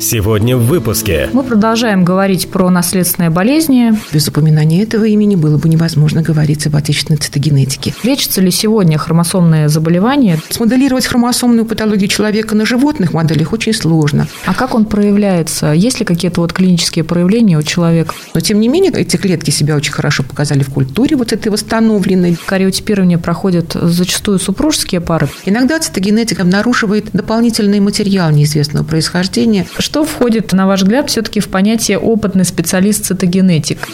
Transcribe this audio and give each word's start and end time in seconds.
Сегодня 0.00 0.56
в 0.56 0.64
выпуске. 0.66 1.28
Мы 1.32 1.42
продолжаем 1.42 2.04
говорить 2.04 2.48
про 2.48 2.70
наследственные 2.70 3.30
болезни. 3.30 3.92
Без 4.12 4.28
упоминания 4.28 4.82
этого 4.82 5.04
имени 5.04 5.34
было 5.34 5.58
бы 5.58 5.68
невозможно 5.68 6.22
говорить 6.22 6.66
об 6.68 6.76
отечественной 6.76 7.18
цитогенетике. 7.18 7.94
Лечатся 8.04 8.40
ли 8.40 8.52
сегодня 8.52 8.96
хромосомные 8.96 9.68
заболевания? 9.68 10.38
Смоделировать 10.50 11.06
хромосомную 11.06 11.66
патологию 11.66 12.08
человека 12.08 12.54
на 12.54 12.64
животных 12.64 13.12
моделях 13.12 13.52
очень 13.52 13.74
сложно. 13.74 14.28
А 14.46 14.54
как 14.54 14.76
он 14.76 14.84
проявляется? 14.84 15.72
Есть 15.72 15.98
ли 15.98 16.06
какие-то 16.06 16.42
вот 16.42 16.52
клинические 16.52 17.04
проявления 17.04 17.58
у 17.58 17.62
человека? 17.62 18.14
Но, 18.34 18.40
тем 18.40 18.60
не 18.60 18.68
менее, 18.68 18.92
эти 18.92 19.16
клетки 19.16 19.50
себя 19.50 19.74
очень 19.74 19.92
хорошо 19.92 20.22
показали 20.22 20.62
в 20.62 20.70
культуре, 20.70 21.16
вот 21.16 21.32
этой 21.32 21.50
восстановленной. 21.50 22.38
Кариотипирование 22.46 23.18
проходят 23.18 23.72
зачастую 23.72 24.38
супружеские 24.38 25.00
пары. 25.00 25.28
Иногда 25.44 25.80
цитогенетика 25.80 26.42
обнаруживает 26.42 27.10
дополнительный 27.12 27.80
материал 27.80 28.30
неизвестного 28.30 28.84
происхождения. 28.84 29.66
Что 29.88 30.04
входит, 30.04 30.52
на 30.52 30.66
ваш 30.66 30.82
взгляд, 30.82 31.08
все-таки 31.08 31.40
в 31.40 31.48
понятие 31.48 31.98
опытный 31.98 32.44
специалист-цитогенетик? 32.44 33.88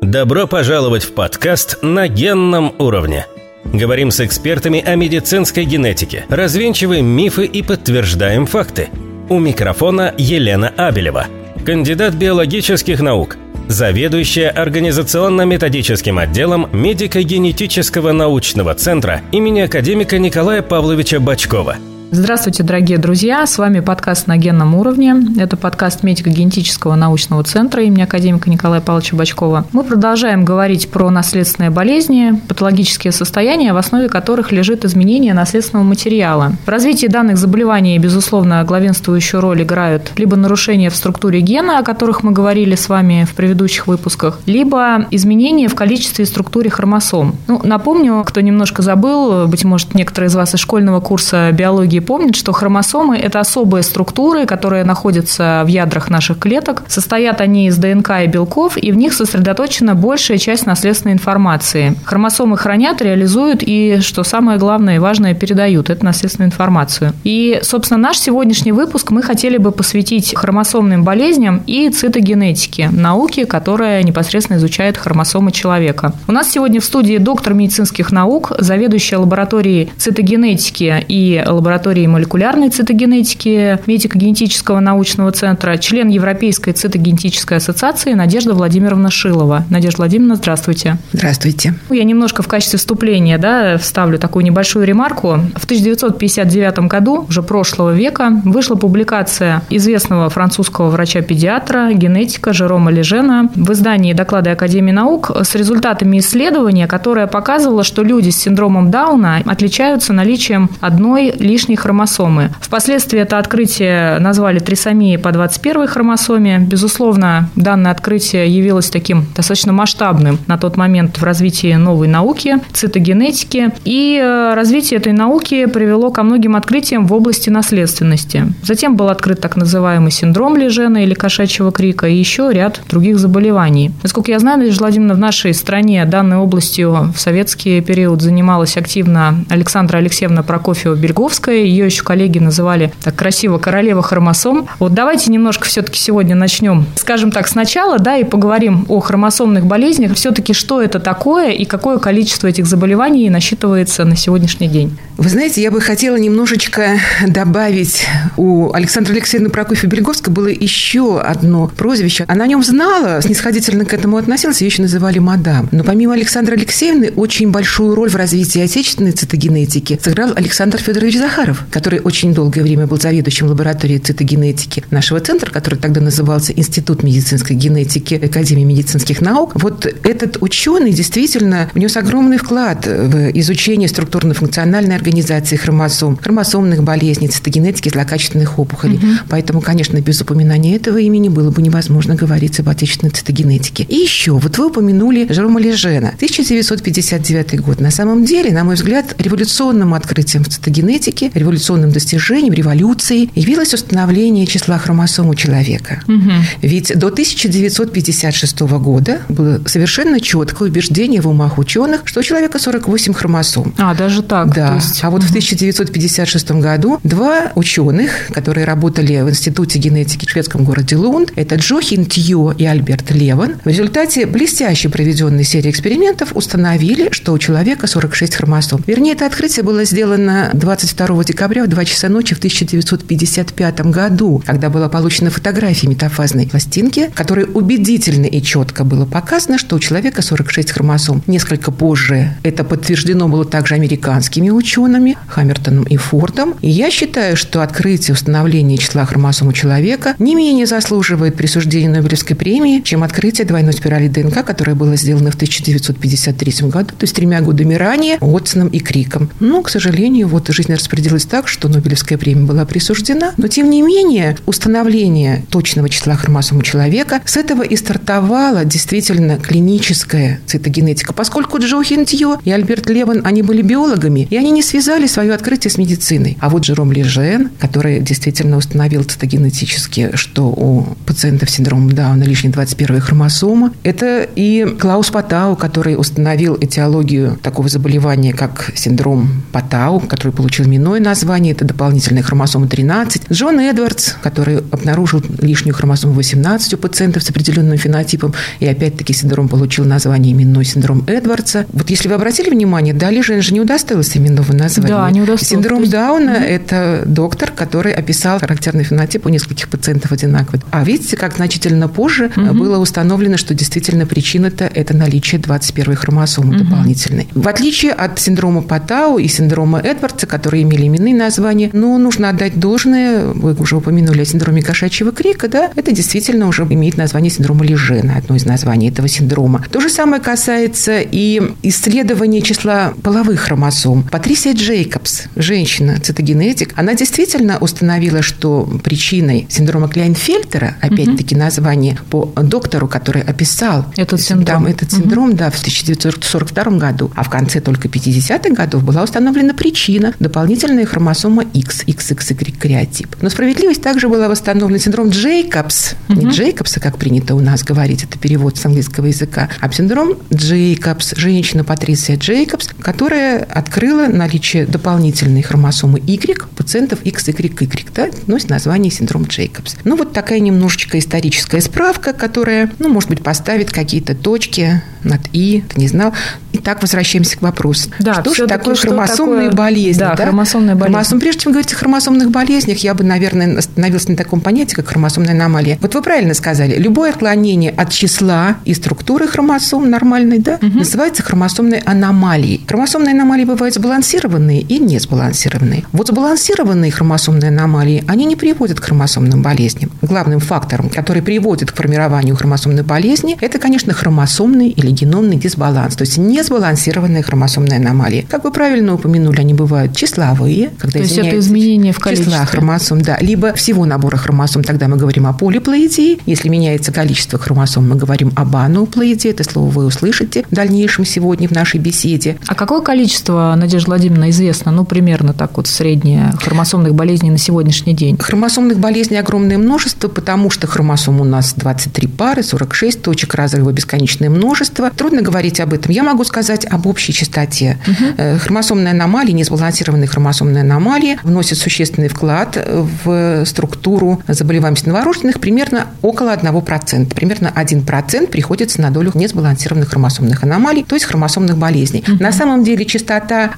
Добро 0.00 0.46
пожаловать 0.46 1.04
в 1.04 1.12
подкаст 1.12 1.82
«На 1.82 2.08
генном 2.08 2.72
уровне». 2.78 3.26
Говорим 3.66 4.10
с 4.10 4.18
экспертами 4.20 4.80
о 4.80 4.94
медицинской 4.94 5.66
генетике, 5.66 6.24
развенчиваем 6.30 7.04
мифы 7.04 7.44
и 7.44 7.62
подтверждаем 7.62 8.46
факты. 8.46 8.88
У 9.28 9.38
микрофона 9.38 10.14
Елена 10.16 10.70
Абелева, 10.70 11.26
кандидат 11.66 12.14
биологических 12.14 13.02
наук, 13.02 13.36
заведующая 13.68 14.48
организационно-методическим 14.48 16.18
отделом 16.18 16.66
медико-генетического 16.72 18.12
научного 18.12 18.74
центра 18.74 19.20
имени 19.32 19.60
академика 19.60 20.18
Николая 20.18 20.62
Павловича 20.62 21.20
Бачкова– 21.20 21.76
Здравствуйте, 22.12 22.64
дорогие 22.64 22.98
друзья! 22.98 23.46
С 23.46 23.56
вами 23.56 23.78
подкаст 23.78 24.26
«На 24.26 24.36
генном 24.36 24.74
уровне». 24.74 25.14
Это 25.38 25.56
подкаст 25.56 26.02
медико-генетического 26.02 26.96
научного 26.96 27.44
центра 27.44 27.84
имени 27.84 28.02
академика 28.02 28.50
Николая 28.50 28.80
Павловича 28.80 29.16
Бачкова. 29.16 29.64
Мы 29.70 29.84
продолжаем 29.84 30.44
говорить 30.44 30.88
про 30.88 31.08
наследственные 31.10 31.70
болезни, 31.70 32.32
патологические 32.48 33.12
состояния, 33.12 33.72
в 33.72 33.76
основе 33.76 34.08
которых 34.08 34.50
лежит 34.50 34.84
изменение 34.84 35.34
наследственного 35.34 35.86
материала. 35.86 36.54
В 36.66 36.68
развитии 36.68 37.06
данных 37.06 37.36
заболеваний, 37.36 37.96
безусловно, 38.00 38.64
главенствующую 38.64 39.40
роль 39.40 39.62
играют 39.62 40.10
либо 40.16 40.34
нарушения 40.34 40.90
в 40.90 40.96
структуре 40.96 41.40
гена, 41.40 41.78
о 41.78 41.84
которых 41.84 42.24
мы 42.24 42.32
говорили 42.32 42.74
с 42.74 42.88
вами 42.88 43.24
в 43.24 43.36
предыдущих 43.36 43.86
выпусках, 43.86 44.40
либо 44.46 45.06
изменения 45.12 45.68
в 45.68 45.76
количестве 45.76 46.24
и 46.24 46.26
структуре 46.26 46.70
хромосом. 46.70 47.36
Ну, 47.46 47.60
напомню, 47.62 48.24
кто 48.26 48.40
немножко 48.40 48.82
забыл, 48.82 49.46
быть 49.46 49.62
может, 49.62 49.94
некоторые 49.94 50.26
из 50.26 50.34
вас 50.34 50.56
из 50.56 50.58
школьного 50.58 50.98
курса 50.98 51.52
биологии 51.52 51.99
многие 52.00 52.06
помнят, 52.06 52.36
что 52.36 52.52
хромосомы– 52.52 53.16
это 53.18 53.40
особые 53.40 53.82
структуры, 53.82 54.46
которые 54.46 54.84
находятся 54.84 55.62
в 55.64 55.68
ядрах 55.68 56.10
наших 56.10 56.38
клеток. 56.38 56.82
Состоят 56.88 57.40
они 57.40 57.66
из 57.66 57.76
ДНК 57.76 58.10
и 58.24 58.26
белков, 58.26 58.76
и 58.76 58.92
в 58.92 58.96
них 58.96 59.12
сосредоточена 59.12 59.94
большая 59.94 60.38
часть 60.38 60.66
наследственной 60.66 61.14
информации. 61.14 61.94
Хромосомы 62.04 62.56
хранят, 62.56 63.02
реализуют 63.02 63.62
и, 63.62 64.00
что 64.00 64.24
самое 64.24 64.58
главное 64.58 64.96
и 64.96 64.98
важное, 64.98 65.34
передают 65.34 65.90
эту 65.90 66.04
наследственную 66.04 66.48
информацию. 66.48 67.12
И, 67.24 67.60
собственно, 67.62 67.98
наш 67.98 68.18
сегодняшний 68.18 68.72
выпуск 68.72 69.10
мы 69.10 69.22
хотели 69.22 69.58
бы 69.58 69.72
посвятить 69.72 70.34
хромосомным 70.34 71.04
болезням 71.04 71.62
и 71.66 71.88
цитогенетике, 71.90 72.88
науке, 72.90 73.46
которая 73.46 74.02
непосредственно 74.02 74.58
изучает 74.58 74.96
хромосомы 74.96 75.52
человека. 75.52 76.12
У 76.28 76.32
нас 76.32 76.50
сегодня 76.50 76.80
в 76.80 76.84
студии 76.84 77.18
доктор 77.18 77.54
медицинских 77.54 78.12
наук, 78.12 78.52
заведующая 78.58 79.18
лабораторией 79.18 79.90
цитогенетики 79.96 81.04
и 81.08 81.42
лабораторией 81.46 81.89
лаборатории 81.90 82.06
молекулярной 82.06 82.68
цитогенетики 82.70 83.78
медико-генетического 83.86 84.78
научного 84.80 85.32
центра, 85.32 85.76
член 85.76 86.08
Европейской 86.08 86.72
цитогенетической 86.72 87.58
ассоциации 87.58 88.12
Надежда 88.14 88.54
Владимировна 88.54 89.10
Шилова. 89.10 89.64
Надежда 89.70 89.98
Владимировна, 89.98 90.36
здравствуйте. 90.36 90.98
Здравствуйте. 91.12 91.74
Я 91.90 92.04
немножко 92.04 92.42
в 92.42 92.48
качестве 92.48 92.78
вступления 92.78 93.38
да, 93.38 93.76
вставлю 93.76 94.18
такую 94.18 94.44
небольшую 94.44 94.86
ремарку. 94.86 95.40
В 95.56 95.64
1959 95.64 96.78
году, 96.80 97.26
уже 97.28 97.42
прошлого 97.42 97.92
века, 97.92 98.40
вышла 98.44 98.76
публикация 98.76 99.62
известного 99.70 100.30
французского 100.30 100.90
врача-педиатра, 100.90 101.92
генетика 101.92 102.52
Жерома 102.52 102.92
Лежена 102.92 103.48
в 103.54 103.72
издании 103.72 104.12
«Доклады 104.12 104.50
Академии 104.50 104.92
наук» 104.92 105.32
с 105.42 105.56
результатами 105.56 106.18
исследования, 106.18 106.86
которое 106.86 107.26
показывало, 107.26 107.82
что 107.82 108.04
люди 108.04 108.30
с 108.30 108.36
синдромом 108.36 108.90
Дауна 108.90 109.42
отличаются 109.44 110.12
наличием 110.12 110.70
одной 110.80 111.32
лишней 111.40 111.76
хромосомы. 111.80 112.50
Впоследствии 112.60 113.20
это 113.20 113.38
открытие 113.38 114.18
назвали 114.18 114.58
трисомией 114.58 115.18
по 115.18 115.32
21 115.32 115.86
хромосоме. 115.88 116.58
Безусловно, 116.58 117.50
данное 117.56 117.92
открытие 117.92 118.48
явилось 118.48 118.90
таким 118.90 119.26
достаточно 119.34 119.72
масштабным 119.72 120.38
на 120.46 120.58
тот 120.58 120.76
момент 120.76 121.18
в 121.18 121.24
развитии 121.24 121.74
новой 121.74 122.08
науки, 122.08 122.58
цитогенетики. 122.72 123.70
И 123.84 124.20
э, 124.22 124.54
развитие 124.54 124.98
этой 124.98 125.12
науки 125.12 125.66
привело 125.66 126.10
ко 126.10 126.22
многим 126.22 126.56
открытиям 126.56 127.06
в 127.06 127.12
области 127.12 127.50
наследственности. 127.50 128.52
Затем 128.62 128.96
был 128.96 129.08
открыт 129.08 129.40
так 129.40 129.56
называемый 129.56 130.10
синдром 130.10 130.56
Лежена 130.56 131.02
или 131.02 131.14
кошачьего 131.14 131.72
крика 131.72 132.06
и 132.06 132.16
еще 132.16 132.50
ряд 132.52 132.80
других 132.88 133.18
заболеваний. 133.18 133.92
Насколько 134.02 134.32
я 134.32 134.38
знаю, 134.38 134.58
Надежда 134.58 134.84
Владимировна, 134.84 135.14
в 135.14 135.18
нашей 135.18 135.54
стране 135.54 136.04
данной 136.04 136.36
областью 136.36 137.12
в 137.14 137.18
советский 137.18 137.80
период 137.80 138.20
занималась 138.20 138.76
активно 138.76 139.44
Александра 139.48 139.98
Алексеевна 139.98 140.42
Прокофьева-Бельговская, 140.42 141.59
ее 141.64 141.86
еще 141.86 142.02
коллеги 142.02 142.38
называли 142.38 142.92
так 143.02 143.16
красиво 143.16 143.58
королева 143.58 144.02
хромосом. 144.02 144.68
Вот 144.78 144.94
давайте 144.94 145.30
немножко 145.30 145.66
все-таки 145.66 145.98
сегодня 145.98 146.34
начнем, 146.34 146.86
скажем 146.96 147.30
так, 147.30 147.48
сначала, 147.48 147.98
да, 147.98 148.16
и 148.16 148.24
поговорим 148.24 148.86
о 148.88 149.00
хромосомных 149.00 149.66
болезнях. 149.66 150.14
Все-таки 150.14 150.52
что 150.52 150.82
это 150.82 151.00
такое 151.00 151.50
и 151.50 151.64
какое 151.64 151.98
количество 151.98 152.46
этих 152.46 152.66
заболеваний 152.66 153.30
насчитывается 153.30 154.04
на 154.04 154.16
сегодняшний 154.16 154.68
день? 154.68 154.96
Вы 155.20 155.28
знаете, 155.28 155.60
я 155.60 155.70
бы 155.70 155.82
хотела 155.82 156.16
немножечко 156.16 156.98
добавить. 157.28 158.06
У 158.38 158.72
Александра 158.72 159.12
Алексеевны 159.12 159.50
Прокофьева-Бельговской 159.50 160.30
было 160.30 160.46
еще 160.46 161.20
одно 161.20 161.70
прозвище. 161.76 162.24
Она 162.26 162.44
о 162.44 162.46
нем 162.46 162.62
знала, 162.62 163.20
снисходительно 163.20 163.84
к 163.84 163.92
этому 163.92 164.16
относилась, 164.16 164.62
ее 164.62 164.68
еще 164.68 164.80
называли 164.80 165.18
мадам. 165.18 165.68
Но 165.72 165.84
помимо 165.84 166.14
Александра 166.14 166.54
Алексеевны, 166.54 167.12
очень 167.16 167.50
большую 167.50 167.94
роль 167.96 168.08
в 168.08 168.16
развитии 168.16 168.62
отечественной 168.62 169.12
цитогенетики 169.12 170.00
сыграл 170.02 170.32
Александр 170.34 170.78
Федорович 170.78 171.18
Захаров 171.18 171.66
который 171.70 172.00
очень 172.00 172.32
долгое 172.32 172.62
время 172.62 172.86
был 172.86 172.98
заведующим 172.98 173.48
лабораторией 173.48 174.00
цитогенетики 174.00 174.84
нашего 174.90 175.20
центра, 175.20 175.50
который 175.50 175.78
тогда 175.78 176.00
назывался 176.00 176.54
Институт 176.54 177.02
медицинской 177.02 177.56
генетики 177.56 178.14
Академии 178.14 178.64
медицинских 178.64 179.20
наук. 179.20 179.52
Вот 179.54 179.84
этот 180.02 180.38
ученый 180.40 180.92
действительно 180.92 181.70
внес 181.74 181.98
огромный 181.98 182.38
вклад 182.38 182.86
в 182.86 183.30
изучение 183.38 183.86
структурно-функциональной 183.86 184.94
организации 184.96 185.09
хромосом, 185.56 186.16
хромосомных 186.16 186.82
болезней, 186.82 187.28
цитогенетики 187.28 187.88
злокачественных 187.88 188.58
опухолей. 188.58 188.96
Угу. 188.96 189.06
Поэтому, 189.28 189.60
конечно, 189.60 190.00
без 190.00 190.20
упоминания 190.20 190.76
этого 190.76 190.98
имени 190.98 191.28
было 191.28 191.50
бы 191.50 191.62
невозможно 191.62 192.14
говорить 192.14 192.60
об 192.60 192.68
отечественной 192.68 193.10
цитогенетике. 193.10 193.84
И 193.84 193.96
еще, 193.96 194.32
вот 194.32 194.58
вы 194.58 194.66
упомянули 194.66 195.26
Жерома 195.32 195.60
Лежена. 195.60 196.08
1959 196.08 197.60
год. 197.60 197.80
На 197.80 197.90
самом 197.90 198.24
деле, 198.24 198.52
на 198.52 198.64
мой 198.64 198.74
взгляд, 198.74 199.14
революционным 199.18 199.94
открытием 199.94 200.44
в 200.44 200.48
цитогенетике, 200.48 201.30
революционным 201.34 201.90
достижением, 201.90 202.52
революцией 202.52 203.30
явилось 203.34 203.74
установление 203.74 204.46
числа 204.46 204.78
хромосом 204.78 205.28
у 205.28 205.34
человека. 205.34 206.02
Угу. 206.08 206.30
Ведь 206.62 206.98
до 206.98 207.08
1956 207.08 208.60
года 208.60 209.20
было 209.28 209.60
совершенно 209.66 210.20
четкое 210.20 210.68
убеждение 210.68 211.20
в 211.20 211.28
умах 211.28 211.58
ученых, 211.58 212.02
что 212.04 212.20
у 212.20 212.22
человека 212.22 212.58
48 212.58 213.12
хромосом. 213.12 213.74
А, 213.78 213.94
даже 213.94 214.22
так? 214.22 214.54
Да. 214.54 214.74
Есть... 214.74 214.99
А 215.02 215.10
вот 215.10 215.22
угу. 215.22 215.28
в 215.28 215.30
1956 215.30 216.50
году 216.52 217.00
два 217.04 217.52
ученых, 217.54 218.28
которые 218.32 218.66
работали 218.66 219.20
в 219.22 219.30
Институте 219.30 219.78
генетики 219.78 220.26
в 220.26 220.30
шведском 220.30 220.64
городе 220.64 220.96
Лунд, 220.96 221.32
это 221.36 221.56
Джохин 221.56 222.04
Тьо 222.04 222.52
и 222.52 222.64
Альберт 222.64 223.10
Леван, 223.10 223.56
в 223.64 223.68
результате 223.68 224.26
блестяще 224.26 224.88
проведенной 224.88 225.44
серии 225.44 225.70
экспериментов 225.70 226.30
установили, 226.34 227.08
что 227.12 227.32
у 227.32 227.38
человека 227.38 227.86
46 227.86 228.34
хромосом. 228.36 228.82
Вернее, 228.86 229.12
это 229.12 229.26
открытие 229.26 229.62
было 229.62 229.84
сделано 229.84 230.50
22 230.54 231.24
декабря 231.24 231.64
в 231.64 231.68
2 231.68 231.84
часа 231.84 232.08
ночи 232.08 232.34
в 232.34 232.38
1955 232.38 233.80
году, 233.86 234.42
когда 234.44 234.68
была 234.68 234.88
получена 234.88 235.30
фотография 235.30 235.88
метафазной 235.88 236.46
пластинки, 236.46 237.08
в 237.08 237.14
которой 237.14 237.46
убедительно 237.52 238.26
и 238.26 238.42
четко 238.42 238.84
было 238.84 239.06
показано, 239.06 239.58
что 239.58 239.76
у 239.76 239.78
человека 239.78 240.22
46 240.22 240.72
хромосом. 240.72 241.22
Несколько 241.26 241.70
позже 241.70 242.34
это 242.42 242.64
подтверждено 242.64 243.28
было 243.28 243.44
также 243.44 243.74
американскими 243.74 244.50
учеными, 244.50 244.79
учеными 244.80 245.16
Хаммертоном 245.28 245.84
и 245.84 245.96
Фордом. 245.96 246.54
И 246.60 246.70
я 246.70 246.90
считаю, 246.90 247.36
что 247.36 247.62
открытие 247.62 248.14
установления 248.14 248.76
числа 248.76 249.04
хромосом 249.04 249.48
у 249.48 249.52
человека 249.52 250.14
не 250.18 250.34
менее 250.34 250.66
заслуживает 250.66 251.36
присуждения 251.36 251.88
Нобелевской 251.88 252.36
премии, 252.36 252.80
чем 252.80 253.02
открытие 253.02 253.46
двойной 253.46 253.72
спирали 253.72 254.08
ДНК, 254.08 254.44
которое 254.44 254.74
было 254.74 254.96
сделано 254.96 255.30
в 255.30 255.34
1953 255.34 256.68
году, 256.68 256.88
то 256.88 257.04
есть 257.04 257.14
тремя 257.14 257.40
годами 257.40 257.74
ранее, 257.74 258.18
Уотсоном 258.20 258.68
и 258.68 258.80
Криком. 258.80 259.30
Но, 259.40 259.62
к 259.62 259.70
сожалению, 259.70 260.28
вот 260.28 260.48
жизнь 260.48 260.72
распределилась 260.74 261.24
так, 261.24 261.48
что 261.48 261.68
Нобелевская 261.68 262.18
премия 262.18 262.46
была 262.46 262.64
присуждена. 262.64 263.32
Но, 263.36 263.48
тем 263.48 263.70
не 263.70 263.82
менее, 263.82 264.36
установление 264.46 265.44
точного 265.50 265.88
числа 265.88 266.16
хромосом 266.16 266.58
у 266.58 266.62
человека 266.62 267.20
с 267.24 267.36
этого 267.36 267.62
и 267.62 267.76
стартовала 267.76 268.64
действительно 268.64 269.36
клиническая 269.36 270.40
цитогенетика, 270.46 271.12
поскольку 271.12 271.58
Джо 271.58 271.82
Хинтьё 271.82 272.38
и 272.44 272.50
Альберт 272.50 272.88
Леван, 272.90 273.22
они 273.24 273.42
были 273.42 273.62
биологами, 273.62 274.26
и 274.30 274.36
они 274.36 274.50
не 274.50 274.62
связали 274.70 275.08
свое 275.08 275.34
открытие 275.34 275.70
с 275.70 275.78
медициной. 275.78 276.38
А 276.40 276.48
вот 276.48 276.64
Жером 276.64 276.92
Лежен, 276.92 277.50
который 277.58 277.98
действительно 277.98 278.56
установил 278.56 279.02
цитогенетически, 279.02 280.10
что 280.14 280.46
у 280.46 280.96
пациентов 281.06 281.50
с 281.50 281.54
синдромом 281.54 281.90
Дауна 281.90 282.22
лишняя 282.22 282.52
21 282.52 283.00
хромосома, 283.00 283.72
это 283.82 284.28
и 284.36 284.76
Клаус 284.78 285.10
Патау, 285.10 285.56
который 285.56 285.98
установил 285.98 286.56
этиологию 286.60 287.36
такого 287.42 287.68
заболевания, 287.68 288.32
как 288.32 288.70
синдром 288.76 289.42
Патау, 289.50 289.98
который 289.98 290.32
получил 290.32 290.66
именное 290.66 291.00
название, 291.00 291.52
это 291.52 291.64
дополнительная 291.64 292.22
хромосома 292.22 292.68
13. 292.68 293.22
Джон 293.32 293.58
Эдвардс, 293.58 294.12
который 294.22 294.58
обнаружил 294.58 295.20
лишнюю 295.40 295.74
хромосому 295.74 296.14
18 296.14 296.74
у 296.74 296.76
пациентов 296.76 297.24
с 297.24 297.30
определенным 297.30 297.76
фенотипом, 297.76 298.34
и 298.60 298.66
опять-таки 298.66 299.12
синдром 299.12 299.48
получил 299.48 299.84
название 299.84 300.32
именной 300.32 300.64
синдром 300.64 301.02
Эдвардса. 301.08 301.66
Вот 301.72 301.90
если 301.90 302.08
вы 302.08 302.14
обратили 302.14 302.50
внимание, 302.50 302.94
Дали 302.94 303.20
же 303.20 303.40
не 303.52 303.60
удостоилась 303.60 304.16
именного 304.16 304.59
названия. 304.60 304.94
Да, 304.94 305.10
не 305.10 305.22
удостоилась. 305.22 305.48
Синдром 305.48 305.80
есть... 305.80 305.92
Дауна 305.92 306.30
mm-hmm.– 306.30 306.44
это 306.46 307.02
доктор, 307.06 307.50
который 307.50 307.92
описал 307.92 308.38
характерный 308.38 308.84
фенотип 308.84 309.26
у 309.26 309.28
нескольких 309.28 309.68
пациентов 309.68 310.12
одинаковый. 310.12 310.60
А 310.70 310.84
видите, 310.84 311.16
как 311.16 311.36
значительно 311.36 311.88
позже 311.88 312.30
mm-hmm. 312.34 312.52
было 312.52 312.78
установлено, 312.78 313.36
что 313.36 313.54
действительно 313.54 314.06
причина-то– 314.06 314.64
это 314.74 314.96
наличие 314.96 315.40
21 315.40 315.96
хромосомы 315.96 316.54
mm-hmm. 316.54 316.58
дополнительной. 316.58 317.28
В 317.34 317.48
отличие 317.48 317.92
от 317.92 318.18
синдрома 318.18 318.62
Патау 318.62 319.18
и 319.18 319.28
синдрома 319.28 319.80
Эдвардса, 319.80 320.26
которые 320.26 320.62
имели 320.62 320.86
именные 320.86 321.14
названия, 321.14 321.70
но 321.72 321.98
нужно 321.98 322.28
отдать 322.28 322.58
должное, 322.58 323.26
вы 323.26 323.54
уже 323.54 323.76
упомянули 323.76 324.22
о 324.22 324.24
синдроме 324.24 324.62
кошачьего 324.62 325.12
крика, 325.12 325.48
да, 325.48 325.70
это 325.74 325.92
действительно 325.92 326.46
уже 326.46 326.62
имеет 326.64 326.96
название 326.96 327.30
синдрома 327.30 327.64
Лежена, 327.64 328.16
одно 328.16 328.36
из 328.36 328.44
названий 328.44 328.88
этого 328.88 329.08
синдрома. 329.08 329.64
То 329.70 329.80
же 329.80 329.88
самое 329.88 330.22
касается 330.22 331.00
и 331.00 331.42
исследования 331.62 332.42
числа 332.42 332.94
половых 333.02 333.40
хромосом. 333.40 334.04
Патрисия 334.04 334.49
Джейкобс, 334.52 335.24
женщина, 335.36 335.98
цитогенетик, 336.00 336.72
она 336.76 336.94
действительно 336.94 337.58
установила, 337.58 338.22
что 338.22 338.62
причиной 338.82 339.46
синдрома 339.48 339.88
Кляйнфельтера, 339.88 340.76
опять-таки 340.80 341.34
название 341.34 341.98
по 342.10 342.26
доктору, 342.36 342.88
который 342.88 343.22
описал 343.22 343.86
этот 343.96 344.20
синдром, 344.20 344.66
этот 344.66 344.92
синдром 344.92 345.30
угу. 345.30 345.36
да, 345.36 345.50
в 345.50 345.58
1942 345.58 346.64
году, 346.78 347.10
а 347.16 347.24
в 347.24 347.30
конце 347.30 347.60
только 347.60 347.88
50-х 347.88 348.54
годов 348.54 348.84
была 348.84 349.02
установлена 349.02 349.54
причина 349.54 350.14
дополнительная 350.18 350.86
хромосома 350.86 351.44
X, 351.54 351.84
XXY 351.84 352.58
креатип. 352.58 353.16
Но 353.20 353.30
справедливость 353.30 353.82
также 353.82 354.08
была 354.08 354.28
восстановлена 354.28 354.78
синдром 354.78 355.10
Джейкобс, 355.10 355.94
угу. 356.08 356.20
не 356.20 356.30
Джейкобса, 356.30 356.80
как 356.80 356.98
принято 356.98 357.34
у 357.34 357.40
нас 357.40 357.62
говорить, 357.62 358.04
это 358.04 358.18
перевод 358.18 358.58
с 358.58 358.66
английского 358.66 359.06
языка, 359.06 359.48
а 359.60 359.70
синдром 359.72 360.16
Джейкобс, 360.32 361.14
женщина 361.16 361.64
Патрисия 361.64 362.16
Джейкобс, 362.16 362.68
которая 362.80 363.42
открыла 363.42 364.06
наличие 364.06 364.39
дополнительной 364.68 365.42
хромосомы 365.42 366.00
Y 366.00 366.38
пациентов 366.56 367.02
XYY, 367.02 367.88
да, 367.94 368.08
носит 368.26 368.50
название 368.50 368.90
синдром 368.90 369.24
Джейкобс. 369.24 369.76
Ну, 369.84 369.96
вот 369.96 370.12
такая 370.12 370.40
немножечко 370.40 370.98
историческая 370.98 371.60
справка, 371.60 372.12
которая, 372.12 372.70
ну, 372.78 372.88
может 372.88 373.08
быть, 373.08 373.22
поставит 373.22 373.70
какие-то 373.70 374.14
точки 374.14 374.82
над 375.02 375.20
«и», 375.32 375.64
ты 375.68 375.80
не 375.80 375.88
знал. 375.88 376.12
Итак, 376.52 376.82
возвращаемся 376.82 377.38
к 377.38 377.42
вопросу. 377.42 377.90
Да, 378.00 378.20
что 378.20 378.34
же 378.34 378.46
такое 378.46 378.74
что 378.74 378.88
хромосомные 378.88 379.50
такое... 379.50 379.64
болезни? 379.64 380.00
Да, 380.00 380.14
да? 380.14 380.24
хромосомные 380.24 380.74
болезни. 380.74 380.92
Хромосом... 380.92 381.20
Прежде 381.20 381.40
чем 381.42 381.52
говорить 381.52 381.72
о 381.72 381.76
хромосомных 381.76 382.30
болезнях, 382.30 382.78
я 382.78 382.94
бы, 382.94 383.04
наверное, 383.04 383.58
остановился 383.58 384.10
на 384.10 384.16
таком 384.16 384.40
понятии, 384.40 384.74
как 384.74 384.88
хромосомная 384.88 385.32
аномалия. 385.32 385.78
Вот 385.80 385.94
вы 385.94 386.02
правильно 386.02 386.34
сказали, 386.34 386.76
любое 386.76 387.10
отклонение 387.10 387.70
от 387.70 387.90
числа 387.90 388.56
и 388.64 388.74
структуры 388.74 389.28
хромосом 389.28 389.88
нормальной, 389.88 390.38
да, 390.38 390.58
угу. 390.60 390.78
называется 390.78 391.22
хромосомной 391.22 391.78
аномалией. 391.78 392.64
Хромосомные 392.66 393.12
аномалии 393.12 393.44
бывают 393.44 393.74
сбалансированные 393.74 394.29
и 394.38 394.78
несбалансированные. 394.78 395.84
Вот 395.92 396.08
сбалансированные 396.08 396.90
хромосомные 396.90 397.48
аномалии, 397.48 398.04
они 398.06 398.24
не 398.24 398.36
приводят 398.36 398.80
к 398.80 398.84
хромосомным 398.84 399.42
болезням. 399.42 399.90
Главным 400.02 400.40
фактором, 400.40 400.88
который 400.88 401.22
приводит 401.22 401.72
к 401.72 401.76
формированию 401.76 402.36
хромосомной 402.36 402.82
болезни, 402.82 403.36
это, 403.40 403.58
конечно, 403.58 403.92
хромосомный 403.92 404.68
или 404.68 404.90
геномный 404.90 405.36
дисбаланс, 405.36 405.96
то 405.96 406.02
есть 406.02 406.18
несбалансированная 406.18 407.22
хромосомная 407.22 407.78
аномалия. 407.78 408.24
Как 408.28 408.44
вы 408.44 408.52
правильно 408.52 408.94
упомянули, 408.94 409.40
они 409.40 409.54
бывают 409.54 409.96
числовые, 409.96 410.70
когда 410.78 410.98
то 410.98 411.04
есть 411.04 411.18
это 411.18 411.38
изменение 411.38 411.92
в 411.92 411.98
количестве 411.98 412.32
числа 412.32 412.46
хромосом, 412.46 413.00
да, 413.00 413.18
либо 413.20 413.52
всего 413.54 413.84
набора 413.84 414.16
хромосом, 414.16 414.62
тогда 414.62 414.88
мы 414.88 414.96
говорим 414.96 415.26
о 415.26 415.32
полиплоидии. 415.32 416.18
Если 416.26 416.48
меняется 416.48 416.92
количество 416.92 417.38
хромосом, 417.38 417.88
мы 417.88 417.96
говорим 417.96 418.32
об 418.36 418.56
ануплоидии. 418.56 419.30
Это 419.30 419.44
слово 419.44 419.70
вы 419.70 419.86
услышите 419.86 420.44
в 420.50 420.54
дальнейшем 420.54 421.04
сегодня 421.04 421.48
в 421.48 421.52
нашей 421.52 421.80
беседе. 421.80 422.36
А 422.46 422.54
какое 422.54 422.80
количество, 422.80 423.54
Надежда 423.56 423.90
Владимировна, 423.90 424.19
известно, 424.28 424.70
ну, 424.70 424.84
примерно 424.84 425.32
так 425.32 425.56
вот 425.56 425.66
среднее 425.66 426.32
хромосомных 426.42 426.94
болезней 426.94 427.30
на 427.30 427.38
сегодняшний 427.38 427.94
день? 427.94 428.18
Хромосомных 428.18 428.78
болезней 428.78 429.16
огромное 429.16 429.56
множество, 429.56 430.08
потому 430.08 430.50
что 430.50 430.66
хромосом 430.66 431.20
у 431.20 431.24
нас 431.24 431.54
23 431.56 432.08
пары, 432.08 432.42
46 432.42 433.00
точек 433.00 433.34
разрыва, 433.34 433.72
бесконечное 433.72 434.28
множество. 434.28 434.90
Трудно 434.90 435.22
говорить 435.22 435.60
об 435.60 435.72
этом. 435.72 435.92
Я 435.92 436.02
могу 436.02 436.24
сказать 436.24 436.66
об 436.66 436.86
общей 436.86 437.12
частоте. 437.12 437.78
Угу. 437.86 438.38
Хромосомные 438.40 438.90
аномалии, 438.90 439.32
несбалансированные 439.32 440.08
хромосомные 440.08 440.60
аномалии 440.60 441.18
вносят 441.22 441.58
существенный 441.58 442.08
вклад 442.08 442.58
в 443.04 443.44
структуру 443.46 444.22
заболеваемости 444.28 444.88
новорожденных 444.88 445.40
примерно 445.40 445.86
около 446.02 446.34
1%. 446.34 447.14
Примерно 447.14 447.52
1% 447.54 448.26
приходится 448.26 448.80
на 448.80 448.90
долю 448.90 449.12
несбалансированных 449.14 449.88
хромосомных 449.88 450.42
аномалий, 450.42 450.84
то 450.84 450.96
есть 450.96 451.06
хромосомных 451.06 451.56
болезней. 451.56 452.04
Угу. 452.06 452.22
На 452.22 452.32
самом 452.32 452.64
деле 452.64 452.84
частота 452.84 453.50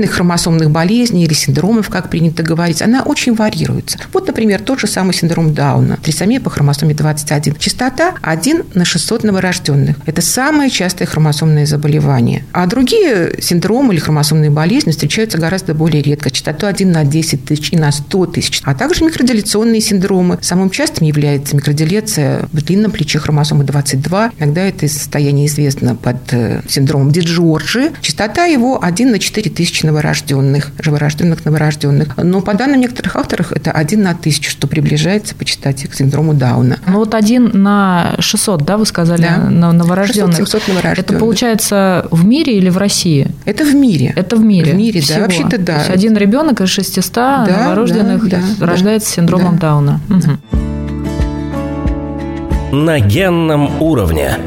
отдельных 0.00 0.12
хромосомных 0.12 0.70
болезней 0.70 1.24
или 1.24 1.34
синдромов, 1.34 1.88
как 1.88 2.08
принято 2.08 2.42
говорить, 2.42 2.82
она 2.82 3.02
очень 3.02 3.34
варьируется. 3.34 3.98
Вот, 4.12 4.26
например, 4.26 4.60
тот 4.60 4.80
же 4.80 4.86
самый 4.86 5.12
синдром 5.12 5.52
Дауна, 5.52 5.98
трисомия 6.02 6.40
по 6.40 6.50
хромосоме 6.50 6.94
21. 6.94 7.56
Частота 7.56 8.14
1 8.22 8.62
на 8.74 8.84
600 8.84 9.24
новорожденных. 9.24 9.96
Это 10.06 10.22
самое 10.22 10.70
частое 10.70 11.06
хромосомное 11.06 11.66
заболевание. 11.66 12.44
А 12.52 12.66
другие 12.66 13.40
синдромы 13.40 13.92
или 13.92 14.00
хромосомные 14.00 14.50
болезни 14.50 14.90
встречаются 14.90 15.38
гораздо 15.38 15.74
более 15.74 16.02
редко. 16.02 16.30
Частоту 16.30 16.66
1 16.66 16.90
на 16.90 17.04
10 17.04 17.44
тысяч 17.44 17.72
и 17.72 17.76
на 17.76 17.92
100 17.92 18.26
тысяч. 18.26 18.62
А 18.64 18.74
также 18.74 19.04
микродиляционные 19.04 19.80
синдромы. 19.80 20.38
Самым 20.40 20.70
частым 20.70 21.06
является 21.06 21.56
микродилеция 21.56 22.48
в 22.52 22.62
длинном 22.62 22.90
плече 22.90 23.18
хромосомы 23.18 23.64
22. 23.64 24.32
Иногда 24.38 24.62
это 24.62 24.88
состояние 24.88 25.46
известно 25.46 25.94
под 25.94 26.32
э, 26.32 26.62
синдромом 26.68 27.10
Диджорджи. 27.10 27.90
Частота 28.00 28.44
его 28.44 28.82
1 28.82 29.10
на 29.10 29.18
4 29.18 29.50
тысячи 29.50 29.89
новорожденных, 29.90 30.70
живорожденных 30.78 31.44
новорожденных. 31.44 32.16
Но 32.16 32.40
по 32.40 32.54
данным 32.54 32.80
некоторых 32.80 33.16
авторов 33.16 33.52
это 33.52 33.72
1 33.72 34.02
на 34.02 34.14
тысячу, 34.14 34.50
что 34.50 34.66
приближается 34.66 35.34
по 35.34 35.44
частоте 35.44 35.88
к 35.88 35.94
синдрому 35.94 36.32
Дауна. 36.34 36.78
Ну 36.86 36.98
вот 36.98 37.14
1 37.14 37.50
на 37.54 38.14
600, 38.18 38.64
да, 38.64 38.76
вы 38.76 38.86
сказали, 38.86 39.22
да. 39.22 39.50
на 39.50 39.72
новорожденных. 39.72 40.36
600 40.36 40.68
новорожденных. 40.68 40.98
Это 40.98 41.18
получается 41.18 42.06
в 42.10 42.24
мире 42.24 42.56
или 42.56 42.70
в 42.70 42.78
России? 42.78 43.28
Это 43.44 43.64
в 43.64 43.74
мире. 43.74 44.12
Это 44.16 44.36
в 44.36 44.40
мире. 44.44 44.72
В 44.72 44.76
мире, 44.76 45.00
Всего. 45.00 45.18
да. 45.18 45.24
Вообще-то 45.24 45.58
да. 45.58 45.74
То 45.74 45.78
есть 45.80 45.90
один 45.90 46.16
ребенок 46.16 46.60
из 46.60 46.68
600 46.68 47.12
да, 47.14 47.46
новорожденных 47.46 48.28
да, 48.28 48.40
да, 48.58 48.66
рождается 48.66 49.10
с 49.10 49.14
синдромом 49.14 49.58
да. 49.58 49.68
Дауна. 49.68 50.00
Угу. 50.08 50.38
На 52.76 53.00
генном 53.00 53.82
уровне. 53.82 54.38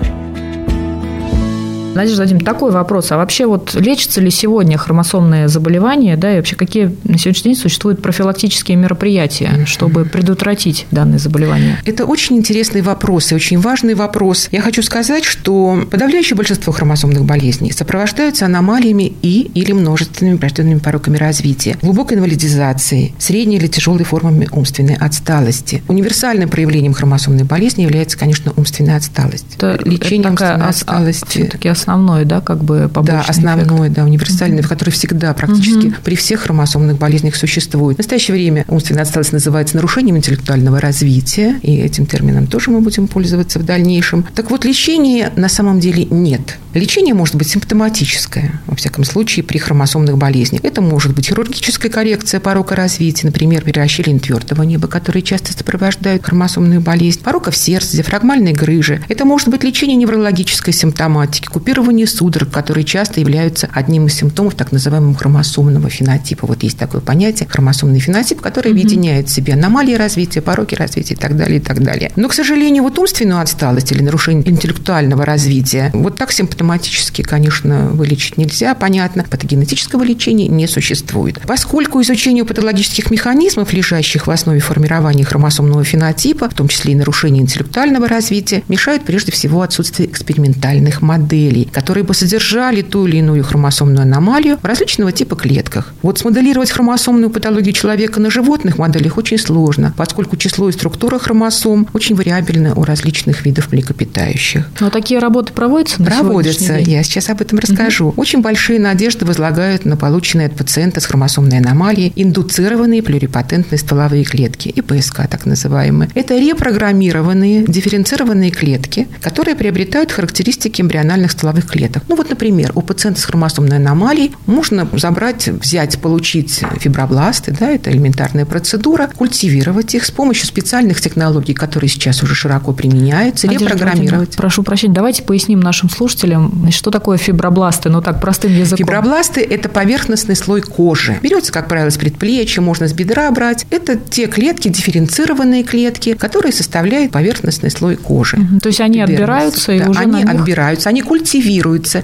Надежда 1.95 2.21
Владимировна, 2.21 2.53
такой 2.53 2.71
вопрос. 2.71 3.11
А 3.11 3.17
вообще 3.17 3.45
вот 3.45 3.75
лечатся 3.75 4.19
ли 4.19 4.31
сегодня 4.31 4.77
хромосомные 4.77 5.47
заболевания, 5.47 6.17
да, 6.17 6.33
и 6.33 6.37
вообще 6.37 6.55
какие 6.55 6.95
на 7.03 7.17
сегодняшний 7.17 7.53
день 7.53 7.61
существуют 7.61 8.01
профилактические 8.01 8.77
мероприятия, 8.77 9.65
чтобы 9.65 10.05
предотвратить 10.05 10.87
данные 10.91 11.19
заболевания? 11.19 11.79
Это 11.85 12.05
очень 12.05 12.37
интересный 12.37 12.81
вопрос 12.81 13.31
и 13.31 13.35
очень 13.35 13.59
важный 13.59 13.93
вопрос. 13.93 14.49
Я 14.51 14.61
хочу 14.61 14.81
сказать, 14.81 15.23
что 15.23 15.83
подавляющее 15.91 16.35
большинство 16.35 16.73
хромосомных 16.73 17.25
болезней 17.25 17.71
сопровождаются 17.71 18.45
аномалиями 18.45 19.13
и 19.21 19.51
или 19.53 19.71
множественными 19.71 20.37
врожденными 20.37 20.79
пороками 20.79 21.17
развития, 21.17 21.77
глубокой 21.81 22.17
инвалидизацией, 22.17 23.13
средней 23.19 23.57
или 23.57 23.67
тяжелой 23.67 24.03
формами 24.03 24.47
умственной 24.51 24.95
отсталости. 24.95 25.83
Универсальным 25.87 26.49
проявлением 26.49 26.93
хромосомной 26.93 27.43
болезни 27.43 27.83
является, 27.83 28.17
конечно, 28.17 28.51
умственная 28.55 28.97
отсталость. 28.97 29.45
Это, 29.57 29.79
Лечение 29.85 30.21
это 30.21 30.29
умственной 30.29 30.67
отсталости. 30.67 31.27
Все-таки 31.27 31.69
основной, 31.83 32.25
да, 32.25 32.41
как 32.41 32.63
бы 32.63 32.89
побочный 32.91 33.19
Да, 33.19 33.25
основной, 33.27 33.87
эффект. 33.87 33.95
да, 33.95 34.03
универсальный, 34.05 34.59
угу. 34.59 34.69
который 34.69 34.89
всегда 34.91 35.33
практически 35.33 35.87
угу. 35.87 35.95
при 36.03 36.15
всех 36.15 36.41
хромосомных 36.41 36.97
болезнях 36.97 37.35
существует. 37.35 37.97
В 37.97 37.99
настоящее 37.99 38.35
время 38.35 38.65
умственная 38.67 39.03
отсталость 39.03 39.33
называется 39.33 39.75
нарушением 39.75 40.17
интеллектуального 40.17 40.79
развития, 40.79 41.59
и 41.61 41.77
этим 41.77 42.05
термином 42.05 42.47
тоже 42.47 42.71
мы 42.71 42.79
будем 42.79 43.07
пользоваться 43.07 43.59
в 43.59 43.65
дальнейшем. 43.65 44.25
Так 44.33 44.49
вот, 44.49 44.65
лечения 44.65 45.31
на 45.35 45.49
самом 45.49 45.79
деле 45.79 46.05
нет. 46.05 46.57
Лечение 46.73 47.13
может 47.13 47.35
быть 47.35 47.49
симптоматическое, 47.49 48.59
во 48.65 48.75
всяком 48.75 49.03
случае, 49.03 49.43
при 49.43 49.59
хромосомных 49.59 50.17
болезнях. 50.17 50.63
Это 50.63 50.81
может 50.81 51.13
быть 51.13 51.27
хирургическая 51.27 51.91
коррекция 51.91 52.39
порока 52.39 52.75
развития, 52.75 53.27
например, 53.27 53.63
переращение 53.63 54.19
твердого 54.19 54.63
неба, 54.63 54.87
которые 54.87 55.21
часто 55.21 55.53
сопровождают 55.53 56.25
хромосомную 56.25 56.81
болезнь, 56.81 57.21
пороков 57.21 57.55
сердца, 57.55 57.95
диафрагмальной 57.97 58.53
грыжи. 58.53 59.03
Это 59.07 59.25
может 59.25 59.49
быть 59.49 59.63
лечение 59.63 59.95
неврологической 59.97 60.73
симптоматики, 60.73 61.47
купирование 61.73 62.05
судорог, 62.05 62.51
которые 62.51 62.83
часто 62.83 63.19
являются 63.19 63.67
одним 63.73 64.05
из 64.05 64.13
симптомов 64.13 64.53
так 64.53 64.71
называемого 64.71 65.15
хромосомного 65.15 65.89
фенотипа. 65.89 66.45
Вот 66.45 66.61
есть 66.61 66.77
такое 66.77 67.01
понятие 67.01 67.49
хромосомный 67.49 67.99
фенотип, 67.99 68.41
который 68.41 68.67
mm-hmm. 68.67 68.75
объединяет 68.75 69.27
в 69.27 69.31
себе 69.31 69.53
аномалии 69.53 69.95
развития, 69.95 70.41
пороки 70.41 70.75
развития 70.75 71.15
и 71.15 71.17
так 71.17 71.35
далее, 71.35 71.57
и 71.57 71.59
так 71.59 71.81
далее. 71.81 72.11
Но, 72.15 72.29
к 72.29 72.33
сожалению, 72.35 72.83
вот 72.83 72.99
умственную 72.99 73.41
отсталость 73.41 73.91
или 73.91 74.03
нарушение 74.03 74.47
интеллектуального 74.47 75.25
развития 75.25 75.89
вот 75.95 76.15
так 76.15 76.31
симптоматически, 76.31 77.23
конечно, 77.23 77.89
вылечить 77.91 78.37
нельзя, 78.37 78.75
понятно. 78.75 79.25
Патогенетического 79.27 80.03
лечения 80.03 80.49
не 80.49 80.67
существует. 80.67 81.41
Поскольку 81.47 81.99
изучению 82.03 82.45
патологических 82.45 83.09
механизмов, 83.09 83.73
лежащих 83.73 84.27
в 84.27 84.31
основе 84.31 84.59
формирования 84.59 85.23
хромосомного 85.23 85.83
фенотипа, 85.83 86.49
в 86.49 86.53
том 86.53 86.67
числе 86.67 86.91
и 86.91 86.95
нарушения 86.95 87.41
интеллектуального 87.41 88.07
развития, 88.07 88.61
мешает 88.67 89.05
прежде 89.05 89.31
всего 89.31 89.63
отсутствие 89.63 90.07
экспериментальных 90.07 91.01
моделей, 91.01 91.62
которые 91.71 92.03
бы 92.03 92.13
содержали 92.13 92.81
ту 92.81 93.07
или 93.07 93.17
иную 93.17 93.43
хромосомную 93.43 94.01
аномалию 94.01 94.57
в 94.61 94.65
различного 94.65 95.11
типа 95.11 95.35
клетках. 95.35 95.93
Вот 96.01 96.19
смоделировать 96.19 96.71
хромосомную 96.71 97.29
патологию 97.29 97.73
человека 97.73 98.19
на 98.19 98.29
животных 98.29 98.77
моделях 98.77 99.17
очень 99.17 99.37
сложно, 99.37 99.93
поскольку 99.97 100.37
число 100.37 100.69
и 100.69 100.71
структура 100.71 101.19
хромосом 101.19 101.87
очень 101.93 102.15
вариабельны 102.15 102.73
у 102.73 102.83
различных 102.83 103.45
видов 103.45 103.71
млекопитающих. 103.71 104.69
Но 104.79 104.89
такие 104.89 105.19
работы 105.19 105.53
проводятся 105.53 106.01
на 106.01 106.11
Проводятся, 106.11 106.77
я 106.77 107.03
сейчас 107.03 107.29
об 107.29 107.41
этом 107.41 107.59
расскажу. 107.59 108.07
Угу. 108.07 108.21
Очень 108.21 108.41
большие 108.41 108.79
надежды 108.79 109.25
возлагают 109.25 109.85
на 109.85 109.97
полученные 109.97 110.47
от 110.47 110.55
пациента 110.55 110.99
с 110.99 111.05
хромосомной 111.05 111.57
аномалией 111.59 112.11
индуцированные 112.15 113.03
плюрипатентные 113.03 113.79
стволовые 113.79 114.23
клетки, 114.23 114.69
ИПСК 114.69 115.27
так 115.29 115.45
называемые. 115.45 116.09
Это 116.15 116.37
репрограммированные 116.37 117.63
дифференцированные 117.63 118.51
клетки, 118.51 119.07
которые 119.21 119.55
приобретают 119.55 120.11
характеристики 120.11 120.81
эмбриональных 120.81 121.31
стволовых 121.31 121.52
клеток. 121.61 122.03
Ну 122.07 122.15
вот, 122.15 122.29
например, 122.29 122.71
у 122.75 122.81
пациента 122.81 123.21
с 123.21 123.25
хромосомной 123.25 123.77
аномалией 123.77 124.35
можно 124.45 124.87
забрать, 124.93 125.47
взять, 125.47 125.99
получить 125.99 126.61
фибробласты, 126.79 127.55
да, 127.57 127.69
это 127.69 127.91
элементарная 127.91 128.45
процедура, 128.45 129.09
культивировать 129.15 129.95
их 129.95 130.05
с 130.05 130.11
помощью 130.11 130.47
специальных 130.47 131.01
технологий, 131.01 131.53
которые 131.53 131.89
сейчас 131.89 132.23
уже 132.23 132.35
широко 132.35 132.73
применяются, 132.73 133.47
Надежда 133.47 133.75
репрограммировать. 133.75 134.35
Прошу 134.35 134.63
прощения, 134.63 134.93
давайте 134.93 135.23
поясним 135.23 135.59
нашим 135.59 135.89
слушателям, 135.89 136.69
что 136.71 136.91
такое 136.91 137.17
фибробласты, 137.17 137.89
ну 137.89 138.01
так 138.01 138.21
простым 138.21 138.53
языком. 138.55 138.77
Фибробласты– 138.77 139.41
это 139.49 139.69
поверхностный 139.69 140.35
слой 140.35 140.61
кожи. 140.61 141.17
Берется, 141.21 141.51
как 141.51 141.67
правило, 141.67 141.89
с 141.89 141.97
предплечья, 141.97 142.61
можно 142.61 142.87
с 142.87 142.93
бедра 142.93 143.29
брать. 143.31 143.65
Это 143.69 143.95
те 143.95 144.27
клетки, 144.27 144.69
дифференцированные 144.69 145.63
клетки, 145.63 146.13
которые 146.13 146.51
составляют 146.51 147.11
поверхностный 147.11 147.71
слой 147.71 147.95
кожи. 147.95 148.37
Угу. 148.37 148.59
То 148.61 148.67
есть 148.67 148.81
они 148.81 148.99
Эпидермис. 148.99 149.19
отбираются 149.19 149.71
и 149.71 149.79
да, 149.79 149.89
уже 149.89 149.99
они 149.99 150.23
них... 150.23 150.29
отбираются, 150.29 150.89
они 150.89 151.01
культивируются. 151.01 151.42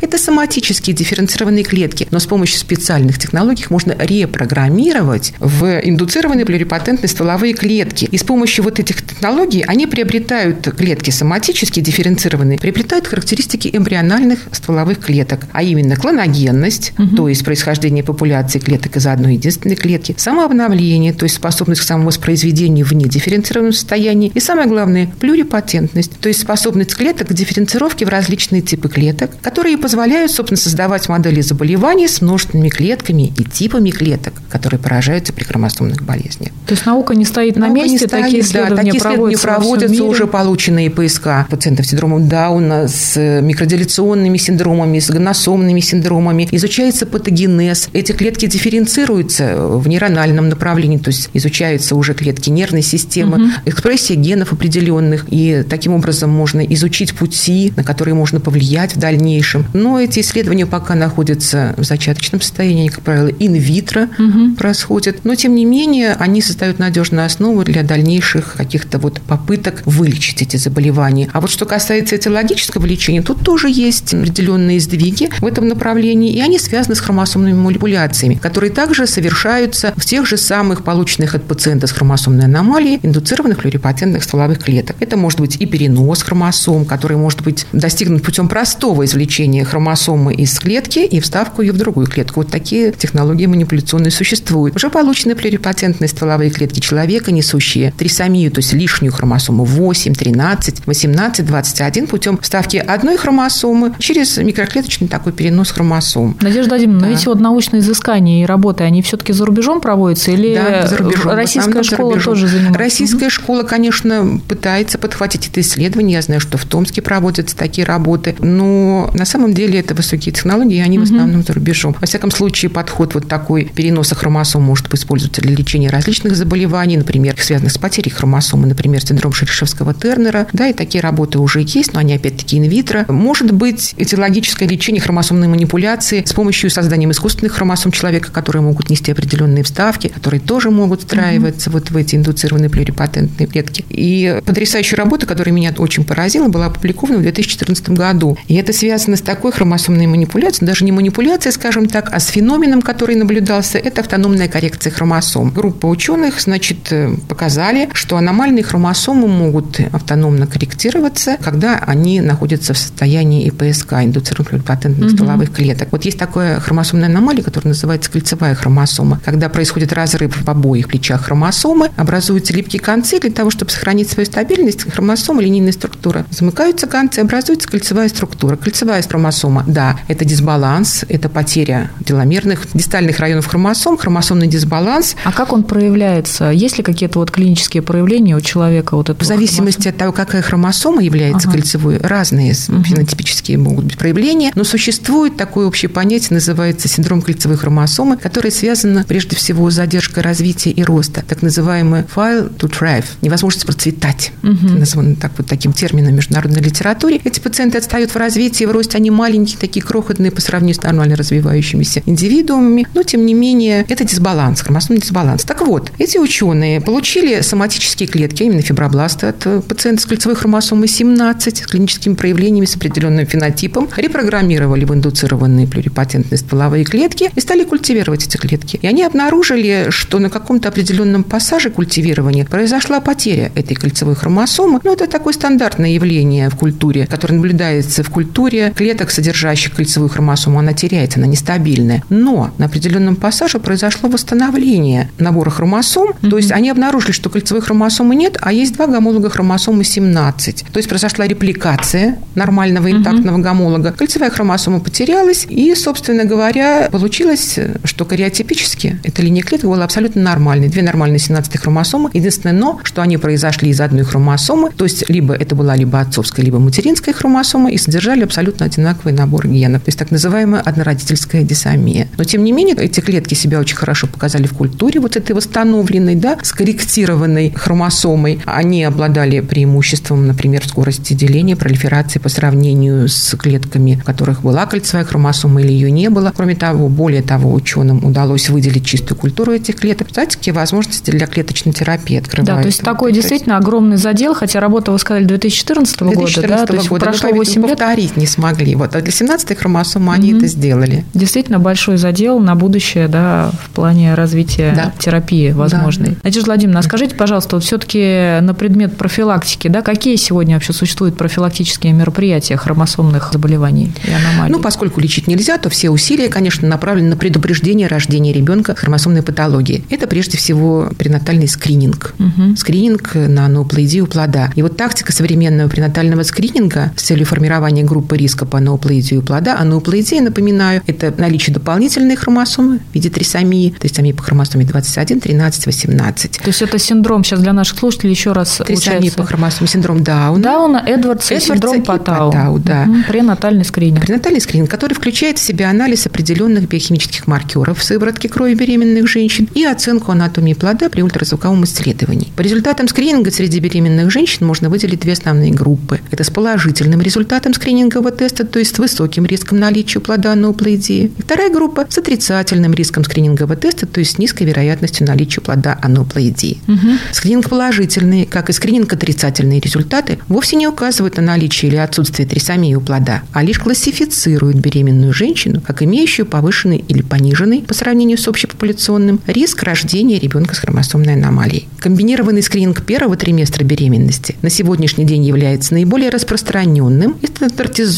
Это 0.01 0.17
соматические 0.17 0.95
дифференцированные 0.95 1.63
клетки, 1.63 2.07
но 2.11 2.19
с 2.19 2.25
помощью 2.25 2.59
специальных 2.59 3.17
технологий 3.17 3.61
их 3.61 3.71
можно 3.71 3.95
репрограммировать 3.97 5.33
в 5.39 5.79
индуцированные 5.83 6.45
плюрипатентные 6.45 7.09
стволовые 7.09 7.53
клетки. 7.53 8.07
И 8.11 8.17
с 8.17 8.23
помощью 8.23 8.63
вот 8.63 8.79
этих 8.79 9.05
технологий 9.05 9.63
они 9.67 9.87
приобретают 9.87 10.61
клетки 10.77 11.09
соматические, 11.11 11.83
дифференцированные, 11.83 12.57
приобретают 12.59 13.07
характеристики 13.07 13.69
эмбриональных 13.73 14.39
стволовых 14.51 14.99
клеток, 14.99 15.41
а 15.51 15.63
именно 15.63 15.95
клоногенность, 15.95 16.93
угу. 16.97 17.15
то 17.15 17.29
есть 17.29 17.43
происхождение 17.43 18.03
популяции 18.03 18.59
клеток 18.59 18.95
из 18.97 19.07
одной 19.07 19.33
единственной 19.33 19.75
клетки, 19.75 20.15
самообновление, 20.17 21.13
то 21.13 21.23
есть 21.23 21.35
способность 21.35 21.81
к 21.81 21.83
самовоспроизведению 21.83 22.85
в 22.85 22.93
недифференцированном 22.93 23.73
состоянии, 23.73 24.31
и 24.33 24.39
самое 24.39 24.67
главное, 24.67 25.11
плюрипатентность, 25.19 26.17
то 26.19 26.27
есть 26.29 26.41
способность 26.41 26.95
клеток 26.95 27.27
к 27.27 27.33
дифференцировке 27.33 28.05
в 28.05 28.09
различные 28.09 28.61
типы 28.61 28.89
клеток, 28.89 29.18
которые 29.27 29.77
позволяют, 29.77 30.31
собственно, 30.31 30.57
создавать 30.57 31.09
модели 31.09 31.41
заболеваний 31.41 32.07
с 32.07 32.21
множественными 32.21 32.69
клетками 32.69 33.33
и 33.37 33.43
типами 33.43 33.89
клеток, 33.89 34.33
которые 34.49 34.79
поражаются 34.79 35.33
при 35.33 35.43
хромосомных 35.43 36.03
болезнях. 36.03 36.51
То 36.65 36.73
есть 36.73 36.85
наука 36.85 37.15
не 37.15 37.25
стоит 37.25 37.55
наука 37.55 37.73
на 37.73 37.75
месте, 37.75 37.91
не 37.91 37.97
стоит, 37.97 38.11
такие 38.11 38.41
исследования, 38.41 38.69
да, 38.69 38.75
такие 38.75 38.97
исследования 38.99 39.37
проводятся, 39.39 39.47
проводятся 39.47 40.03
уже 40.03 40.27
полученные 40.27 40.89
ПСК 40.89 41.27
пациентов 41.49 41.85
с 41.85 41.89
синдромом 41.89 42.27
Дауна, 42.27 42.87
с 42.87 43.41
микродиляционными 43.41 44.37
синдромами, 44.37 44.99
с 44.99 45.09
гоносомными 45.09 45.79
синдромами. 45.79 46.47
Изучается 46.51 47.05
патогенез. 47.05 47.89
Эти 47.93 48.11
клетки 48.11 48.45
дифференцируются 48.45 49.55
в 49.57 49.87
нейрональном 49.87 50.49
направлении, 50.49 50.97
то 50.97 51.09
есть 51.09 51.29
изучаются 51.33 51.95
уже 51.95 52.13
клетки 52.13 52.49
нервной 52.49 52.81
системы, 52.81 53.37
угу. 53.37 53.51
экспрессия 53.65 54.15
генов 54.15 54.53
определенных, 54.53 55.25
и 55.29 55.63
таким 55.67 55.93
образом 55.93 56.29
можно 56.29 56.61
изучить 56.61 57.13
пути, 57.15 57.73
на 57.75 57.83
которые 57.83 58.15
можно 58.15 58.39
повлиять 58.39 58.95
в 58.95 58.99
дальнейшем. 59.09 59.65
Но 59.73 59.99
эти 59.99 60.19
исследования 60.19 60.65
пока 60.65 60.95
находятся 60.95 61.73
в 61.77 61.83
зачаточном 61.83 62.41
состоянии, 62.41 62.89
как 62.89 63.01
правило, 63.01 63.27
инвитро 63.27 64.09
угу. 64.17 64.55
происходят. 64.55 65.25
Но, 65.25 65.35
тем 65.35 65.55
не 65.55 65.65
менее, 65.65 66.15
они 66.19 66.41
создают 66.41 66.79
надежную 66.79 67.25
основу 67.25 67.63
для 67.63 67.83
дальнейших 67.83 68.53
каких-то 68.57 68.99
вот 68.99 69.21
попыток 69.21 69.81
вылечить 69.85 70.41
эти 70.41 70.57
заболевания. 70.57 71.29
А 71.33 71.41
вот 71.41 71.49
что 71.49 71.65
касается 71.65 72.15
этиологического 72.15 72.85
лечения, 72.85 73.21
тут 73.21 73.43
тоже 73.43 73.69
есть 73.69 74.13
определенные 74.13 74.79
сдвиги 74.79 75.29
в 75.39 75.45
этом 75.45 75.67
направлении, 75.67 76.31
и 76.33 76.41
они 76.41 76.59
связаны 76.59 76.95
с 76.95 76.99
хромосомными 76.99 77.53
манипуляциями, 77.53 78.35
которые 78.35 78.71
также 78.71 79.07
совершаются 79.07 79.93
в 79.97 80.05
тех 80.05 80.25
же 80.25 80.37
самых 80.37 80.83
полученных 80.83 81.35
от 81.35 81.43
пациента 81.43 81.87
с 81.87 81.91
хромосомной 81.91 82.45
аномалией 82.45 82.99
индуцированных 83.01 83.59
плюрипатентных 83.59 84.23
стволовых 84.23 84.59
клеток. 84.59 84.95
Это 84.99 85.17
может 85.17 85.39
быть 85.39 85.57
и 85.59 85.65
перенос 85.65 86.23
хромосом, 86.23 86.85
который 86.85 87.17
может 87.17 87.41
быть 87.41 87.65
достигнут 87.73 88.23
путем 88.23 88.47
простого 88.47 88.98
извлечения 89.05 89.63
хромосомы 89.65 90.33
из 90.33 90.57
клетки 90.59 90.99
и 90.99 91.19
вставку 91.19 91.61
ее 91.61 91.73
в 91.73 91.77
другую 91.77 92.07
клетку. 92.07 92.41
Вот 92.41 92.51
такие 92.51 92.91
технологии 92.91 93.45
манипуляционные 93.45 94.11
существуют. 94.11 94.75
Уже 94.75 94.89
получены 94.89 95.35
плюрипатентные 95.35 96.07
стволовые 96.07 96.49
клетки 96.49 96.79
человека, 96.79 97.31
несущие 97.31 97.93
трисомию, 97.97 98.51
то 98.51 98.59
есть 98.59 98.73
лишнюю 98.73 99.11
хромосому 99.11 99.63
8, 99.63 100.13
13, 100.13 100.85
18, 100.85 101.45
21 101.45 102.07
путем 102.07 102.37
вставки 102.41 102.77
одной 102.77 103.17
хромосомы 103.17 103.93
через 103.99 104.37
микроклеточный 104.37 105.07
такой 105.07 105.33
перенос 105.33 105.71
хромосом. 105.71 106.37
Надежда 106.41 106.69
Владимировна, 106.69 107.01
да. 107.01 107.07
но 107.07 107.13
эти 107.13 107.25
вот 107.27 107.39
научные 107.39 107.81
изыскания 107.81 108.43
и 108.43 108.45
работы, 108.45 108.83
они 108.83 109.01
все-таки 109.01 109.33
за 109.33 109.45
рубежом 109.45 109.81
проводятся 109.81 110.31
или 110.31 110.55
да, 110.55 110.87
за 110.87 110.97
рубежом. 110.97 111.31
российская 111.33 111.83
школа 111.83 112.13
рубежом. 112.13 112.33
тоже 112.33 112.47
занимается? 112.47 112.79
Российская 112.79 113.25
угу. 113.25 113.31
школа, 113.31 113.63
конечно, 113.63 114.39
пытается 114.47 114.97
подхватить 114.97 115.47
это 115.47 115.61
исследование. 115.61 116.15
Я 116.15 116.21
знаю, 116.21 116.41
что 116.41 116.57
в 116.57 116.65
Томске 116.65 117.01
проводятся 117.01 117.55
такие 117.55 117.85
работы, 117.85 118.35
но 118.39 118.88
на 119.13 119.25
самом 119.25 119.53
деле 119.53 119.79
это 119.79 119.93
высокие 119.93 120.33
технологии, 120.33 120.77
и 120.77 120.81
они 120.81 120.97
угу. 120.97 121.05
в 121.05 121.11
основном 121.11 121.43
за 121.43 121.53
рубежом. 121.53 121.95
Во 121.99 122.07
всяком 122.07 122.31
случае, 122.31 122.69
подход 122.69 123.13
вот 123.13 123.27
такой 123.27 123.65
переноса 123.65 124.15
хромосом 124.15 124.63
может 124.63 124.93
использоваться 124.93 125.41
для 125.41 125.55
лечения 125.55 125.89
различных 125.89 126.35
заболеваний, 126.35 126.97
например, 126.97 127.35
связанных 127.39 127.71
с 127.71 127.77
потерей 127.77 128.11
хромосомы, 128.11 128.67
например, 128.67 129.01
синдром 129.05 129.33
Шерешевского-Тернера. 129.33 130.47
Да, 130.53 130.67
и 130.67 130.73
такие 130.73 131.01
работы 131.01 131.39
уже 131.39 131.61
есть, 131.61 131.93
но 131.93 131.99
они 131.99 132.13
опять-таки 132.13 132.57
инвитро. 132.57 133.05
Может 133.07 133.51
быть 133.51 133.93
этиологическое 133.97 134.67
лечение 134.67 135.01
хромосомной 135.01 135.47
манипуляции 135.47 136.23
с 136.25 136.33
помощью 136.33 136.69
создания 136.69 137.09
искусственных 137.09 137.53
хромосом 137.53 137.91
человека, 137.91 138.31
которые 138.31 138.61
могут 138.61 138.89
нести 138.89 139.11
определенные 139.11 139.63
вставки, 139.63 140.07
которые 140.07 140.39
тоже 140.39 140.69
могут 140.69 141.01
встраиваться 141.01 141.69
mm-hmm. 141.69 141.73
вот 141.73 141.91
в 141.91 141.97
эти 141.97 142.15
индуцированные 142.15 142.69
плюрипатентные 142.69 143.47
клетки. 143.47 143.85
И 143.89 144.41
потрясающая 144.45 144.97
работа, 144.97 145.25
которая 145.25 145.53
меня 145.53 145.73
очень 145.77 146.03
поразила, 146.03 146.47
была 146.47 146.67
опубликована 146.67 147.19
в 147.19 147.21
2014 147.21 147.89
году. 147.89 148.37
И 148.47 148.55
это 148.55 148.73
связано 148.79 149.17
с 149.17 149.21
такой 149.21 149.51
хромосомной 149.51 150.07
манипуляцией, 150.07 150.65
даже 150.65 150.85
не 150.85 150.91
манипуляцией, 150.91 151.53
скажем 151.53 151.87
так, 151.87 152.09
а 152.13 152.19
с 152.19 152.27
феноменом, 152.27 152.81
который 152.81 153.15
наблюдался, 153.15 153.77
это 153.77 154.01
автономная 154.01 154.47
коррекция 154.47 154.91
хромосом. 154.91 155.51
Группа 155.51 155.85
ученых, 155.85 156.39
значит, 156.39 156.91
показали, 157.27 157.89
что 157.93 158.17
аномальные 158.17 158.63
хромосомы 158.63 159.27
могут 159.27 159.79
автономно 159.91 160.47
корректироваться, 160.47 161.37
когда 161.43 161.77
они 161.85 162.21
находятся 162.21 162.73
в 162.73 162.77
состоянии 162.77 163.47
ИПСК, 163.47 163.93
индуцированных 163.93 164.49
плюрипатентных 164.49 165.09
mm-hmm. 165.09 165.15
стволовых 165.15 165.53
клеток. 165.53 165.89
Вот 165.91 166.05
есть 166.05 166.17
такая 166.17 166.59
хромосомная 166.59 167.09
аномалия, 167.09 167.43
которая 167.43 167.73
называется 167.73 168.09
кольцевая 168.09 168.55
хромосома. 168.55 169.19
Когда 169.25 169.49
происходит 169.49 169.91
разрыв 169.91 170.41
в 170.41 170.49
обоих 170.49 170.87
плечах 170.87 171.25
хромосомы, 171.25 171.89
образуются 171.97 172.53
липкие 172.53 172.81
концы 172.81 173.19
для 173.19 173.31
того, 173.31 173.49
чтобы 173.49 173.71
сохранить 173.71 174.09
свою 174.09 174.25
стабильность, 174.25 174.89
хромосома, 174.89 175.41
линейная 175.41 175.73
структура. 175.73 176.25
Замыкаются 176.31 176.87
концы, 176.87 177.19
образуется 177.19 177.67
кольцевая 177.67 178.07
структура. 178.07 178.55
Кольцевая 178.69 179.01
хромосома, 179.01 179.63
да, 179.65 179.99
это 180.07 180.25
дисбаланс, 180.25 181.03
это 181.09 181.27
потеря 181.27 181.89
теломерных 182.05 182.67
дистальных 182.75 183.17
районов 183.17 183.47
хромосом, 183.47 183.97
хромосомный 183.97 184.45
дисбаланс. 184.45 185.15
А 185.23 185.31
как 185.31 185.53
он 185.53 185.63
проявляется? 185.63 186.51
Есть 186.51 186.77
ли 186.77 186.83
какие-то 186.83 187.17
вот 187.17 187.31
клинические 187.31 187.81
проявления 187.81 188.35
у 188.35 188.41
человека 188.41 188.95
вот 188.95 189.09
этого? 189.09 189.23
В 189.23 189.27
зависимости 189.27 189.81
хромосом? 189.81 189.93
от 189.93 189.97
того, 189.97 190.11
какая 190.11 190.43
хромосома 190.43 191.01
является 191.01 191.47
ага. 191.47 191.57
кольцевой, 191.57 191.97
разные 191.97 192.53
угу. 192.67 192.83
фенотипические 192.83 193.57
могут 193.57 193.85
быть 193.85 193.97
проявления, 193.97 194.51
но 194.53 194.63
существует 194.63 195.35
такое 195.35 195.65
общее 195.65 195.89
понятие, 195.89 196.35
называется 196.35 196.87
синдром 196.87 197.23
кольцевой 197.23 197.57
хромосомы, 197.57 198.17
которое 198.17 198.51
связано 198.51 199.03
прежде 199.07 199.35
всего 199.35 199.71
с 199.71 199.73
задержкой 199.73 200.21
развития 200.21 200.69
и 200.69 200.83
роста, 200.83 201.23
так 201.27 201.41
называемый 201.41 202.01
fail 202.03 202.55
to 202.55 202.69
thrive, 202.69 203.05
невозможность 203.23 203.65
процветать. 203.65 204.31
Угу. 204.43 204.77
Названо 204.77 205.15
так, 205.15 205.31
вот 205.39 205.47
таким 205.47 205.73
термином 205.73 206.13
в 206.13 206.17
международной 206.17 206.61
литературе. 206.61 207.19
Эти 207.23 207.39
пациенты 207.39 207.79
отстают 207.79 208.11
в 208.11 208.15
развитии, 208.15 208.58
в 208.65 208.71
росте, 208.71 208.97
они 208.97 209.11
маленькие, 209.11 209.57
такие 209.59 209.83
крохотные 209.83 210.31
по 210.31 210.41
сравнению 210.41 210.75
с 210.75 210.83
нормально 210.83 211.15
развивающимися 211.15 212.03
индивидуумами, 212.05 212.87
но 212.93 213.03
тем 213.03 213.25
не 213.25 213.33
менее 213.33 213.85
это 213.87 214.03
дисбаланс, 214.03 214.61
хромосомный 214.61 215.01
дисбаланс. 215.01 215.43
Так 215.43 215.61
вот, 215.65 215.91
эти 215.97 216.17
ученые 216.17 216.81
получили 216.81 217.41
соматические 217.41 218.07
клетки, 218.07 218.43
именно 218.43 218.61
фибробласты 218.61 219.27
от 219.27 219.65
пациента 219.67 220.01
с 220.01 220.05
кольцевой 220.05 220.35
хромосомой 220.35 220.87
17 220.87 221.57
с 221.57 221.67
клиническими 221.67 222.13
проявлениями 222.15 222.65
с 222.65 222.75
определенным 222.75 223.25
фенотипом, 223.25 223.87
репрограммировали 223.95 224.85
в 224.85 224.93
индуцированные 224.93 225.67
плюрипатентные 225.67 226.37
стволовые 226.37 226.83
клетки 226.83 227.31
и 227.35 227.39
стали 227.39 227.63
культивировать 227.63 228.25
эти 228.25 228.37
клетки. 228.37 228.79
И 228.81 228.87
они 228.87 229.03
обнаружили, 229.03 229.87
что 229.89 230.19
на 230.19 230.29
каком-то 230.29 230.69
определенном 230.69 231.23
пассаже 231.23 231.69
культивирования 231.69 232.45
произошла 232.45 232.99
потеря 232.99 233.51
этой 233.55 233.75
кольцевой 233.75 234.15
хромосомы. 234.15 234.79
Ну, 234.83 234.93
это 234.93 235.07
такое 235.07 235.33
стандартное 235.33 235.91
явление 235.91 236.49
в 236.49 236.55
культуре, 236.55 237.07
которое 237.07 237.35
наблюдается 237.35 238.03
в 238.03 238.09
культуре 238.09 238.48
клеток, 238.75 239.11
содержащих 239.11 239.73
кольцевую 239.73 240.09
хромосому. 240.09 240.59
Она 240.59 240.73
теряется, 240.73 241.19
она 241.19 241.27
нестабильная. 241.27 242.03
Но 242.09 242.51
на 242.57 242.65
определенном 242.65 243.15
пассаже 243.15 243.59
произошло 243.59 244.09
восстановление 244.09 245.09
набора 245.17 245.49
хромосом. 245.49 246.09
Mm-hmm. 246.09 246.29
То 246.29 246.37
есть 246.37 246.51
они 246.51 246.69
обнаружили, 246.69 247.11
что 247.11 247.29
кольцевой 247.29 247.61
хромосомы 247.61 248.15
нет, 248.15 248.37
а 248.41 248.53
есть 248.53 248.75
два 248.75 248.87
гомолога 248.87 249.29
хромосомы 249.29 249.83
17. 249.83 250.65
То 250.71 250.77
есть 250.77 250.89
произошла 250.89 251.27
репликация 251.27 252.17
нормального 252.35 252.91
интактного 252.91 253.37
mm-hmm. 253.37 253.41
гомолога. 253.41 253.91
Кольцевая 253.91 254.29
хромосома 254.29 254.79
потерялась, 254.79 255.45
и, 255.49 255.73
собственно 255.75 256.25
говоря, 256.25 256.89
получилось, 256.91 257.57
что 257.83 258.05
кариотипически 258.05 258.99
эта 259.03 259.21
линия 259.21 259.43
клеток 259.43 259.69
была 259.69 259.83
абсолютно 259.85 260.21
нормальной. 260.21 260.69
Две 260.69 260.81
нормальные 260.81 261.19
17 261.19 261.57
хромосомы. 261.57 262.09
Единственное 262.13 262.53
но, 262.53 262.79
что 262.83 263.01
они 263.01 263.17
произошли 263.17 263.69
из 263.69 263.81
одной 263.81 264.03
хромосомы, 264.03 264.71
то 264.71 264.83
есть 264.83 265.09
либо 265.09 265.33
это 265.33 265.55
была 265.55 265.75
либо 265.75 265.99
отцовская, 265.99 266.43
либо 266.43 266.59
материнская 266.59 267.13
хромосома, 267.13 267.71
и 267.71 267.77
содержали 267.77 268.25
абсолютно 268.29 268.67
одинаковый 268.67 269.11
набор 269.11 269.47
генов. 269.47 269.81
То 269.81 269.89
есть 269.89 269.97
так 269.97 270.11
называемая 270.11 270.61
однородительская 270.61 271.41
дисомия. 271.41 272.07
Но, 272.17 272.23
тем 272.23 272.43
не 272.43 272.51
менее, 272.51 272.75
эти 272.75 272.99
клетки 272.99 273.33
себя 273.33 273.59
очень 273.59 273.75
хорошо 273.75 274.05
показали 274.05 274.45
в 274.45 274.53
культуре, 274.53 274.99
вот 274.99 275.15
этой 275.15 275.35
восстановленной, 275.35 276.15
да, 276.15 276.37
скорректированной 276.43 277.51
хромосомой. 277.55 278.39
Они 278.45 278.83
обладали 278.83 279.39
преимуществом, 279.39 280.27
например, 280.27 280.65
скорости 280.67 281.13
деления, 281.13 281.55
пролиферации 281.55 282.19
по 282.19 282.29
сравнению 282.29 283.09
с 283.09 283.35
клетками, 283.35 283.95
в 283.95 284.03
которых 284.03 284.43
была 284.43 284.67
кольцевая 284.67 285.05
хромосома 285.05 285.61
или 285.61 285.71
ее 285.71 285.89
не 285.89 286.09
было. 286.09 286.31
Кроме 286.35 286.55
того, 286.55 286.87
более 286.87 287.23
того, 287.23 287.51
ученым 287.51 288.05
удалось 288.05 288.49
выделить 288.49 288.85
чистую 288.85 289.17
культуру 289.17 289.53
этих 289.53 289.75
клеток. 289.77 290.07
Представляете, 290.07 290.37
какие 290.37 290.53
возможности 290.53 291.09
для 291.09 291.25
клеточной 291.25 291.73
терапии 291.73 292.17
открываются. 292.17 292.55
Да, 292.55 292.61
то 292.61 292.67
есть 292.67 292.81
такой 292.81 293.11
действительно 293.11 293.57
огромный 293.57 293.97
задел, 293.97 294.35
хотя 294.35 294.59
работа, 294.59 294.91
вы 294.91 294.99
сказали, 294.99 295.25
2014 295.25 295.99
года, 296.01 296.15
2014 296.17 296.59
да? 296.59 296.65
То 296.67 296.73
есть 296.75 296.89
года. 296.89 297.05
прошло 297.05 297.29
8 297.29 297.61
лет. 297.61 297.69
повторить 297.71 298.17
не 298.19 298.27
смогли. 298.27 298.75
Вот. 298.75 298.95
А 298.95 299.01
для 299.01 299.11
17-й 299.11 299.55
хромосомы 299.55 300.13
они 300.13 300.33
это 300.33 300.47
сделали. 300.47 301.05
Действительно 301.13 301.59
большой 301.59 301.97
задел 301.97 302.39
на 302.39 302.55
будущее, 302.55 303.07
да, 303.07 303.51
в 303.63 303.69
плане 303.71 304.13
развития 304.13 304.73
да. 304.75 304.93
терапии 304.99 305.51
возможной. 305.51 306.09
Да. 306.11 306.15
Надежда 306.23 306.49
Владимировна, 306.49 306.79
а 306.79 306.83
скажите, 306.83 307.15
пожалуйста, 307.15 307.55
вот 307.55 307.63
все-таки 307.63 308.39
на 308.41 308.53
предмет 308.53 308.97
профилактики, 308.97 309.67
да, 309.67 309.81
какие 309.81 310.15
сегодня 310.17 310.55
вообще 310.55 310.73
существуют 310.73 311.17
профилактические 311.17 311.93
мероприятия 311.93 312.57
хромосомных 312.57 313.29
заболеваний 313.31 313.91
и 314.03 314.11
аномалий? 314.11 314.51
Ну, 314.51 314.59
поскольку 314.59 314.99
лечить 314.99 315.27
нельзя, 315.27 315.57
то 315.57 315.69
все 315.69 315.89
усилия, 315.89 316.27
конечно, 316.27 316.67
направлены 316.67 317.09
на 317.09 317.17
предупреждение 317.17 317.87
рождения 317.87 318.33
ребенка 318.33 318.75
хромосомной 318.75 319.23
патологии. 319.23 319.83
Это 319.89 320.07
прежде 320.07 320.37
всего 320.37 320.89
пренатальный 320.97 321.47
скрининг. 321.47 322.13
Угу. 322.19 322.55
Скрининг 322.57 323.15
на 323.15 323.47
ноуплоидию 323.47 324.07
плода. 324.07 324.51
И 324.55 324.61
вот 324.61 324.77
тактика 324.77 325.13
современного 325.13 325.69
пренатального 325.69 326.23
скрининга 326.23 326.91
с 326.95 327.03
целью 327.03 327.25
формирования 327.25 327.83
группы 328.09 328.17
риска 328.17 328.45
по 328.45 328.59
ноуплоидию 328.59 329.21
плода, 329.21 329.57
а 329.59 329.63
ноуплоидия, 329.63 330.21
напоминаю, 330.21 330.81
это 330.87 331.13
наличие 331.17 331.53
дополнительной 331.53 332.15
хромосомы 332.15 332.79
в 332.79 332.95
виде 332.95 333.09
трисомии, 333.09 333.75
трисомии 333.79 334.13
по 334.13 334.23
хромосоме 334.23 334.65
21, 334.65 335.19
13, 335.19 335.65
18. 335.67 336.39
То 336.39 336.47
есть 336.47 336.61
это 336.61 336.79
синдром, 336.79 337.23
сейчас 337.23 337.41
для 337.41 337.53
наших 337.53 337.77
слушателей 337.77 338.11
еще 338.11 338.31
раз 338.31 338.61
Трисомия 338.65 339.11
по 339.11 339.25
хромосоме, 339.25 339.67
синдром 339.67 340.03
Дауна. 340.03 340.41
Дауна, 340.41 340.77
Эдвардса, 340.77 341.35
Эдвардса 341.35 341.53
синдром 341.53 341.83
Патау. 341.83 342.31
Патау 342.31 342.59
да. 342.59 342.85
Угу. 342.87 342.97
Пренатальный 343.07 343.65
скрининг. 343.65 344.01
Пренатальный 344.01 344.41
скрининг, 344.41 344.69
который 344.69 344.93
включает 344.93 345.37
в 345.37 345.41
себя 345.41 345.69
анализ 345.69 346.07
определенных 346.07 346.67
биохимических 346.67 347.27
маркеров 347.27 347.77
в 347.77 347.83
сыворотке 347.83 348.29
крови 348.29 348.55
беременных 348.55 349.07
женщин 349.07 349.47
и 349.53 349.63
оценку 349.63 350.11
анатомии 350.11 350.53
плода 350.53 350.89
при 350.89 351.01
ультразвуковом 351.01 351.63
исследовании. 351.65 352.31
По 352.35 352.41
результатам 352.41 352.87
скрининга 352.87 353.31
среди 353.31 353.59
беременных 353.59 354.11
женщин 354.11 354.47
можно 354.47 354.69
выделить 354.69 355.01
две 355.01 355.13
основные 355.13 355.51
группы. 355.51 355.99
Это 356.11 356.23
с 356.23 356.29
положительным 356.29 357.01
результатом 357.01 357.53
скринингового 357.99 358.11
теста, 358.11 358.45
то 358.45 358.59
есть 358.59 358.75
с 358.75 358.79
высоким 358.79 359.25
риском 359.25 359.59
наличия 359.59 359.99
плода 359.99 360.33
ануплоидии. 360.33 361.11
И 361.17 361.21
вторая 361.21 361.49
группа 361.49 361.85
с 361.89 361.97
отрицательным 361.97 362.73
риском 362.73 363.03
скринингового 363.03 363.55
теста, 363.55 363.85
то 363.85 363.99
есть 363.99 364.15
с 364.15 364.17
низкой 364.17 364.43
вероятностью 364.43 365.05
наличия 365.05 365.41
плода 365.41 365.77
ануплоидии. 365.81 366.59
Угу. 366.67 366.87
Скрининг 367.11 367.49
положительный, 367.49 368.25
как 368.25 368.49
и 368.49 368.53
скрининг 368.53 368.93
отрицательные 368.93 369.59
результаты, 369.59 370.19
вовсе 370.27 370.55
не 370.55 370.67
указывают 370.67 371.17
на 371.17 371.23
наличие 371.23 371.71
или 371.71 371.77
отсутствие 371.77 372.27
трисомии 372.27 372.75
у 372.75 372.81
плода, 372.81 373.21
а 373.33 373.43
лишь 373.43 373.59
классифицируют 373.59 374.57
беременную 374.57 375.13
женщину 375.13 375.61
как 375.61 375.83
имеющую 375.83 376.25
повышенный 376.25 376.83
или 376.87 377.01
пониженный 377.01 377.61
по 377.61 377.73
сравнению 377.73 378.17
с 378.17 378.27
общепопуляционным 378.27 379.19
риск 379.27 379.63
рождения 379.63 380.19
ребенка 380.19 380.55
с 380.55 380.59
хромосомной 380.59 381.13
аномалией. 381.13 381.67
Комбинированный 381.79 382.43
скрининг 382.43 382.83
первого 382.83 383.15
триместра 383.15 383.63
беременности 383.63 384.35
на 384.41 384.49
сегодняшний 384.49 385.05
день 385.05 385.23
является 385.23 385.73
наиболее 385.73 386.09
распространенным 386.09 387.17
и 387.21 387.27
стандартизованным 387.27 387.88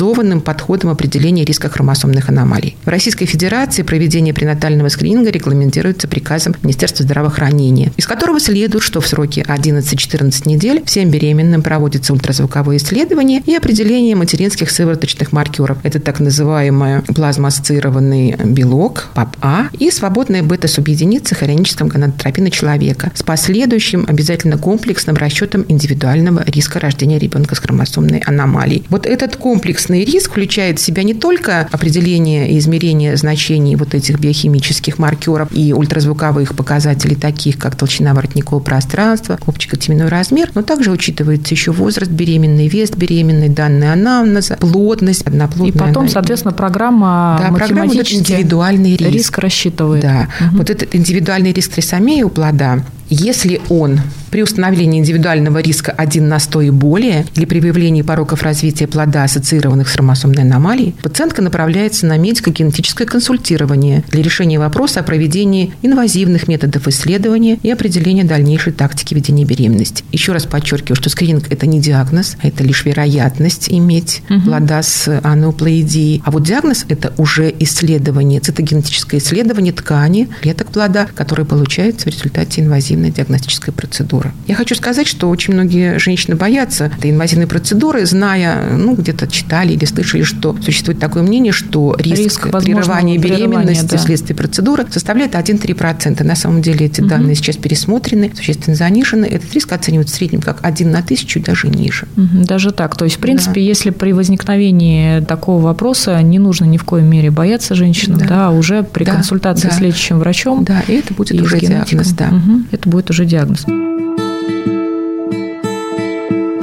подходом 0.42 0.90
определения 0.90 1.46
риска 1.46 1.70
хромосомных 1.70 2.30
аномалий. 2.30 2.76
В 2.84 2.88
Российской 2.88 3.26
Федерации 3.26 3.84
проведение 3.84 4.34
пренатального 4.34 4.90
скрининга 4.90 5.30
регламентируется 5.32 6.08
приказом 6.08 6.56
Министерства 6.64 7.04
здравоохранения, 7.04 7.92
из 7.98 8.08
которого 8.08 8.40
следует, 8.40 8.84
что 8.84 9.02
в 9.02 9.08
сроке 9.08 9.42
11-14 9.42 10.48
недель 10.48 10.84
всем 10.86 11.10
беременным 11.10 11.62
проводится 11.62 12.14
ультразвуковое 12.14 12.78
исследование 12.78 13.42
и 13.46 13.56
определение 13.56 14.16
материнских 14.16 14.72
сывороточных 14.72 15.32
маркеров. 15.32 15.78
Это 15.84 16.00
так 16.00 16.20
называемый 16.20 17.02
плазмоассоциированный 17.02 18.36
белок, 18.46 19.10
ПАП-А, 19.14 19.70
и 19.78 19.92
свободная 19.92 20.44
бета-субъединица 20.44 21.36
хронического 21.36 21.88
гонадотропина 21.88 22.50
человека 22.52 23.12
с 23.14 23.24
последующим 23.24 24.06
обязательно 24.08 24.58
комплексным 24.58 25.16
расчетом 25.16 25.66
индивидуального 25.68 26.44
риска 26.46 26.80
рождения 26.80 27.20
ребенка 27.20 27.56
с 27.56 27.60
хромосомной 27.60 28.20
аномалией. 28.20 28.86
Вот 28.90 29.06
этот 29.06 29.36
комплексный 29.82 30.06
риск 30.06 30.32
включает 30.32 30.80
в 30.80 30.82
себя 30.82 31.04
не 31.04 31.14
только 31.14 31.68
определение 31.72 32.52
и 32.52 32.60
измерение 32.60 33.18
значений 33.18 33.76
вот 33.76 33.96
этих 33.96 34.20
биохимических 34.20 35.00
маркеров 35.00 35.50
и 35.52 35.74
ультразвуковых 35.74 36.56
показателей, 36.56 37.16
таких 37.16 37.58
как 37.58 37.76
толщина 37.76 38.14
воротникового 38.14 38.62
пространства, 38.62 39.40
общекотеменной 39.46 40.08
размер, 40.08 40.52
но 40.54 40.62
также 40.62 40.92
учитывается 40.92 41.54
еще 41.54 41.72
возраст 41.72 42.12
беременной, 42.12 42.68
вес 42.68 42.92
беременной, 42.92 43.50
данные 43.50 43.94
анамнеза, 43.94 44.58
плотность, 44.58 45.24
одноплодная. 45.24 45.70
И 45.70 45.88
потом, 45.88 46.08
соответственно, 46.10 46.54
программа 46.54 47.40
да, 47.42 47.56
программа 47.56 47.86
вот 47.86 48.12
индивидуальный 48.12 48.96
риск. 48.96 49.12
риск 49.12 49.38
рассчитывает. 49.40 50.04
Да. 50.04 50.28
Угу. 50.40 50.58
Вот 50.58 50.70
этот 50.70 50.94
индивидуальный 50.96 51.54
риск 51.54 51.72
трисомии 51.72 52.22
у 52.22 52.30
плода, 52.30 52.84
если 53.10 53.60
он 53.68 54.00
при 54.32 54.42
установлении 54.42 55.00
индивидуального 55.00 55.60
риска 55.60 55.92
1 55.92 56.28
на 56.28 56.40
100 56.40 56.62
и 56.62 56.70
более 56.70 57.26
или 57.36 57.44
при 57.44 57.60
выявлении 57.60 58.02
пороков 58.02 58.42
развития 58.42 58.88
плода, 58.88 59.26
ассоциированных 59.26 59.71
с 59.86 59.92
хромосомной 59.92 60.44
аномалией, 60.44 60.96
пациентка 61.02 61.42
направляется 61.42 62.06
на 62.06 62.18
медико-генетическое 62.18 63.06
консультирование 63.06 64.04
для 64.10 64.22
решения 64.22 64.60
вопроса 64.60 65.00
о 65.00 65.04
проведении 65.04 65.74
инвазивных 65.82 66.48
методов 66.48 66.88
исследования 66.88 67.58
и 67.64 67.72
определения 67.72 68.24
дальнейшей 68.24 68.74
тактики 68.74 69.14
ведения 69.14 69.46
беременности. 69.46 70.04
Еще 70.12 70.32
раз 70.32 70.46
подчеркиваю, 70.46 70.96
что 70.96 71.10
скрининг– 71.10 71.46
это 71.50 71.66
не 71.66 71.80
диагноз, 71.80 72.38
а 72.42 72.48
это 72.48 72.64
лишь 72.64 72.86
вероятность 72.86 73.70
иметь 73.70 74.22
угу. 74.30 74.42
плода 74.42 74.82
с 74.84 75.20
ануплоидией. 75.24 76.22
А 76.26 76.32
вот 76.32 76.44
диагноз– 76.44 76.86
это 76.90 77.14
уже 77.18 77.54
исследование, 77.60 78.40
цитогенетическое 78.40 79.20
исследование 79.20 79.74
ткани, 79.74 80.30
клеток 80.42 80.72
плода, 80.72 81.08
которые 81.16 81.46
получаются 81.46 82.10
в 82.10 82.14
результате 82.14 82.62
инвазивной 82.62 83.12
диагностической 83.12 83.74
процедуры. 83.74 84.32
Я 84.48 84.56
хочу 84.56 84.76
сказать, 84.76 85.08
что 85.08 85.30
очень 85.30 85.54
многие 85.54 86.00
женщины 86.00 86.36
боятся 86.36 86.86
этой 86.86 87.12
инвазивной 87.12 87.48
процедуры, 87.48 88.06
зная, 88.06 88.78
ну, 88.78 88.96
где-то 88.96 89.28
читали 89.62 89.74
или 89.74 89.86
слышали, 89.86 90.24
что 90.24 90.56
существует 90.62 91.00
такое 91.00 91.24
мнение, 91.24 91.52
что 91.52 91.96
риск, 91.98 92.46
риск 92.46 92.52
прерывания 92.52 93.18
беременности 93.18 93.92
да. 93.92 93.98
вследствие 93.98 94.36
процедуры 94.36 94.86
составляет 94.90 95.36
1-3%. 95.36 96.24
На 96.24 96.36
самом 96.36 96.62
деле 96.62 96.88
эти 96.88 97.02
угу. 97.02 97.10
данные 97.10 97.36
сейчас 97.36 97.58
пересмотрены, 97.58 98.32
существенно 98.36 98.76
занижены. 98.76 99.26
Этот 99.26 99.54
риск 99.54 99.72
оценивают 99.72 100.10
в 100.10 100.14
среднем 100.14 100.42
как 100.42 100.60
1 100.62 100.92
на 100.92 101.02
тысячу, 101.02 101.42
даже 101.42 101.68
ниже. 101.68 102.08
Угу, 102.18 102.46
даже 102.46 102.72
так. 102.72 102.96
То 102.96 103.06
есть, 103.06 103.18
в 103.18 103.20
принципе, 103.20 103.56
да. 103.56 103.68
если 103.68 103.90
при 103.92 104.14
возникновении 104.14 105.22
такого 105.22 105.62
вопроса 105.62 106.22
не 106.22 106.40
нужно 106.40 106.66
ни 106.66 106.78
в 106.78 106.84
коей 106.84 107.06
мере 107.06 107.32
бояться 107.32 107.76
женщинам, 107.76 108.20
да, 108.20 108.26
да 108.28 108.52
уже 108.52 108.84
при 108.84 109.04
да, 109.04 109.14
консультации 109.14 109.68
да. 109.68 109.74
с 109.74 109.80
лечащим 109.80 110.20
врачом. 110.20 110.64
Да, 110.64 110.82
и 110.88 110.94
это 110.94 111.14
будет 111.14 111.40
уже 111.40 111.60
диагноз, 111.60 112.10
да. 112.10 112.28
Угу, 112.28 112.62
это 112.72 112.90
будет 112.90 113.10
уже 113.10 113.26
диагноз. 113.26 113.66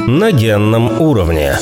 На 0.06 0.32
генном 0.32 1.00
уровне. 1.00 1.52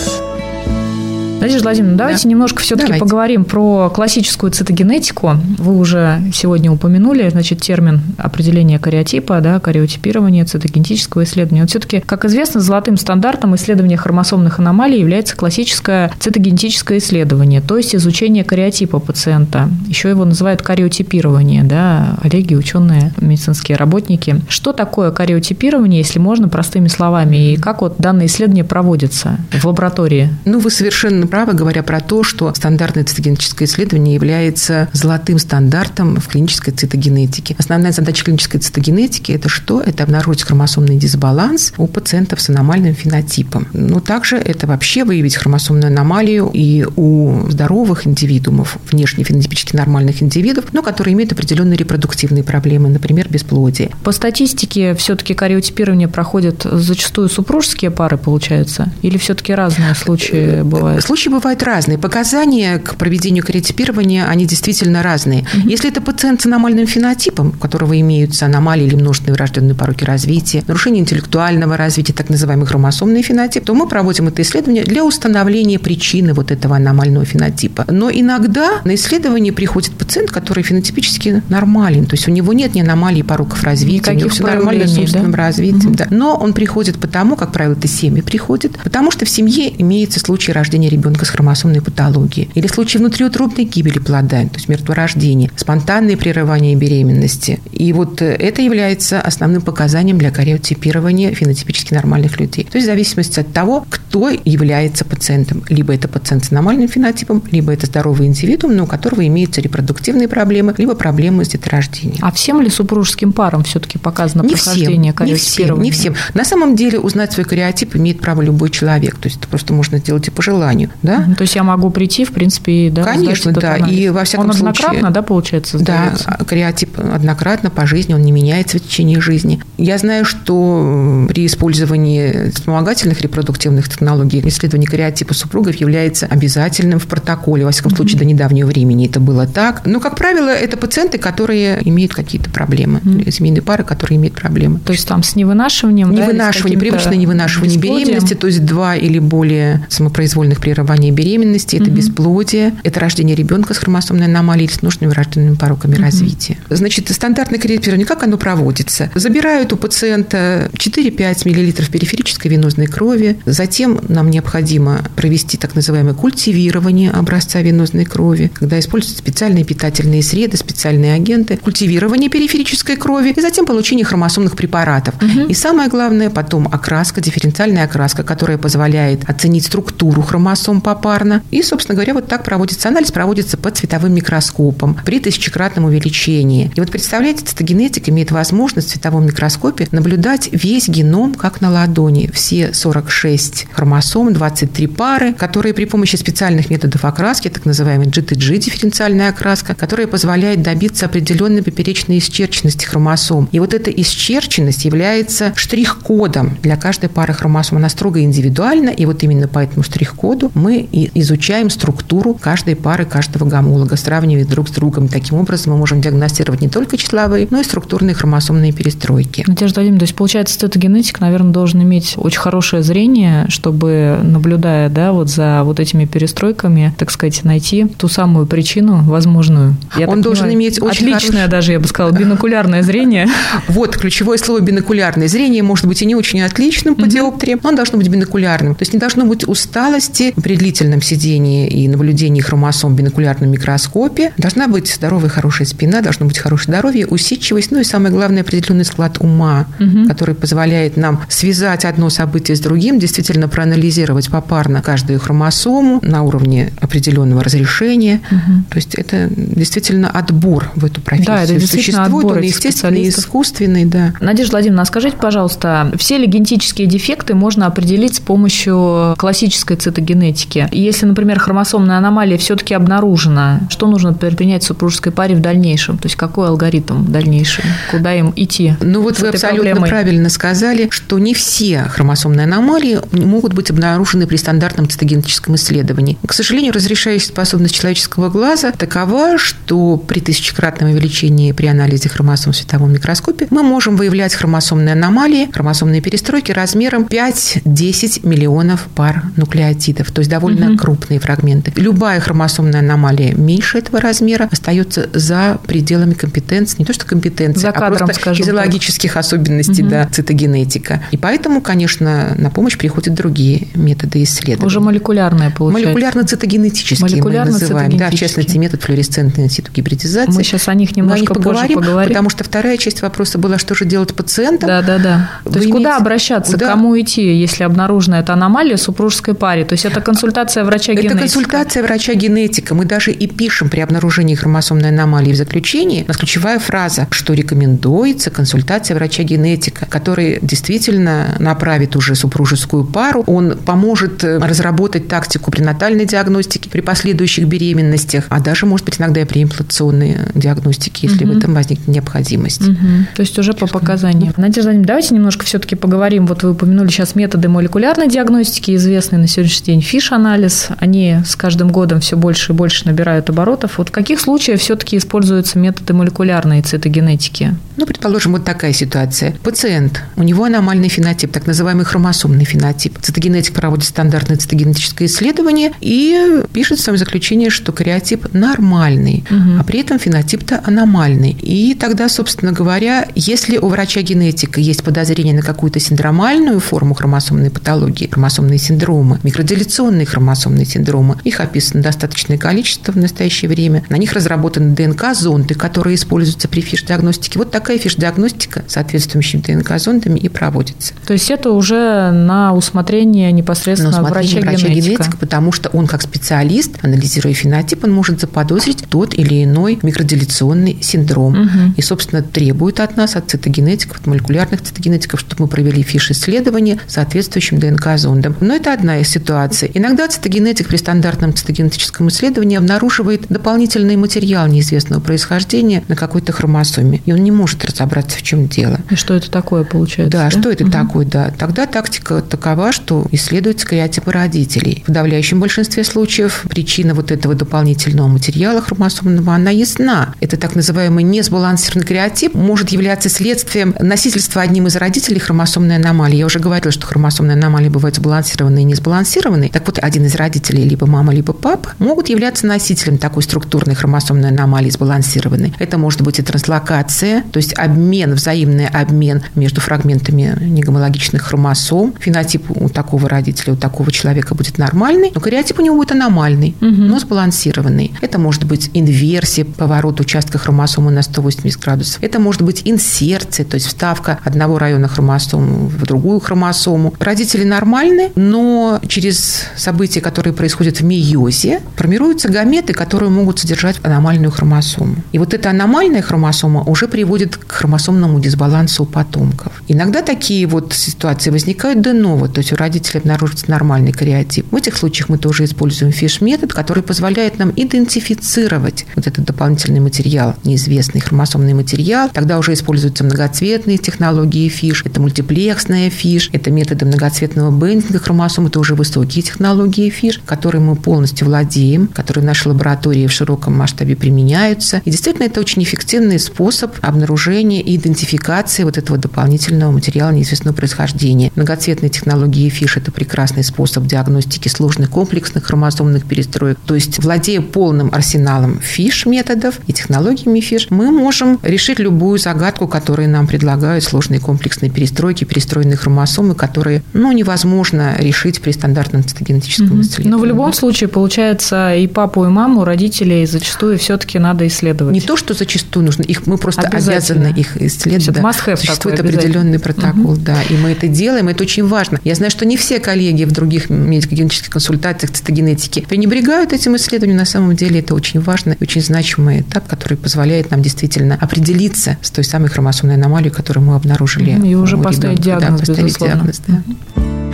Надежда 1.47 1.69
Владимировна, 1.69 1.99
давайте 1.99 2.23
да. 2.25 2.29
немножко 2.31 2.63
все-таки 2.63 2.99
поговорим 2.99 3.45
про 3.45 3.91
классическую 3.91 4.51
цитогенетику. 4.53 5.37
Вы 5.59 5.77
уже 5.77 6.21
сегодня 6.35 6.71
упомянули, 6.73 7.29
значит, 7.29 7.61
термин 7.61 8.01
определения 8.19 8.79
кариотипа, 8.79 9.41
да, 9.41 9.61
кариотипирования, 9.61 10.45
цитогенетического 10.45 11.25
исследования. 11.25 11.63
Вот 11.63 11.71
все-таки, 11.71 12.01
как 12.01 12.25
известно, 12.25 12.61
золотым 12.61 12.97
стандартом 12.97 13.55
исследования 13.55 13.97
хромосомных 13.97 14.59
аномалий 14.59 15.01
является 15.01 15.37
классическое 15.37 16.11
цитогенетическое 16.19 16.99
исследование, 16.99 17.61
то 17.61 17.77
есть 17.77 17.95
изучение 17.95 18.45
кариотипа 18.45 18.99
пациента. 18.99 19.69
Еще 19.89 20.09
его 20.09 20.25
называют 20.25 20.63
кариотипирование, 20.63 21.63
да, 21.63 22.17
коллеги, 22.23 22.55
ученые, 22.55 23.13
медицинские 23.21 23.77
работники. 23.77 24.41
Что 24.49 24.73
такое 24.73 25.11
кариотипирование, 25.11 26.01
если 26.01 26.19
можно, 26.19 26.49
простыми 26.49 26.89
словами, 26.89 27.53
и 27.53 27.57
как 27.57 27.81
вот 27.81 27.97
данное 27.99 28.27
исследование 28.27 28.65
проводится 28.65 29.39
в 29.53 29.65
лаборатории? 29.65 30.31
Ну, 30.45 30.59
вы 30.59 30.71
совершенно 30.71 31.27
правы, 31.37 31.53
говоря 31.53 31.83
про 31.83 32.01
то, 32.01 32.23
что 32.23 32.55
стандартное 32.55 33.05
цитогенетическое 33.05 33.69
исследование 33.69 34.15
является 34.15 34.89
золотым 34.95 35.39
стандартом 35.39 36.19
в 36.19 36.29
клинической 36.29 36.73
цитогенетике. 36.73 37.55
Основная 37.59 37.93
задача 37.93 38.25
клинической 38.25 38.59
цитогенетики– 38.59 39.33
это 39.33 39.51
что? 39.51 39.83
Это 39.83 40.05
обнаружить 40.05 40.45
хромосомный 40.45 40.97
дисбаланс 40.97 41.75
у 41.77 41.89
пациентов 41.89 42.41
с 42.41 42.49
аномальным 42.49 42.95
фенотипом. 42.95 43.69
Но 43.75 44.01
также 44.01 44.37
это 44.37 44.67
вообще 44.67 45.05
выявить 45.05 45.37
хромосомную 45.37 45.89
аномалию 45.89 46.51
и 46.55 46.87
у 46.97 47.51
здоровых 47.51 48.07
индивидуумов, 48.07 48.79
внешне 48.91 49.23
фенотипически 49.23 49.77
нормальных 49.77 50.23
индивидов, 50.23 50.65
но 50.73 50.81
которые 50.81 51.13
имеют 51.13 51.33
определенные 51.33 51.77
репродуктивные 51.77 52.45
проблемы, 52.45 52.89
например, 52.89 53.29
бесплодие. 53.29 53.91
По 54.05 54.13
статистике 54.13 54.95
все-таки 54.95 55.35
кариотипирование 55.35 56.09
проходят 56.09 56.63
зачастую 56.63 57.29
супружеские 57.29 57.91
пары, 57.91 58.17
получается? 58.17 58.91
Или 59.03 59.19
все-таки 59.19 59.53
разные 59.53 59.95
случаи 59.95 60.63
бывают? 60.63 61.05
Случаи 61.17 61.31
бывают 61.31 61.63
разные. 61.63 61.97
Показания 61.97 62.79
к 62.79 62.97
проведению 62.97 63.43
кариотипирования, 63.43 64.27
они 64.27 64.45
действительно 64.45 65.03
разные. 65.03 65.47
Угу. 65.55 65.67
Если 65.67 65.89
это 65.89 66.03
пациент 66.03 66.43
с 66.43 66.45
аномальным 66.47 66.87
фенотипом, 66.87 67.55
у 67.57 67.59
которого 67.59 67.99
имеются 67.99 68.45
аномалии 68.45 68.85
или 68.85 68.97
множественные 68.97 69.33
врожденные 69.33 69.75
пороки 69.75 70.05
развития, 70.05 70.63
нарушение 70.67 71.01
интеллектуального 71.01 71.79
развития, 71.79 72.13
так 72.13 72.29
называемый 72.29 72.67
хромосомный 72.67 73.23
фенотип, 73.23 73.65
то 73.65 73.75
мы 73.75 73.89
проводим 73.89 74.29
это 74.29 74.43
исследование 74.43 74.85
для 74.85 75.07
установления 75.07 75.79
причины 75.79 76.35
вот 76.35 76.51
этого 76.51 76.77
аномального 76.77 77.25
фенотипа. 77.25 77.87
Но 77.89 78.11
иногда 78.11 78.83
на 78.85 78.95
исследование 78.95 79.55
приходит 79.55 79.93
пациент, 79.93 80.31
который 80.31 80.65
фенотипически 80.65 81.43
нормален, 81.49 82.05
то 82.05 82.13
есть 82.13 82.29
у 82.29 82.31
него 82.31 82.53
нет 82.53 82.75
ни 82.75 82.83
аномалий 82.83 83.23
пороков 83.23 83.63
развития, 83.63 84.13
Никаких 84.13 84.17
у 84.17 84.21
него 84.27 84.29
все 84.35 84.43
нормально 84.45 84.87
с 84.87 84.99
умственным 84.99 85.31
да? 85.31 85.39
развитием. 85.39 85.93
Угу. 85.93 85.97
Да. 85.97 86.09
Но 86.11 86.37
он 86.37 86.53
приходит 86.53 86.99
потому, 86.99 87.37
как 87.37 87.53
правило, 87.53 87.73
это 87.73 87.89
семьи 87.89 88.21
приходит, 88.21 88.77
потому 88.85 89.11
что 89.11 89.25
в 89.25 89.31
семье 89.31 89.73
имеется 89.81 90.21
случай 90.21 90.53
рождения 90.53 90.91
ребенка 90.91 91.06
ребенка 91.07 91.25
с 91.25 91.29
хромосомной 91.29 91.81
патологией. 91.81 92.51
Или 92.55 92.67
в 92.67 92.75
случае 92.75 93.01
внутриутробной 93.01 93.65
гибели 93.65 93.99
плода, 93.99 94.43
то 94.43 94.55
есть 94.55 94.69
мертворождения, 94.69 95.51
спонтанные 95.57 96.17
прерывания 96.17 96.75
беременности. 96.75 97.61
И 97.73 97.93
вот 97.93 98.23
э, 98.23 98.35
это 98.35 98.63
является 98.63 99.21
основным 99.21 99.63
показанием 99.63 100.19
для 100.19 100.31
кариотипирования 100.31 101.33
фенотипически 101.33 101.95
нормальных 101.95 102.41
людей. 102.41 102.65
То 102.65 102.79
есть 102.79 102.87
в 102.87 102.91
зависимости 102.91 103.41
от 103.41 103.53
того, 103.53 103.87
кто 103.89 104.31
является 104.45 105.05
пациентом. 105.05 105.63
Либо 105.69 105.95
это 105.95 106.09
пациент 106.09 106.45
с 106.45 106.51
нормальным 106.51 106.89
фенотипом, 106.89 107.43
либо 107.51 107.73
это 107.73 107.87
здоровый 107.87 108.27
индивидуум, 108.27 108.75
но 108.75 108.85
у 108.85 108.87
которого 108.87 109.27
имеются 109.27 109.61
репродуктивные 109.61 110.29
проблемы, 110.29 110.75
либо 110.77 110.95
проблемы 110.95 111.45
с 111.45 111.49
деторождением. 111.49 112.19
А 112.23 112.33
всем 112.33 112.61
ли 112.61 112.69
супружеским 112.69 113.33
парам 113.33 113.63
все-таки 113.63 113.99
показано 113.99 114.43
не 114.43 114.55
прохождение 114.55 115.13
всем, 115.13 115.27
не 115.27 115.35
всем, 115.35 115.83
не 115.83 115.91
всем. 115.91 116.15
На 116.35 116.45
самом 116.45 116.75
деле 116.75 116.99
узнать 116.99 117.33
свой 117.33 117.45
кариотип 117.45 117.97
имеет 117.97 118.21
право 118.21 118.43
любой 118.43 118.71
человек. 118.71 119.17
То 119.17 119.27
есть 119.27 119.39
это 119.39 119.49
просто 119.49 119.73
можно 119.73 119.99
сделать 119.99 120.29
и 120.29 120.31
по 120.31 120.43
желанию 120.43 120.91
да? 121.03 121.25
То 121.37 121.43
есть 121.43 121.55
я 121.55 121.63
могу 121.63 121.91
прийти, 121.91 122.25
в 122.25 122.33
принципе, 122.33 122.91
да, 122.91 123.05
Конечно, 123.05 123.53
да. 123.53 123.75
Анализ. 123.75 123.99
И 123.99 124.09
во 124.09 124.25
всяком 124.25 124.47
он 124.47 124.53
случае... 124.53 124.67
Он 124.67 124.91
однократно, 124.91 125.11
да, 125.11 125.23
получается, 125.23 125.79
сдается? 125.79 126.37
Да, 126.39 126.45
кариотип 126.45 126.99
однократно 126.99 127.71
по 127.71 127.87
жизни, 127.87 128.15
он 128.15 128.23
не 128.23 128.33
меняется 128.33 128.79
в 128.79 128.83
течение 128.83 129.21
жизни. 129.21 129.61
Я 129.79 129.99
знаю, 129.99 130.25
что 130.25 131.27
при 131.29 131.47
использовании 131.47 132.51
вспомогательных 132.51 133.21
репродуктивных 133.21 133.89
технологий 133.89 134.43
исследование 134.47 134.89
кариотипа 134.89 135.35
супругов 135.35 135.77
является 135.77 136.27
обязательным 136.27 136.99
в 136.99 137.07
протоколе. 137.07 137.65
Во 137.65 137.71
всяком 137.71 137.95
случае, 137.95 138.17
mm-hmm. 138.17 138.21
до 138.21 138.25
недавнего 138.25 138.67
времени 138.67 139.07
это 139.07 139.21
было 139.21 139.47
так. 139.47 139.83
Но, 139.85 140.01
как 140.01 140.17
правило, 140.17 140.49
это 140.49 140.77
пациенты, 140.77 141.19
которые 141.19 141.81
имеют 141.89 142.15
какие-то 142.15 142.51
проблемы. 142.51 143.01
Mm-hmm. 143.01 143.31
Семейные 143.31 143.63
пары, 143.63 143.85
которые 143.85 144.17
имеют 144.17 144.35
проблемы. 144.35 144.81
То 144.81 144.93
есть 144.93 145.07
там 145.07 145.23
с 145.23 145.37
невынашиванием, 145.37 146.11
Невынашивание, 146.11 146.79
да, 146.79 146.81
привычное 146.81 147.17
невынашивание 147.17 147.79
беременности, 147.79 148.35
то 148.35 148.47
есть 148.47 148.65
два 148.65 148.97
или 148.97 149.19
более 149.19 149.87
самопроизвольных 149.89 150.61
прерывания 150.61 150.86
прерывание 150.87 151.11
беременности, 151.11 151.77
это 151.77 151.87
угу. 151.87 151.97
бесплодие, 151.97 152.75
это 152.85 153.01
рождение 153.01 153.35
ребенка 153.35 153.75
с 153.75 153.79
хромосомной 153.79 154.27
аномалией 154.27 154.69
или 154.69 154.73
с 154.73 154.83
нужными 154.83 155.11
врожденными 155.11 155.57
пороками 155.57 155.95
угу. 155.95 156.03
развития. 156.03 156.59
Значит, 156.71 157.11
стандартное 157.11 157.59
кредитирование, 157.59 158.07
как 158.07 158.23
оно 158.23 158.39
проводится? 158.39 159.11
Забирают 159.15 159.73
у 159.73 159.77
пациента 159.77 160.71
4-5 160.75 161.49
мл 161.49 161.91
периферической 161.91 162.51
венозной 162.51 162.87
крови, 162.87 163.39
затем 163.47 164.01
нам 164.09 164.31
необходимо 164.31 165.01
провести 165.17 165.57
так 165.57 165.75
называемое 165.75 166.15
культивирование 166.15 167.11
образца 167.11 167.61
венозной 167.61 168.05
крови, 168.05 168.51
когда 168.55 168.79
используются 168.79 169.19
специальные 169.19 169.65
питательные 169.65 170.23
среды, 170.23 170.57
специальные 170.57 171.15
агенты, 171.15 171.57
культивирование 171.57 172.31
периферической 172.31 172.97
крови 172.97 173.33
и 173.37 173.41
затем 173.41 173.67
получение 173.67 174.05
хромосомных 174.05 174.57
препаратов. 174.57 175.15
Угу. 175.17 175.49
И 175.49 175.55
самое 175.55 175.89
главное, 175.89 176.31
потом 176.31 176.69
окраска, 176.71 177.21
дифференциальная 177.21 177.85
окраска, 177.85 178.23
которая 178.23 178.59
позволяет 178.59 179.29
оценить 179.29 179.67
структуру 179.67 180.23
хромосом 180.23 180.76
попарно. 180.81 181.43
И, 181.51 181.63
собственно 181.63 181.95
говоря, 181.95 182.15
вот 182.15 182.27
так 182.27 182.45
проводится 182.45 182.89
анализ, 182.89 183.13
проводится 183.13 183.57
под 183.57 183.77
цветовым 183.77 184.15
микроскопом 184.15 184.99
при 185.05 185.21
тысячекратном 185.21 185.85
увеличении. 185.87 186.71
И 186.75 186.81
вот 186.81 186.91
представляете, 186.91 187.45
цитогенетик 187.45 188.09
имеет 188.09 188.31
возможность 188.31 188.89
в 188.89 188.93
цветовом 188.93 189.27
микроскопе 189.27 189.89
наблюдать 189.93 190.49
весь 190.53 190.89
геном 190.89 191.35
как 191.35 191.61
на 191.61 191.71
ладони. 191.71 192.31
Все 192.33 192.73
46 192.73 193.67
хромосом, 193.73 194.33
23 194.33 194.87
пары, 194.87 195.33
которые 195.35 195.75
при 195.75 195.85
помощи 195.85 196.17
специальных 196.17 196.71
методов 196.71 197.05
окраски, 197.05 197.49
так 197.49 197.65
называемой 197.65 198.07
GTG 198.07 198.59
дифференциальная 198.59 199.31
окраска, 199.31 199.75
которая 199.75 200.07
позволяет 200.07 200.63
добиться 200.63 201.07
определенной 201.07 201.63
поперечной 201.63 202.19
исчерченности 202.19 202.85
хромосом. 202.85 203.49
И 203.53 203.61
вот 203.61 203.75
эта 203.75 203.91
исчерченность 203.91 204.85
является 204.85 205.53
штрих-кодом 205.55 206.59
для 206.63 206.77
каждой 206.77 207.09
пары 207.09 207.33
хромосом. 207.33 207.79
Она 207.79 207.89
строго 207.89 208.21
индивидуальна, 208.21 208.91
и 208.91 209.07
вот 209.07 209.23
именно 209.23 209.49
по 209.49 209.61
этому 209.61 209.83
штрих-коду 209.83 210.51
мы 210.55 210.66
и 210.75 211.11
изучаем 211.15 211.71
структуру 211.71 212.35
каждой 212.35 212.77
пары, 212.77 213.05
каждого 213.05 213.49
гомолога, 213.49 213.97
сравнивая 213.97 214.45
друг 214.45 214.69
с 214.69 214.73
другом. 214.73 215.09
Таким 215.09 215.39
образом, 215.39 215.73
мы 215.73 215.79
можем 215.79 216.01
диагностировать 216.01 216.61
не 216.61 216.69
только 216.69 216.97
числовые, 216.97 217.47
но 217.51 217.61
и 217.61 217.65
структурные 217.65 218.15
хромосомные 218.15 218.73
перестройки. 218.73 219.45
Надежда 219.47 219.81
Владимировна, 219.81 220.01
то 220.01 220.05
есть, 220.05 220.15
получается, 220.15 220.59
цитогенетик, 220.59 221.21
наверное, 221.21 221.53
должен 221.53 221.83
иметь 221.83 222.15
очень 222.17 222.41
хорошее 222.41 222.83
зрение, 222.83 223.47
чтобы, 223.49 224.21
наблюдая 224.23 224.89
да, 224.89 225.13
вот 225.13 225.31
за 225.31 225.63
вот 225.65 225.81
этими 225.81 226.05
перестройками, 226.05 226.95
так 226.99 227.11
сказать, 227.11 227.45
найти 227.45 227.87
ту 227.87 228.09
самую 228.09 228.47
причину 228.47 229.03
возможную. 229.03 229.77
Я 229.97 230.09
Он 230.09 230.21
должен 230.21 230.47
понимаю, 230.47 230.67
иметь 230.67 230.83
очень 230.83 231.09
отличное 231.09 231.43
хорош... 231.43 231.51
даже, 231.51 231.73
я 231.73 231.81
бы 231.81 231.87
сказала, 231.87 232.13
бинокулярное 232.13 232.83
зрение. 232.83 233.29
Вот, 233.69 233.97
ключевое 233.97 234.39
слово 234.39 234.61
бинокулярное 234.61 235.29
зрение 235.29 235.63
может 235.63 235.87
быть 235.87 236.01
и 236.03 236.07
не 236.07 236.15
очень 236.15 236.41
отличным 236.41 236.95
по 236.95 237.07
диоптрии, 237.07 237.59
но 237.63 237.73
должно 237.73 237.99
быть 237.99 238.09
бинокулярным. 238.09 238.75
То 238.75 238.83
есть 238.83 238.93
не 238.93 238.99
должно 238.99 239.25
быть 239.25 239.47
усталости 239.47 240.33
при 240.43 240.56
при 240.57 240.67
длительном 240.67 241.03
сидении 241.03 241.69
и 241.69 241.87
наблюдении 241.87 242.41
хромосом 242.41 242.95
в 242.95 242.97
бинокулярном 242.97 243.51
микроскопе 243.51 244.33
должна 244.39 244.69
быть 244.69 244.89
здоровая, 244.89 245.29
хорошая 245.29 245.69
спина, 245.69 246.01
должно 246.01 246.25
быть 246.25 246.39
хорошее 246.39 246.73
здоровье, 246.73 247.07
усидчивость, 247.07 247.73
ну 247.73 247.81
и 247.81 247.85
самое 247.85 248.15
главное, 248.15 248.41
определенный 248.41 248.87
склад 248.87 249.19
ума, 249.21 249.67
угу. 249.79 250.09
который 250.09 250.35
позволяет 250.35 250.97
нам 250.97 251.21
связать 251.29 251.85
одно 251.85 252.09
событие 252.09 252.57
с 252.57 252.61
другим, 252.61 252.99
действительно 252.99 253.49
проанализировать 253.49 254.31
попарно 254.31 254.81
каждую 254.81 255.21
хромосому 255.21 256.01
на 256.03 256.23
уровне 256.23 256.73
определенного 256.81 257.45
разрешения. 257.45 258.23
Угу. 258.31 258.53
То 258.71 258.77
есть 258.77 258.95
это 258.95 259.29
действительно 259.37 260.11
отбор 260.11 260.73
в 260.75 260.87
эту 260.87 261.03
профессию. 261.03 261.35
Да, 261.35 261.43
это 261.43 261.55
действительно 261.55 262.05
Существует 262.05 262.25
отбор 262.25 262.39
он 262.39 262.45
естественный, 262.45 263.09
искусственный, 263.09 263.85
да. 263.85 264.15
Надежда 264.21 264.53
Владимировна, 264.53 264.83
а 264.83 264.87
скажите, 264.87 265.19
пожалуйста, 265.19 265.93
все 265.99 266.17
ли 266.17 266.27
генетические 266.27 266.87
дефекты 266.87 267.35
можно 267.35 267.67
определить 267.67 268.15
с 268.15 268.21
помощью 268.21 269.15
классической 269.19 269.77
цитогенетики? 269.77 270.46
Если, 270.55 271.07
например, 271.07 271.39
хромосомная 271.39 271.99
аномалия 271.99 272.39
все-таки 272.39 272.75
обнаружена, 272.75 273.61
что 273.71 273.87
нужно 273.87 274.13
предпринять 274.13 274.63
супружеской 274.63 275.13
паре 275.13 275.35
в 275.35 275.41
дальнейшем? 275.41 275.99
То 275.99 276.07
есть 276.07 276.17
какой 276.17 276.49
алгоритм 276.49 277.05
дальнейший? 277.11 277.65
Куда 277.91 278.15
им 278.15 278.33
идти? 278.37 278.75
Ну 278.81 279.03
вот 279.03 279.19
вы 279.19 279.29
абсолютно 279.29 279.65
проблемой? 279.65 279.89
правильно 279.89 280.29
сказали, 280.29 280.89
что 280.91 281.19
не 281.19 281.35
все 281.35 281.85
хромосомные 281.85 282.45
аномалии 282.45 283.01
могут 283.13 283.55
быть 283.55 283.71
обнаружены 283.71 284.27
при 284.27 284.37
стандартном 284.37 284.89
цитогенетическом 284.89 285.55
исследовании. 285.57 286.19
К 286.27 286.33
сожалению, 286.33 286.73
разрешающая 286.73 287.29
способность 287.29 287.75
человеческого 287.75 288.29
глаза 288.29 288.73
такова, 288.73 289.39
что 289.39 289.97
при 289.97 290.21
тысячекратном 290.21 290.91
увеличении 290.91 291.53
при 291.53 291.67
анализе 291.67 292.09
хромосом 292.09 292.53
в 292.53 292.57
световом 292.57 292.93
микроскопе 292.93 293.47
мы 293.51 293.63
можем 293.63 293.97
выявлять 293.97 294.35
хромосомные 294.35 294.93
аномалии, 294.93 295.49
хромосомные 295.53 296.01
перестройки 296.01 296.53
размером 296.53 297.05
5-10 297.05 298.27
миллионов 298.27 298.89
пар 298.95 299.25
нуклеотидов, 299.37 300.11
то 300.11 300.21
есть 300.21 300.31
довольно 300.37 300.71
угу. 300.71 300.79
крупные 300.79 301.19
фрагменты. 301.19 301.73
Любая 301.77 302.21
хромосомная 302.21 302.81
аномалия 302.81 303.35
меньше 303.35 303.79
этого 303.79 304.01
размера 304.01 304.49
остается 304.51 305.09
за 305.13 305.59
пределами 305.67 306.15
компетенции, 306.15 306.77
не 306.79 306.85
то 306.85 306.93
что 306.93 307.07
компетенции, 307.07 307.61
за 307.61 307.73
кадром, 307.73 308.03
а 308.03 308.07
просто 308.07 308.35
физиологических 308.35 309.13
так. 309.13 309.21
особенностей 309.21 309.83
угу. 309.83 309.91
да, 309.91 310.07
цитогенетика. 310.07 311.03
И 311.11 311.17
поэтому, 311.17 311.61
конечно, 311.61 312.35
на 312.37 312.51
помощь 312.51 312.77
приходят 312.77 313.15
другие 313.15 313.69
методы 313.75 314.23
исследования. 314.23 314.67
Уже 314.67 314.81
молекулярные, 314.81 315.51
получается. 315.51 315.93
Молекулярно-цитогенетические 315.93 317.03
Молекулярно 317.03 317.53
мы 317.53 317.59
называем. 317.59 317.97
Да, 317.97 318.11
в 318.11 318.15
частности, 318.15 318.59
метод 318.59 318.83
флуоресцентной 318.83 319.45
инситогибридизации. 319.45 320.33
Мы 320.33 320.45
сейчас 320.45 320.69
о 320.69 320.75
них 320.75 320.97
немножко 320.97 321.17
о 321.17 321.21
них 321.21 321.29
поговорим, 321.29 321.79
поговорим, 321.79 322.09
потому 322.09 322.31
что 322.31 322.45
вторая 322.45 322.77
часть 322.77 323.03
вопроса 323.03 323.39
была, 323.39 323.59
что 323.59 323.75
же 323.75 323.85
делать 323.85 324.15
пациентам. 324.15 324.69
Да, 324.69 324.83
да, 324.83 324.99
да. 324.99 325.31
Вы 325.45 325.53
То 325.53 325.59
есть 325.59 325.71
имеете... 325.71 325.73
куда 325.73 325.97
обращаться, 325.97 326.53
куда? 326.53 326.69
кому 326.69 326.99
идти, 327.01 327.23
если 327.23 327.65
обнаружена 327.65 328.21
эта 328.21 328.33
аномалия 328.35 328.77
в 328.77 328.81
супружеской 328.81 329.35
паре? 329.35 329.65
То 329.65 329.73
есть 329.75 329.85
это 329.85 330.01
консультация 330.17 330.65
врача-генетика? 330.65 331.15
Это 331.15 331.21
консультация 331.21 331.83
врача-генетика. 331.83 332.75
Мы 332.75 332.85
даже 332.85 333.13
и 333.13 333.27
пишем 333.27 333.69
при 333.69 333.81
обнаружении 333.81 334.35
хромосомной 334.35 334.89
аномалии 334.89 335.33
в 335.33 335.37
заключении, 335.37 336.05
у 336.05 336.09
нас 336.09 336.17
ключевая 336.17 336.59
фраза, 336.59 337.07
что 337.11 337.35
рекомендуется 337.35 338.31
консультация 338.31 338.95
врача-генетика, 338.97 339.87
который 339.87 340.39
действительно 340.43 341.37
направит 341.39 341.97
уже 341.97 342.15
супружескую 342.15 342.85
пару, 342.85 343.23
он 343.27 343.57
поможет 343.59 344.25
э, 344.25 344.39
разработать 344.39 345.09
тактику 345.09 345.51
пренатальной 345.51 346.07
диагностики 346.07 346.69
при 346.69 346.81
последующих 346.81 347.47
беременностях, 347.47 348.25
а 348.29 348.41
даже, 348.41 348.67
может 348.67 348.87
быть, 348.87 349.01
иногда 349.01 349.21
и 349.21 349.25
при 349.25 349.43
имплантационной 349.43 350.17
диагностике, 350.35 351.09
если 351.09 351.25
угу. 351.25 351.35
в 351.35 351.39
этом 351.39 351.55
возникнет 351.55 351.89
необходимость. 351.89 352.63
Угу. 352.63 352.77
То 353.15 353.21
есть 353.21 353.39
уже 353.39 353.53
по 353.53 353.67
показаниям. 353.67 354.33
Надежда 354.37 354.71
Владимировна, 354.71 354.87
давайте 354.87 355.15
немножко 355.15 355.45
все-таки 355.45 355.77
поговорим. 355.77 356.27
Вот 356.27 356.43
вы 356.43 356.53
упомянули 356.53 356.89
сейчас 356.89 357.15
методы 357.15 357.49
молекулярной 357.49 358.09
диагностики, 358.09 358.75
известный 358.75 359.19
на 359.19 359.29
сегодняшний 359.29 359.67
день 359.67 359.81
FISH-анализ. 360.07 360.69
Они 360.79 361.19
с 361.25 361.37
каждым 361.37 361.69
годом 361.71 362.01
все 362.01 362.17
больше 362.17 362.53
и 362.53 362.55
больше 362.55 362.87
набирают 362.87 363.29
оборотов. 363.29 363.79
Вот 363.79 363.89
в 363.89 363.93
каких 363.93 364.21
случаях 364.21 364.61
все-таки 364.61 364.97
используются 364.97 365.59
методы 365.59 365.93
молекулярной 365.95 366.63
цитогенетики? 366.63 367.55
Ну, 367.77 367.87
предположим, 367.87 368.33
вот 368.33 368.45
такая 368.45 368.73
ситуация. 368.73 369.37
Пациент, 369.43 370.03
у 370.17 370.23
него 370.23 370.45
аномальный 370.45 370.89
фенотип, 370.89 371.33
так 371.33 371.47
называемый 371.47 371.85
хромосомный 371.85 372.45
фенотип. 372.45 372.99
Цитогенетик 373.01 373.55
проводит 373.55 373.85
стандартное 373.85 374.37
цитогенетическое 374.37 375.09
исследование 375.09 375.73
и 375.81 376.43
пишет 376.53 376.79
в 376.79 376.83
своем 376.83 376.99
заключении, 376.99 377.49
что 377.49 377.73
кариотип 377.73 378.33
нормальный, 378.33 379.25
угу. 379.31 379.61
а 379.61 379.65
при 379.65 379.81
этом 379.81 379.99
фенотип-то 379.99 380.63
аномальный. 380.65 381.37
И 381.41 381.75
тогда, 381.75 382.09
собственно 382.09 382.53
говоря, 382.53 383.09
если 383.15 383.59
у 383.59 383.69
врача-генетика 383.69 384.61
есть 384.61 384.83
подозрение 384.83 385.35
на 385.35 385.43
какую-то 385.43 385.81
синдромальную 385.81 386.61
форму 386.61 386.95
хромосомной 386.95 387.51
патологии, 387.51 388.09
хромосомные 388.11 388.59
синдромы, 388.59 389.19
микроделяционные 389.23 389.96
хромосомные 390.05 390.67
синдромы, 390.67 391.17
их 391.25 391.41
описано 391.41 391.83
достаточное 391.83 392.37
количество 392.37 392.93
в 392.93 392.97
настоящее 392.97 393.49
время, 393.49 393.85
на 393.89 393.97
них 393.97 394.13
разработаны 394.13 394.75
ДНК-зонды, 394.75 395.55
которые 395.55 395.95
используются 395.95 396.49
при 396.49 396.61
фиш-диагностике. 396.61 397.39
Вот 397.39 397.51
такая 397.51 397.79
фиш-диагностика 397.79 398.65
соответствующими 398.67 399.41
ДНК-зондами 399.41 400.19
и 400.19 400.29
проводится. 400.29 400.95
То 401.07 401.13
есть 401.13 401.31
это 401.31 401.53
уже 401.53 402.11
на 402.11 402.53
усмотрение 402.53 403.33
непосредственно 403.33 403.93
на 403.93 404.03
усмотрение 404.03 404.41
врача-генетика? 404.41 405.03
врача 405.03 405.17
потому 405.19 405.53
что 405.53 405.69
он 405.71 405.87
как 405.87 406.03
специалист, 406.03 406.73
анализируя 406.83 407.33
фенотип, 407.35 407.85
он 407.85 407.93
может 407.93 408.21
заподозрить 408.21 408.85
тот 408.89 409.15
или 409.15 409.45
иной 409.45 409.79
микроделяционный 409.83 410.79
синдром. 410.83 411.41
Угу. 411.41 411.75
И, 411.77 411.83
собственно, 411.83 412.23
требует 412.23 412.81
от 412.81 412.97
нас, 412.97 413.17
от 413.17 413.31
цитогенетиков, 413.31 414.01
от 414.01 414.07
молекулярных 414.07 414.63
цитогенетиков, 414.63 415.21
чтобы 415.21 415.43
мы 415.43 415.49
провели 415.49 415.83
фиш-исследование 415.83 416.79
соответствующим 416.87 417.59
ДНК-зондам. 417.59 418.37
Но 418.41 418.55
это 418.55 418.73
одна 418.73 418.99
из 418.99 419.09
ситуаций. 419.09 419.71
Иногда 419.87 420.09
цитогенетик 420.09 420.67
при 420.67 420.79
стандартном 420.79 421.33
цитогенетическом 421.33 422.09
исследовании 422.09 422.59
обнаруживает 422.59 423.29
дополнительный 423.29 423.95
материал 423.95 424.49
неизвестного 424.49 425.01
происхождения 425.01 425.85
на 425.87 425.95
какой-то 425.95 426.33
хромосоме, 426.33 427.03
и 427.07 427.13
он 427.13 427.23
не 427.23 427.31
может 427.31 427.65
разобраться, 427.65 428.19
в 428.19 428.23
чем 428.25 428.49
дело. 428.49 428.81
И 428.91 428.97
что 428.97 429.15
это 429.15 429.31
такое 429.31 429.63
получается? 429.63 430.11
Да, 430.11 430.25
да? 430.25 430.31
что 430.41 430.51
это 430.51 430.65
угу. 430.65 430.73
такое, 430.73 431.07
да. 431.07 431.33
Тогда 431.39 431.67
тактика 431.67 432.21
такова, 432.21 432.73
что 432.73 433.07
исследуются 433.13 433.65
кариотипы 433.65 434.11
родителей. 434.11 434.83
В 434.83 434.87
подавляющем 434.87 435.39
большинстве 435.39 435.85
случаев 435.85 436.45
причина 436.49 436.93
вот 436.93 437.13
этого 437.13 437.37
дополнительного 437.37 438.09
материала 438.09 438.61
хромосомного, 438.61 439.37
она 439.37 439.53
ясна. 439.53 440.17
Это 440.19 440.37
так 440.37 440.57
называемый 440.57 441.05
несбалансированный 441.05 441.87
кариотип 441.87 442.35
может 442.35 442.71
являться 442.71 443.09
следствием 443.09 443.77
носительства 443.79 444.43
одним 444.43 444.67
из 444.67 444.75
родителей 444.75 445.21
хромосомной 445.21 445.77
аномалии. 445.77 446.17
Я 446.17 446.27
уже 446.27 446.41
говорила, 446.41 446.73
что 446.73 446.89
хромосомные 446.89 447.37
аномалии 447.37 447.69
бывают 447.69 447.95
сбалансированные 447.95 448.63
и 448.63 448.67
несбалансированные. 448.67 449.51
Так 449.51 449.65
вот, 449.65 449.76
один 449.79 450.05
из 450.05 450.15
родителей, 450.15 450.65
либо 450.65 450.87
мама, 450.87 451.15
либо 451.15 451.33
папа, 451.33 451.71
могут 451.79 452.09
являться 452.09 452.47
носителем 452.47 452.99
такой 452.99 453.23
структурной 453.23 453.75
хромосомной 453.75 454.29
аномалии 454.29 454.71
сбалансированной. 454.71 455.55
Это 455.59 455.79
может 455.79 456.03
быть 456.03 456.19
и 456.19 456.23
транслокация, 456.23 457.23
то 457.33 457.39
есть 457.39 457.55
обмен, 457.55 458.15
взаимный 458.15 458.67
обмен 458.67 459.23
между 459.35 459.61
фрагментами 459.61 460.37
негомологичных 460.41 461.23
хромосом. 461.23 461.95
Фенотип 461.99 462.51
у 462.51 462.69
такого 462.69 463.09
родителя, 463.09 463.55
у 463.55 463.57
такого 463.57 463.91
человека 463.93 464.35
будет 464.35 464.59
нормальный, 464.59 465.13
но 465.15 465.21
кариотип 465.21 465.59
у 465.59 465.63
него 465.63 465.77
будет 465.77 465.93
аномальный, 465.93 466.55
угу. 466.61 466.69
но 466.69 466.99
сбалансированный. 466.99 467.93
Это 468.01 468.19
может 468.19 468.45
быть 468.45 468.71
инверсия, 468.75 469.45
поворот 469.45 470.01
участка 470.01 470.39
хромосомы 470.39 470.91
на 470.91 471.03
180 471.03 471.61
градусов. 471.61 472.03
Это 472.03 472.19
может 472.19 472.43
быть 472.43 472.63
инсерция, 472.65 473.45
то 473.45 473.55
есть 473.55 473.67
вставка 473.67 474.19
одного 474.25 474.59
района 474.59 474.89
хромосомы 474.89 475.69
в 475.69 475.85
другую 475.85 476.21
хромосому. 476.21 476.95
Родители 476.99 477.45
нормальны, 477.45 478.11
но 478.15 478.81
через 478.87 479.45
события, 479.67 480.01
которые 480.01 480.33
происходят 480.33 480.81
в 480.81 480.85
мейозе, 480.85 481.61
формируются 481.75 482.29
гаметы, 482.29 482.73
которые 482.73 483.11
могут 483.11 483.41
содержать 483.41 483.77
аномальную 483.83 484.31
хромосому. 484.31 484.95
И 485.11 485.19
вот 485.19 485.35
эта 485.35 485.51
аномальная 485.51 486.03
хромосома 486.03 486.63
уже 486.63 486.87
приводит 486.87 487.37
к 487.37 487.51
хромосомному 487.51 488.21
дисбалансу 488.21 488.85
у 488.85 488.87
потомков. 488.87 489.53
Иногда 489.67 490.03
такие 490.03 490.47
вот 490.47 490.73
ситуации 490.73 491.31
возникают 491.31 491.83
de 491.83 491.93
novo, 491.93 492.29
то 492.29 492.39
есть 492.39 492.53
у 492.53 492.57
родителей 492.57 493.01
обнаруживается 493.01 493.51
нормальный 493.51 493.91
кариотип. 493.91 494.47
В 494.53 494.57
этих 494.57 494.77
случаях 494.77 495.09
мы 495.09 495.19
тоже 495.19 495.45
используем 495.45 495.91
FISH-метод, 495.91 496.53
который 496.53 496.85
позволяет 496.85 497.41
нам 497.41 497.53
идентифицировать 497.57 498.87
вот 498.95 499.09
этот 499.09 499.25
дополнительный 499.25 499.81
материал, 499.81 500.37
неизвестный 500.45 501.01
хромосомный 501.01 501.55
материал. 501.55 502.09
Тогда 502.13 502.39
уже 502.39 502.53
используются 502.53 503.03
многоцветные 503.03 503.79
технологии 503.79 504.49
FISH, 504.49 504.85
это 504.87 505.01
мультиплексная 505.01 505.91
FISH, 505.91 506.31
это 506.33 506.53
методы 506.53 506.87
многоцветного 506.87 507.51
бендинга 507.51 507.99
хромосом, 507.99 508.47
это 508.47 508.61
уже 508.61 508.77
высокие 508.77 509.23
технологии 509.23 509.56
FISH, 509.91 510.21
которые 510.25 510.61
мы 510.61 510.77
полностью 510.77 511.27
владеем, 511.27 511.89
которые 511.89 512.23
в 512.23 512.27
нашей 512.27 512.49
лаборатории 512.49 513.07
в 513.07 513.13
широком 513.13 513.57
масштабе 513.57 513.97
применяются. 513.97 514.83
И 514.85 514.91
действительно, 514.91 515.25
это 515.25 515.41
очень 515.41 515.63
эффективный 515.63 516.19
способ 516.19 516.77
обнаружения 516.83 517.63
и 517.63 517.77
идентификации 517.77 518.65
вот 518.65 518.79
этого 518.79 518.99
дополнительного 518.99 519.73
материала 519.73 520.11
неизвестного 520.11 520.55
происхождения. 520.55 521.33
Многоцветные 521.35 521.91
технологии 521.91 522.49
FISH– 522.49 522.77
это 522.79 522.93
прекрасный 522.93 523.45
способ 523.45 523.87
диагностики 523.87 524.49
сложных 524.49 524.91
комплексных 524.91 525.45
хромосомных 525.45 526.07
перестроек. 526.07 526.59
То 526.67 526.75
есть, 526.75 527.03
владея 527.03 527.41
полным 527.41 527.91
арсеналом 527.93 528.61
FISH 528.61 529.07
методов 529.07 529.61
и 529.67 529.73
технологиями 529.73 530.41
FISH, 530.41 530.69
мы 530.71 530.91
можем 530.91 531.39
решить 531.43 531.79
любую 531.79 532.19
загадку, 532.19 532.69
которую 532.69 533.09
нам 533.09 533.27
предлагают 533.27 533.85
сложные 533.85 534.21
комплексные 534.21 534.71
перестройки, 534.71 535.25
перестроенные 535.25 535.77
хромосомы, 535.77 536.35
которые 536.35 536.83
ну, 536.93 537.13
невозможно 537.13 537.97
решить 537.99 538.41
при 538.41 538.53
стандартном 538.53 539.05
цитогенетическом 539.05 539.46
генетическому 539.47 539.83
исследованию. 539.83 540.13
Но 540.13 540.19
в 540.19 540.25
любом 540.25 540.53
случае, 540.53 540.89
получается, 540.89 541.75
и 541.75 541.87
папу, 541.87 542.25
и 542.25 542.29
маму, 542.29 542.65
родителей 542.65 543.27
зачастую 543.27 543.79
все-таки 543.79 544.19
надо 544.19 544.47
исследовать. 544.47 544.95
Не 544.95 545.01
то, 545.01 545.17
что 545.17 545.35
зачастую 545.35 545.87
нужно, 545.87 546.03
их 546.03 546.27
мы 546.27 546.39
просто 546.39 546.63
обязаны 546.63 547.33
их 547.37 547.57
исследовать. 547.61 548.23
Да. 548.23 548.57
Существует 548.57 549.01
определенный 549.01 549.59
протокол, 549.59 550.13
угу. 550.13 550.21
да, 550.21 550.37
и 550.49 550.57
мы 550.57 550.71
это 550.71 550.89
делаем, 550.89 551.29
это 551.29 551.43
очень 551.43 551.67
важно. 551.67 552.01
Я 552.05 552.15
знаю, 552.15 552.31
что 552.31 552.45
не 552.45 552.57
все 552.57 552.79
коллеги 552.79 553.25
в 553.25 553.33
других 553.33 553.71
медико-генетических 553.71 554.51
консультациях 554.51 555.13
цитогенетики 555.13 555.85
пренебрегают 555.89 556.53
этим 556.53 556.77
исследованием. 556.77 557.19
На 557.19 557.25
самом 557.25 557.57
деле 557.57 557.81
это 557.81 557.95
очень 557.95 558.21
важный, 558.21 558.57
очень 558.61 558.83
значимый 558.83 559.41
этап, 559.41 559.67
который 559.67 559.97
позволяет 559.97 560.51
нам 560.51 560.63
действительно 560.63 561.17
определиться 561.21 561.99
с 562.03 562.11
той 562.11 562.25
самой 562.25 562.49
хромосомной 562.49 562.97
аномалией, 562.97 563.33
которую 563.33 563.65
мы 563.65 563.75
обнаружили. 563.75 564.41
И 564.47 564.55
уже 564.55 564.77
поставить 564.77 565.21
диагноз, 565.21 565.61
да, 565.61 565.67
поставить 565.67 565.85
безусловно. 565.85 566.15
диагноз, 566.15 566.43
да. 566.47 567.26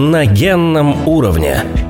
На 0.00 0.26
генном 0.26 1.08
уровне. 1.08 1.87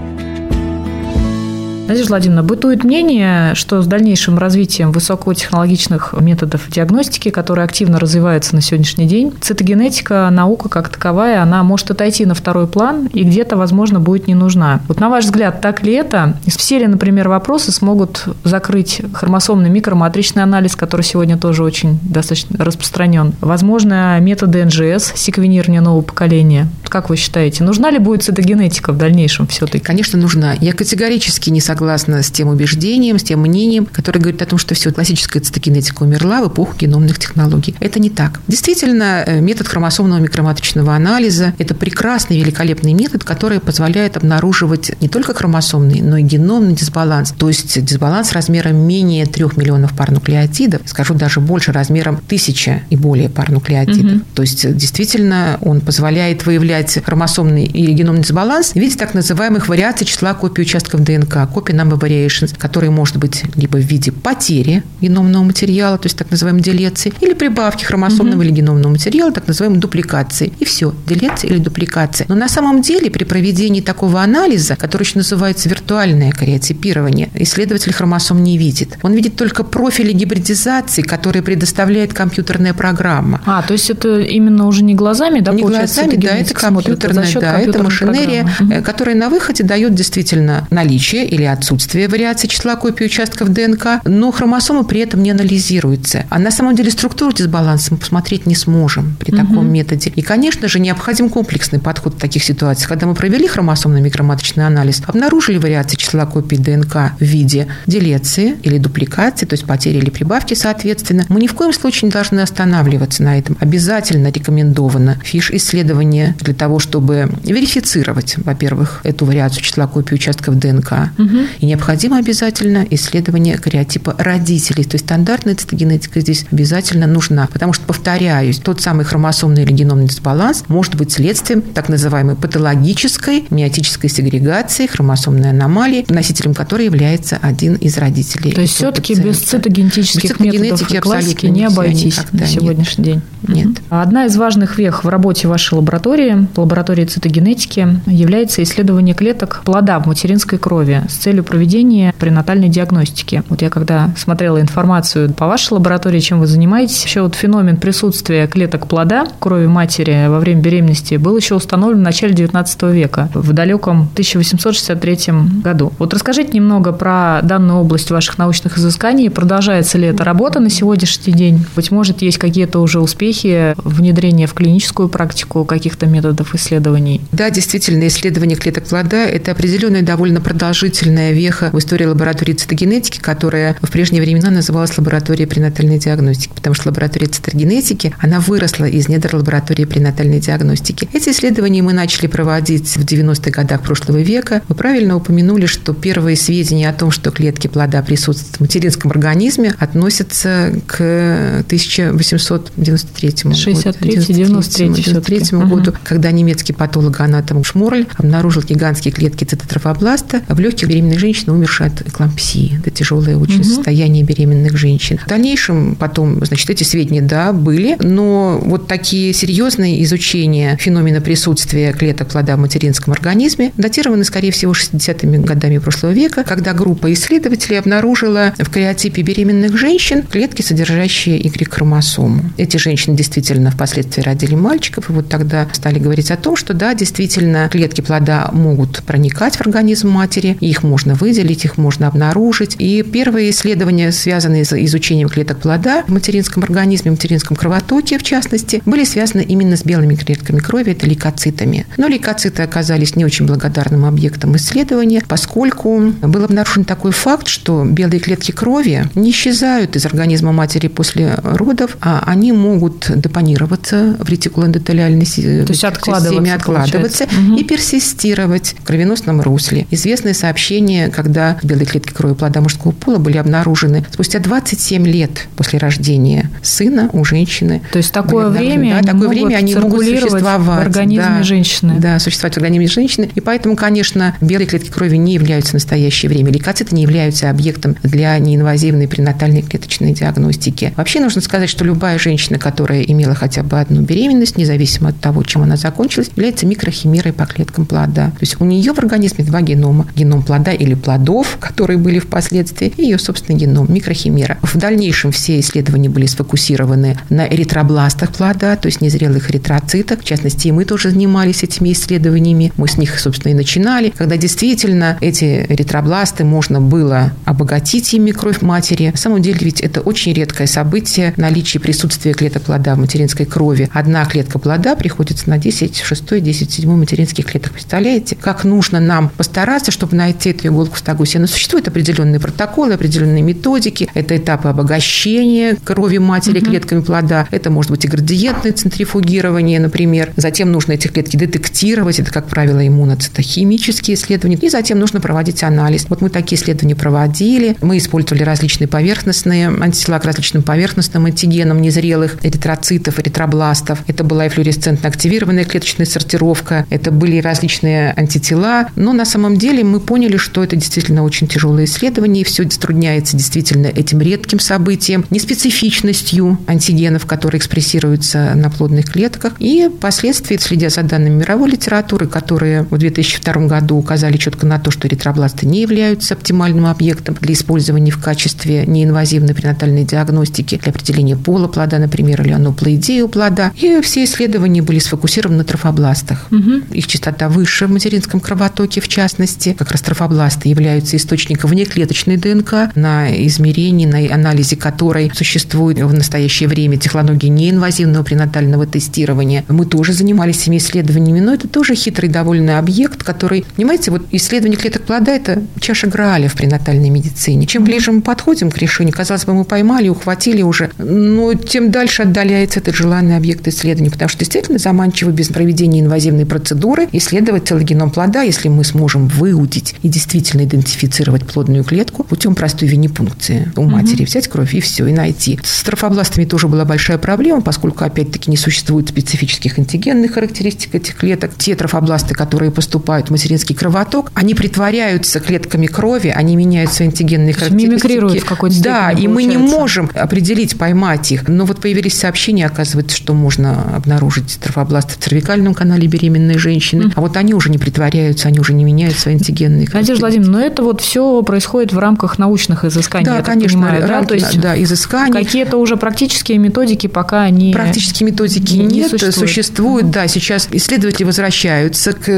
Надежда 1.88 2.10
Владимировна, 2.10 2.42
бытует 2.42 2.84
мнение, 2.84 3.54
что 3.54 3.80
с 3.80 3.86
дальнейшим 3.86 4.36
развитием 4.36 4.92
высокотехнологичных 4.92 6.12
методов 6.20 6.68
диагностики, 6.70 7.30
которые 7.30 7.64
активно 7.64 7.98
развиваются 7.98 8.54
на 8.54 8.60
сегодняшний 8.60 9.06
день, 9.06 9.32
цитогенетика, 9.40 10.28
наука 10.30 10.68
как 10.68 10.90
таковая, 10.90 11.42
она 11.42 11.62
может 11.62 11.90
отойти 11.90 12.26
на 12.26 12.34
второй 12.34 12.66
план 12.66 13.08
и 13.14 13.22
где-то, 13.22 13.56
возможно, 13.56 14.00
будет 14.00 14.28
не 14.28 14.34
нужна. 14.34 14.82
Вот 14.86 15.00
на 15.00 15.08
ваш 15.08 15.24
взгляд, 15.24 15.62
так 15.62 15.82
ли 15.82 15.94
это? 15.94 16.38
Все 16.46 16.78
ли, 16.78 16.86
например, 16.86 17.30
вопросы 17.30 17.72
смогут 17.72 18.26
закрыть 18.44 19.00
хромосомный 19.14 19.70
микроматричный 19.70 20.42
анализ, 20.42 20.76
который 20.76 21.02
сегодня 21.02 21.38
тоже 21.38 21.64
очень 21.64 21.98
достаточно 22.02 22.62
распространен? 22.62 23.32
Возможно, 23.40 24.18
методы 24.20 24.62
НЖС, 24.62 25.14
секвенирования 25.14 25.80
нового 25.80 26.02
поколения. 26.02 26.68
Как 26.84 27.08
вы 27.08 27.16
считаете, 27.16 27.64
нужна 27.64 27.90
ли 27.90 27.98
будет 27.98 28.24
цитогенетика 28.24 28.92
в 28.92 28.98
дальнейшем 28.98 29.46
все-таки? 29.46 29.82
Конечно, 29.82 30.18
нужна. 30.18 30.52
Я 30.60 30.74
категорически 30.74 31.48
не 31.48 31.62
согласна 31.62 31.77
согласна 31.78 32.24
с 32.24 32.30
тем 32.30 32.48
убеждением, 32.48 33.20
с 33.20 33.22
тем 33.22 33.40
мнением, 33.40 33.86
которое 33.86 34.18
говорит 34.18 34.42
о 34.42 34.46
том, 34.46 34.58
что 34.58 34.74
все, 34.74 34.90
классическая 34.90 35.38
цитогенетика 35.38 36.02
умерла 36.02 36.42
в 36.42 36.48
эпоху 36.48 36.74
геномных 36.76 37.20
технологий. 37.20 37.76
Это 37.78 38.00
не 38.00 38.10
так. 38.10 38.40
Действительно, 38.48 39.22
э, 39.24 39.40
метод 39.40 39.68
хромосомного 39.68 40.18
микроматочного 40.18 40.96
анализа– 40.96 41.54
это 41.58 41.76
прекрасный, 41.76 42.40
великолепный 42.40 42.94
метод, 42.94 43.22
который 43.22 43.60
позволяет 43.60 44.16
обнаруживать 44.16 45.00
не 45.00 45.08
только 45.08 45.34
хромосомный, 45.34 46.00
но 46.00 46.16
и 46.16 46.22
геномный 46.22 46.74
дисбаланс. 46.74 47.32
То 47.38 47.46
есть 47.46 47.80
дисбаланс 47.84 48.32
размером 48.32 48.76
менее 48.76 49.26
3 49.26 49.44
миллионов 49.56 49.94
пар 49.94 50.10
нуклеотидов, 50.10 50.82
скажу 50.84 51.14
даже 51.14 51.38
больше, 51.38 51.70
размером 51.70 52.20
тысяча 52.26 52.82
и 52.90 52.96
более 52.96 53.28
пар 53.28 53.52
нуклеотидов. 53.52 54.16
Угу. 54.16 54.20
То 54.34 54.42
есть 54.42 54.76
действительно 54.76 55.58
он 55.60 55.80
позволяет 55.80 56.44
выявлять 56.44 56.98
хромосомный 57.04 57.66
или 57.66 57.92
геномный 57.92 58.22
дисбаланс 58.22 58.72
в 58.72 58.76
виде 58.76 58.96
так 58.96 59.14
называемых 59.14 59.68
вариаций 59.68 60.06
числа 60.06 60.34
копий 60.34 60.62
участков 60.62 61.04
ДНК. 61.04 61.48
Копии 61.54 61.67
copy 61.68 61.74
number 61.74 61.98
variations, 61.98 62.56
которые 62.56 62.90
может 62.90 63.16
быть 63.16 63.44
либо 63.56 63.76
в 63.76 63.80
виде 63.80 64.12
потери 64.12 64.82
геномного 65.00 65.44
материала, 65.44 65.98
то 65.98 66.06
есть 66.06 66.16
так 66.16 66.30
называемой 66.30 66.62
делеции, 66.62 67.12
или 67.20 67.34
прибавки 67.34 67.84
хромосомного 67.84 68.42
mm-hmm. 68.42 68.44
или 68.46 68.52
геномного 68.52 68.92
материала, 68.92 69.32
так 69.32 69.46
называемой 69.46 69.80
дупликации. 69.80 70.52
И 70.58 70.64
все, 70.64 70.94
делеция 71.06 71.50
или 71.50 71.58
дупликация. 71.58 72.26
Но 72.28 72.34
на 72.34 72.48
самом 72.48 72.82
деле 72.82 73.10
при 73.10 73.24
проведении 73.24 73.80
такого 73.80 74.22
анализа, 74.22 74.76
который 74.76 75.02
еще 75.02 75.18
называется 75.18 75.68
виртуальное 75.68 76.32
кариотипирование, 76.32 77.30
исследователь 77.34 77.92
хромосом 77.92 78.42
не 78.42 78.58
видит. 78.58 78.98
Он 79.02 79.12
видит 79.12 79.36
только 79.36 79.64
профили 79.64 80.12
гибридизации, 80.12 81.02
которые 81.02 81.42
предоставляет 81.42 82.12
компьютерная 82.14 82.74
программа. 82.74 83.40
А, 83.46 83.62
то 83.62 83.72
есть 83.72 83.90
это 83.90 84.20
именно 84.20 84.66
уже 84.66 84.82
не 84.84 84.94
глазами, 84.94 85.40
да, 85.40 85.52
Не 85.52 85.62
глазами, 85.62 86.16
да, 86.16 86.36
это 86.36 86.54
компьютерная, 86.54 87.32
да, 87.34 87.58
это 87.58 87.82
машинерия, 87.82 88.44
программы. 88.44 88.82
которая 88.82 89.16
на 89.16 89.28
выходе 89.28 89.64
дает 89.64 89.94
действительно 89.94 90.66
наличие 90.70 91.26
или 91.26 91.44
отсутствие 91.58 92.08
вариации 92.08 92.48
числа 92.48 92.76
копий 92.76 93.04
участков 93.04 93.50
ДНК, 93.50 94.00
но 94.04 94.30
хромосомы 94.30 94.84
при 94.84 95.00
этом 95.00 95.22
не 95.22 95.30
анализируются. 95.30 96.24
А 96.30 96.38
на 96.38 96.50
самом 96.50 96.74
деле 96.74 96.90
структуру 96.90 97.32
дисбаланса 97.32 97.92
мы 97.92 97.98
посмотреть 97.98 98.46
не 98.46 98.54
сможем 98.54 99.16
при 99.18 99.32
угу. 99.32 99.46
таком 99.46 99.72
методе. 99.72 100.10
И, 100.14 100.22
конечно 100.22 100.68
же, 100.68 100.78
необходим 100.80 101.28
комплексный 101.28 101.80
подход 101.80 102.14
в 102.14 102.18
таких 102.18 102.44
ситуациях. 102.44 102.88
Когда 102.88 103.06
мы 103.06 103.14
провели 103.14 103.46
хромосомный 103.46 104.00
микроматочный 104.00 104.66
анализ, 104.66 105.02
обнаружили 105.06 105.58
вариации 105.58 105.96
числа 105.96 106.26
копий 106.26 106.56
ДНК 106.56 107.12
в 107.18 107.24
виде 107.24 107.66
делеции 107.86 108.56
или 108.62 108.78
дупликации, 108.78 109.46
то 109.46 109.54
есть 109.54 109.64
потери 109.64 109.98
или 109.98 110.10
прибавки, 110.10 110.54
соответственно, 110.54 111.26
мы 111.28 111.40
ни 111.40 111.46
в 111.46 111.54
коем 111.54 111.72
случае 111.72 112.08
не 112.08 112.12
должны 112.12 112.40
останавливаться 112.40 113.22
на 113.22 113.38
этом. 113.38 113.56
Обязательно 113.60 114.28
рекомендовано 114.28 115.18
фиш-исследование 115.22 116.36
для 116.40 116.54
того, 116.54 116.78
чтобы 116.78 117.28
верифицировать, 117.42 118.36
во-первых, 118.38 119.00
эту 119.04 119.24
вариацию 119.24 119.62
числа 119.62 119.86
копий 119.86 120.14
участков 120.14 120.58
ДНК, 120.58 121.10
угу. 121.18 121.37
И 121.60 121.66
необходимо 121.66 122.18
обязательно 122.18 122.86
исследование 122.90 123.58
кариотипа 123.58 124.14
родителей. 124.18 124.84
То 124.84 124.94
есть 124.94 125.04
стандартная 125.04 125.54
цитогенетика 125.54 126.20
здесь 126.20 126.46
обязательно 126.50 127.06
нужна. 127.06 127.48
Потому 127.52 127.72
что, 127.72 127.84
повторяюсь, 127.84 128.58
тот 128.58 128.80
самый 128.80 129.04
хромосомный 129.04 129.62
или 129.62 129.72
геномный 129.72 130.06
дисбаланс 130.06 130.64
может 130.68 130.96
быть 130.96 131.12
следствием 131.12 131.62
так 131.62 131.88
называемой 131.88 132.36
патологической 132.36 133.46
миотической 133.50 134.10
сегрегации, 134.10 134.86
хромосомной 134.86 135.50
аномалии, 135.50 136.04
носителем 136.08 136.54
которой 136.54 136.86
является 136.86 137.38
один 137.40 137.74
из 137.74 137.96
родителей. 137.98 138.52
То 138.52 138.60
есть 138.60 138.74
все-таки 138.74 139.14
без 139.14 139.38
цитогенетических 139.38 140.40
без 140.40 140.60
методов 140.60 140.90
и 140.90 140.98
классики 140.98 141.46
не 141.46 141.64
обойтись 141.64 142.20
на 142.32 142.46
сегодняшний 142.46 143.04
нет. 143.04 143.22
день? 143.44 143.66
Нет. 143.66 143.82
Одна 143.88 144.26
из 144.26 144.36
важных 144.36 144.78
вех 144.78 145.04
в 145.04 145.08
работе 145.08 145.48
вашей 145.48 145.74
лаборатории, 145.74 146.48
лаборатории 146.56 147.04
цитогенетики, 147.04 148.00
является 148.06 148.62
исследование 148.62 149.14
клеток 149.14 149.62
плода 149.64 149.98
в 150.00 150.06
материнской 150.06 150.58
крови 150.58 151.02
с 151.08 151.14
целью 151.28 151.44
проведения 151.44 152.14
пренатальной 152.18 152.70
диагностики. 152.70 153.42
Вот 153.50 153.60
я 153.60 153.68
когда 153.68 154.10
смотрела 154.16 154.62
информацию 154.62 155.30
по 155.34 155.46
вашей 155.46 155.74
лаборатории, 155.74 156.20
чем 156.20 156.40
вы 156.40 156.46
занимаетесь, 156.46 157.04
еще 157.04 157.20
вот 157.20 157.34
феномен 157.34 157.76
присутствия 157.76 158.46
клеток 158.46 158.86
плода 158.86 159.26
крови 159.38 159.66
матери 159.66 160.26
во 160.28 160.38
время 160.40 160.62
беременности 160.62 161.16
был 161.16 161.36
еще 161.36 161.54
установлен 161.54 161.98
в 161.98 162.02
начале 162.02 162.32
19 162.32 162.82
века, 162.84 163.28
в 163.34 163.52
далеком 163.52 164.08
1863 164.12 165.18
году. 165.62 165.92
Вот 165.98 166.14
расскажите 166.14 166.52
немного 166.52 166.92
про 166.92 167.40
данную 167.42 167.80
область 167.80 168.10
ваших 168.10 168.38
научных 168.38 168.78
изысканий. 168.78 169.28
Продолжается 169.28 169.98
ли 169.98 170.06
эта 170.06 170.24
работа 170.24 170.60
на 170.60 170.70
сегодняшний 170.70 171.34
день? 171.34 171.66
Быть 171.76 171.90
может, 171.90 172.22
есть 172.22 172.38
какие-то 172.38 172.80
уже 172.80 173.00
успехи 173.00 173.74
внедрения 173.76 174.46
в 174.46 174.54
клиническую 174.54 175.10
практику 175.10 175.66
каких-то 175.66 176.06
методов 176.06 176.54
исследований? 176.54 177.20
Да, 177.32 177.50
действительно, 177.50 178.06
исследование 178.06 178.56
клеток 178.56 178.84
плода– 178.84 179.24
это 179.26 179.50
определенная 179.52 180.00
довольно 180.00 180.40
продолжительная 180.40 181.17
важная 181.18 181.32
веха 181.32 181.70
в 181.72 181.78
истории 181.78 182.04
лаборатории 182.04 182.52
цитогенетики, 182.52 183.18
которая 183.18 183.76
в 183.82 183.90
прежние 183.90 184.22
времена 184.22 184.50
называлась 184.50 184.96
лабораторией 184.96 185.48
пренатальной 185.48 185.98
диагностики, 185.98 186.52
потому 186.54 186.74
что 186.74 186.88
лаборатория 186.88 187.26
цитогенетики, 187.26 188.14
она 188.20 188.38
выросла 188.38 188.84
из 188.84 189.08
недр 189.08 189.34
лаборатории 189.34 189.84
пренатальной 189.84 190.38
диагностики. 190.38 191.08
Эти 191.12 191.30
исследования 191.30 191.82
мы 191.82 191.92
начали 191.92 192.28
проводить 192.28 192.96
в 192.96 193.04
90-х 193.04 193.50
годах 193.50 193.82
прошлого 193.82 194.18
века. 194.18 194.62
Вы 194.68 194.76
правильно 194.76 195.16
упомянули, 195.16 195.66
что 195.66 195.92
первые 195.92 196.36
сведения 196.36 196.88
о 196.88 196.92
том, 196.92 197.10
что 197.10 197.32
клетки 197.32 197.66
плода 197.66 198.00
присутствуют 198.02 198.56
в 198.56 198.60
материнском 198.60 199.10
организме, 199.10 199.74
относятся 199.78 200.72
к 200.86 201.64
1893 201.66 203.30
году. 203.42 203.56
63-93 203.56 205.68
году, 205.68 205.92
когда 206.04 206.30
немецкий 206.30 206.72
патологоанатом 206.72 207.64
Шморль 207.64 208.06
обнаружил 208.16 208.62
гигантские 208.62 209.12
клетки 209.12 209.44
цитотрофобласта 209.44 210.42
в 210.48 210.60
легких 210.60 210.88
беременных 210.88 211.07
беременных 211.08 211.18
женщин, 211.18 211.50
умершие 211.50 211.86
от 211.88 212.00
эклампсии. 212.06 212.78
Это 212.80 212.90
тяжелое 212.90 213.36
очень 213.36 213.60
угу. 213.60 213.64
состояние 213.64 214.24
беременных 214.24 214.76
женщин. 214.76 215.18
В 215.18 215.28
дальнейшем 215.28 215.96
потом, 215.96 216.44
значит, 216.44 216.68
эти 216.70 216.84
сведения, 216.84 217.22
да, 217.22 217.52
были, 217.52 217.96
но 218.00 218.60
вот 218.62 218.86
такие 218.86 219.32
серьезные 219.32 220.02
изучения 220.04 220.76
феномена 220.76 221.20
присутствия 221.20 221.92
клеток 221.92 222.28
плода 222.28 222.56
в 222.56 222.60
материнском 222.60 223.12
организме 223.12 223.72
датированы, 223.76 224.24
скорее 224.24 224.50
всего, 224.50 224.72
60-ми 224.72 225.38
годами 225.38 225.78
прошлого 225.78 226.12
века, 226.12 226.44
когда 226.44 226.72
группа 226.72 227.12
исследователей 227.12 227.78
обнаружила 227.78 228.54
в 228.58 228.70
кариотипе 228.70 229.22
беременных 229.22 229.76
женщин 229.76 230.22
клетки, 230.22 230.62
содержащие 230.62 231.38
Y-хромосому. 231.38 232.52
Эти 232.56 232.76
женщины 232.76 233.16
действительно 233.16 233.70
впоследствии 233.70 234.22
родили 234.22 234.54
мальчиков, 234.54 235.10
и 235.10 235.12
вот 235.12 235.28
тогда 235.28 235.66
стали 235.72 235.98
говорить 235.98 236.30
о 236.30 236.36
том, 236.36 236.56
что 236.56 236.74
да, 236.74 236.94
действительно, 236.94 237.68
клетки 237.68 238.00
плода 238.00 238.50
могут 238.52 239.02
проникать 239.02 239.56
в 239.56 239.60
организм 239.60 240.08
матери, 240.08 240.56
их 240.60 240.82
можно 240.82 240.97
можно 240.98 241.14
выделить, 241.14 241.64
их 241.64 241.78
можно 241.78 242.08
обнаружить. 242.08 242.74
И 242.80 243.02
первые 243.02 243.50
исследования, 243.50 244.10
связанные 244.10 244.64
с 244.64 244.76
изучением 244.76 245.28
клеток 245.28 245.58
плода 245.58 246.02
в 246.08 246.10
материнском 246.10 246.64
организме, 246.64 247.12
в 247.12 247.14
материнском 247.14 247.56
кровотоке, 247.56 248.18
в 248.18 248.24
частности, 248.24 248.82
были 248.84 249.04
связаны 249.04 249.42
именно 249.42 249.76
с 249.76 249.84
белыми 249.84 250.16
клетками 250.16 250.58
крови, 250.58 250.90
это 250.90 251.06
лейкоцитами. 251.06 251.86
Но 251.98 252.08
лейкоциты 252.08 252.62
оказались 252.62 253.14
не 253.14 253.24
очень 253.24 253.46
благодарным 253.46 254.06
объектом 254.06 254.56
исследования, 254.56 255.22
поскольку 255.28 256.00
был 256.20 256.42
обнаружен 256.42 256.84
такой 256.84 257.12
факт, 257.12 257.46
что 257.46 257.84
белые 257.84 258.18
клетки 258.18 258.50
крови 258.50 259.08
не 259.14 259.30
исчезают 259.30 259.94
из 259.94 260.04
организма 260.04 260.50
матери 260.50 260.88
после 260.88 261.38
родов, 261.44 261.96
а 262.00 262.24
они 262.26 262.50
могут 262.50 263.08
депонироваться 263.14 264.16
в 264.18 264.28
ретикулоэндотелиальной 264.28 265.26
есть 265.26 265.84
откладываться, 265.84 265.86
откладываться, 265.86 266.28
системе 266.28 266.54
откладываться 266.54 267.24
угу. 267.24 267.56
и 267.56 267.62
персистировать 267.62 268.74
в 268.80 268.84
кровеносном 268.84 269.40
русле. 269.40 269.86
Известное 269.92 270.34
сообщение, 270.34 270.87
когда 271.14 271.58
белые 271.62 271.86
клетки 271.86 272.12
крови 272.12 272.34
плода 272.34 272.60
мужского 272.60 272.92
пола 272.92 273.18
были 273.18 273.36
обнаружены 273.36 274.04
спустя 274.10 274.38
27 274.38 275.06
лет 275.06 275.48
после 275.56 275.78
рождения 275.78 276.50
сына 276.62 277.10
у 277.12 277.24
женщины. 277.24 277.82
То 277.92 277.98
есть 277.98 278.12
такое 278.12 278.48
время, 278.48 279.00
да, 279.02 279.12
такое 279.12 279.28
время 279.28 279.56
они 279.56 279.74
могут 279.74 280.04
существовать 280.04 280.60
в 280.60 280.70
организме 280.70 281.38
да, 281.38 281.42
женщины. 281.42 281.94
Да, 281.98 282.18
существовать 282.18 282.54
в 282.54 282.56
организме 282.58 282.88
женщины. 282.88 283.30
И 283.34 283.40
поэтому, 283.40 283.76
конечно, 283.76 284.34
белые 284.40 284.66
клетки 284.66 284.90
крови 284.90 285.16
не 285.16 285.34
являются 285.34 285.70
в 285.70 285.74
настоящее 285.74 286.28
время. 286.30 286.50
Лейкоциты 286.50 286.94
не 286.94 287.02
являются 287.02 287.50
объектом 287.50 287.96
для 288.02 288.38
неинвазивной 288.38 289.08
пренатальной 289.08 289.62
клеточной 289.62 290.12
диагностики. 290.12 290.92
Вообще 290.96 291.20
нужно 291.20 291.40
сказать, 291.40 291.68
что 291.68 291.84
любая 291.84 292.18
женщина, 292.18 292.58
которая 292.58 293.02
имела 293.02 293.34
хотя 293.34 293.62
бы 293.62 293.80
одну 293.80 294.02
беременность, 294.02 294.56
независимо 294.56 295.10
от 295.10 295.20
того, 295.20 295.42
чем 295.42 295.62
она 295.62 295.76
закончилась, 295.76 296.30
является 296.34 296.66
микрохимерой 296.66 297.32
по 297.32 297.46
клеткам 297.46 297.86
плода. 297.86 298.26
То 298.26 298.40
есть 298.40 298.60
у 298.60 298.64
нее 298.64 298.92
в 298.92 298.98
организме 298.98 299.44
два 299.44 299.60
генома. 299.60 300.06
Геном 300.14 300.42
плода 300.42 300.72
или 300.78 300.94
плодов, 300.94 301.58
которые 301.60 301.98
были 301.98 302.18
впоследствии, 302.18 302.92
и 302.96 303.02
ее 303.02 303.18
собственный 303.18 303.58
геном, 303.58 303.92
микрохимера. 303.92 304.58
В 304.62 304.76
дальнейшем 304.76 305.32
все 305.32 305.60
исследования 305.60 306.08
были 306.08 306.26
сфокусированы 306.26 307.18
на 307.30 307.46
эритробластах 307.46 308.32
плода, 308.32 308.76
то 308.76 308.86
есть 308.86 309.00
незрелых 309.00 309.50
эритроцитах. 309.50 310.20
В 310.20 310.24
частности, 310.24 310.68
и 310.68 310.72
мы 310.72 310.84
тоже 310.84 311.10
занимались 311.10 311.62
этими 311.62 311.92
исследованиями. 311.92 312.72
Мы 312.76 312.88
с 312.88 312.96
них, 312.96 313.18
собственно, 313.18 313.52
и 313.52 313.54
начинали, 313.54 314.10
когда 314.16 314.36
действительно 314.36 315.18
эти 315.20 315.66
эритробласты 315.68 316.44
можно 316.44 316.80
было 316.80 317.32
обогатить 317.44 318.12
ими 318.14 318.30
кровь 318.30 318.62
матери. 318.62 319.10
На 319.10 319.18
самом 319.18 319.42
деле 319.42 319.58
ведь 319.60 319.80
это 319.80 320.00
очень 320.00 320.32
редкое 320.32 320.66
событие 320.66 321.34
наличие 321.36 321.80
присутствия 321.80 322.32
клеток 322.32 322.62
плода 322.62 322.94
в 322.94 322.98
материнской 322.98 323.46
крови. 323.46 323.88
Одна 323.92 324.24
клетка 324.24 324.58
плода 324.58 324.96
приходится 324.96 325.48
на 325.48 325.58
10 325.58 325.96
6, 325.96 326.42
10 326.42 326.72
7 326.72 326.90
материнских 326.96 327.46
клеток. 327.46 327.72
Представляете, 327.72 328.36
как 328.36 328.64
нужно 328.64 329.00
нам 329.00 329.28
постараться, 329.30 329.90
чтобы 329.90 330.16
найти 330.16 330.50
эту 330.50 330.67
иголку 330.68 330.94
в 330.96 330.98
стогу 330.98 331.24
сена? 331.24 331.46
Существуют 331.46 331.88
определенные 331.88 332.40
протоколы, 332.40 332.94
определенные 332.94 333.42
методики. 333.42 334.08
Это 334.14 334.36
этапы 334.36 334.68
обогащения 334.68 335.76
крови 335.84 336.18
матери 336.18 336.58
угу. 336.58 336.66
клетками 336.66 337.00
плода. 337.00 337.46
Это 337.50 337.70
может 337.70 337.90
быть 337.90 338.04
и 338.04 338.08
градиентное 338.08 338.72
центрифугирование, 338.72 339.80
например. 339.80 340.32
Затем 340.36 340.72
нужно 340.72 340.92
эти 340.92 341.08
клетки 341.08 341.36
детектировать. 341.36 342.20
Это, 342.20 342.32
как 342.32 342.48
правило, 342.48 342.86
иммуноцитохимические 342.86 344.16
исследования. 344.16 344.58
И 344.60 344.68
затем 344.68 344.98
нужно 344.98 345.20
проводить 345.20 345.62
анализ. 345.62 346.06
Вот 346.08 346.20
мы 346.20 346.30
такие 346.30 346.60
исследования 346.60 346.96
проводили. 346.96 347.76
Мы 347.80 347.98
использовали 347.98 348.42
различные 348.42 348.88
поверхностные 348.88 349.68
антитела 349.68 350.18
к 350.18 350.24
различным 350.24 350.62
поверхностным 350.62 351.26
антигенам 351.26 351.80
незрелых 351.80 352.36
эритроцитов, 352.42 353.18
эритробластов. 353.18 354.00
Это 354.06 354.24
была 354.24 354.46
и 354.46 354.48
флуоресцентно 354.48 355.08
активированная 355.08 355.64
клеточная 355.64 356.06
сортировка. 356.06 356.86
Это 356.90 357.10
были 357.10 357.40
различные 357.40 358.12
антитела. 358.16 358.88
Но 358.96 359.12
на 359.12 359.24
самом 359.24 359.56
деле 359.56 359.84
мы 359.84 360.00
поняли, 360.00 360.36
что 360.36 360.47
это 360.62 360.76
действительно 360.76 361.24
очень 361.24 361.48
тяжелое 361.48 361.84
исследование. 361.84 362.42
И 362.42 362.44
все 362.44 362.64
затрудняется 362.64 363.36
действительно 363.36 363.86
этим 363.86 364.20
редким 364.20 364.60
событием, 364.60 365.24
неспецифичностью 365.30 366.58
антигенов, 366.66 367.26
которые 367.26 367.58
экспрессируются 367.58 368.52
на 368.54 368.70
плодных 368.70 369.12
клетках. 369.12 369.54
И 369.58 369.88
впоследствии, 369.88 370.56
следя 370.56 370.90
за 370.90 371.02
данными 371.02 371.40
мировой 371.40 371.70
литературы, 371.70 372.26
которые 372.26 372.82
в 372.90 372.96
2002 372.96 373.66
году 373.66 373.96
указали 373.96 374.36
четко 374.36 374.66
на 374.66 374.78
то, 374.78 374.90
что 374.90 375.08
эритробласты 375.08 375.66
не 375.66 375.82
являются 375.82 376.34
оптимальным 376.34 376.86
объектом 376.86 377.36
для 377.40 377.54
использования 377.54 378.10
в 378.10 378.20
качестве 378.20 378.86
неинвазивной 378.86 379.54
пренатальной 379.54 380.04
диагностики 380.04 380.78
для 380.82 380.90
определения 380.90 381.36
пола 381.36 381.68
плода, 381.68 381.98
например, 381.98 382.42
или 382.42 382.52
аноплоидею 382.52 383.28
плода. 383.28 383.72
И 383.76 384.00
все 384.02 384.24
исследования 384.24 384.82
были 384.82 384.98
сфокусированы 384.98 385.58
на 385.58 385.64
трофобластах. 385.64 386.46
Угу. 386.50 386.94
Их 386.94 387.06
частота 387.06 387.48
выше 387.48 387.86
в 387.86 387.90
материнском 387.90 388.40
кровотоке, 388.40 389.00
в 389.00 389.08
частности. 389.08 389.74
Как 389.78 389.90
раз 389.90 390.00
трофобласты 390.02 390.37
являются 390.64 391.16
источником 391.16 391.70
внеклеточной 391.70 392.36
ДНК, 392.36 392.94
на 392.94 393.30
измерении, 393.46 394.06
на 394.06 394.34
анализе 394.34 394.76
которой 394.76 395.30
существует 395.34 395.98
в 395.98 396.12
настоящее 396.12 396.68
время 396.68 396.96
технологии 396.96 397.48
неинвазивного 397.48 398.22
пренатального 398.22 398.86
тестирования. 398.86 399.64
Мы 399.68 399.86
тоже 399.86 400.12
занимались 400.12 400.62
этими 400.62 400.78
исследованиями, 400.78 401.40
но 401.40 401.54
это 401.54 401.68
тоже 401.68 401.94
хитрый 401.94 402.28
довольно 402.28 402.78
объект, 402.78 403.22
который, 403.22 403.64
понимаете, 403.76 404.10
вот 404.10 404.22
исследование 404.30 404.78
клеток 404.78 405.02
плода– 405.02 405.32
это 405.34 405.62
чаша 405.80 406.06
Грааля 406.06 406.48
в 406.48 406.54
пренатальной 406.54 407.10
медицине. 407.10 407.66
Чем 407.66 407.84
ближе 407.84 408.12
мы 408.12 408.20
подходим 408.20 408.70
к 408.70 408.78
решению, 408.78 409.14
казалось 409.14 409.44
бы, 409.44 409.54
мы 409.54 409.64
поймали, 409.64 410.08
ухватили 410.08 410.62
уже, 410.62 410.90
но 410.98 411.54
тем 411.54 411.90
дальше 411.90 412.22
отдаляется 412.22 412.80
этот 412.80 412.94
желанный 412.94 413.36
объект 413.36 413.66
исследования, 413.68 414.10
потому 414.10 414.28
что 414.28 414.38
действительно 414.40 414.78
заманчиво 414.78 415.30
без 415.30 415.48
проведения 415.48 416.00
инвазивной 416.00 416.46
процедуры 416.46 417.08
исследовать 417.12 417.68
целый 417.68 417.84
геном 417.84 418.10
плода, 418.10 418.42
если 418.42 418.68
мы 418.68 418.84
сможем 418.84 419.26
выудить 419.26 419.94
и 420.02 420.08
действительно 420.08 420.27
идентифицировать 420.36 421.46
плодную 421.46 421.84
клетку 421.84 422.24
путем 422.24 422.54
простой 422.54 422.88
винипункции 422.88 423.72
у 423.76 423.82
матери, 423.82 424.22
угу. 424.22 424.24
взять 424.24 424.48
кровь 424.48 424.74
и 424.74 424.80
все, 424.80 425.06
и 425.06 425.12
найти. 425.12 425.58
С 425.62 425.82
трофобластами 425.82 426.44
тоже 426.44 426.68
была 426.68 426.84
большая 426.84 427.18
проблема, 427.18 427.62
поскольку, 427.62 428.04
опять-таки, 428.04 428.50
не 428.50 428.56
существует 428.56 429.08
специфических 429.08 429.78
антигенных 429.78 430.34
характеристик 430.34 430.94
этих 430.94 431.16
клеток. 431.16 431.52
Те 431.56 431.74
трофобласты, 431.74 432.34
которые 432.34 432.70
поступают 432.70 433.28
в 433.28 433.30
материнский 433.30 433.74
кровоток, 433.74 434.30
они 434.34 434.54
притворяются 434.54 435.40
клетками 435.40 435.86
крови, 435.86 436.28
они 436.34 436.56
меняют 436.56 436.92
свои 436.92 437.08
антигенные 437.08 437.52
характеристики. 437.52 437.90
Мимикрируют 437.90 438.42
в 438.42 438.44
какой-то 438.44 438.76
степени, 438.76 438.92
Да, 438.92 439.10
и 439.12 439.26
мы 439.26 439.44
не 439.44 439.56
можем 439.56 440.10
определить, 440.14 440.76
поймать 440.76 441.32
их. 441.32 441.48
Но 441.48 441.64
вот 441.64 441.80
появились 441.80 442.14
сообщения, 442.18 442.66
оказывается, 442.66 443.16
что 443.16 443.34
можно 443.34 443.96
обнаружить 443.96 444.58
трофобласты 444.60 445.14
в 445.14 445.18
цервикальном 445.18 445.74
канале 445.74 446.06
беременной 446.06 446.58
женщины. 446.58 447.04
Mm. 447.04 447.12
А 447.16 447.20
вот 447.20 447.36
они 447.36 447.54
уже 447.54 447.70
не 447.70 447.78
притворяются, 447.78 448.48
они 448.48 448.60
уже 448.60 448.72
не 448.74 448.84
меняют 448.84 449.18
свои 449.18 449.34
антигенные 449.34 449.86
характеристики. 449.86 450.17
Надежда 450.20 450.50
Владимировна, 450.50 450.58
но 450.58 450.64
это 450.64 450.82
вот 450.82 451.00
все 451.00 451.42
происходит 451.42 451.92
в 451.92 451.98
рамках 451.98 452.38
научных 452.38 452.84
изысканий, 452.84 453.26
да, 453.26 453.36
я 453.36 453.42
конечно, 453.42 453.80
понимаю, 453.80 454.06
да? 454.06 454.24
То 454.24 454.34
есть 454.34 454.60
да, 454.60 454.80
изысканий. 454.80 455.32
Какие-то 455.32 455.76
уже 455.76 455.96
практические 455.96 456.58
методики 456.58 457.06
пока 457.06 457.42
они 457.42 457.72
Практические 457.72 458.30
методики 458.30 458.74
не, 458.74 458.86
нет, 458.86 459.10
существуют. 459.10 459.34
существуют. 459.34 460.06
Mm. 460.06 460.12
Да, 460.12 460.28
сейчас 460.28 460.68
исследователи 460.70 461.24
возвращаются 461.24 462.12
к 462.12 462.28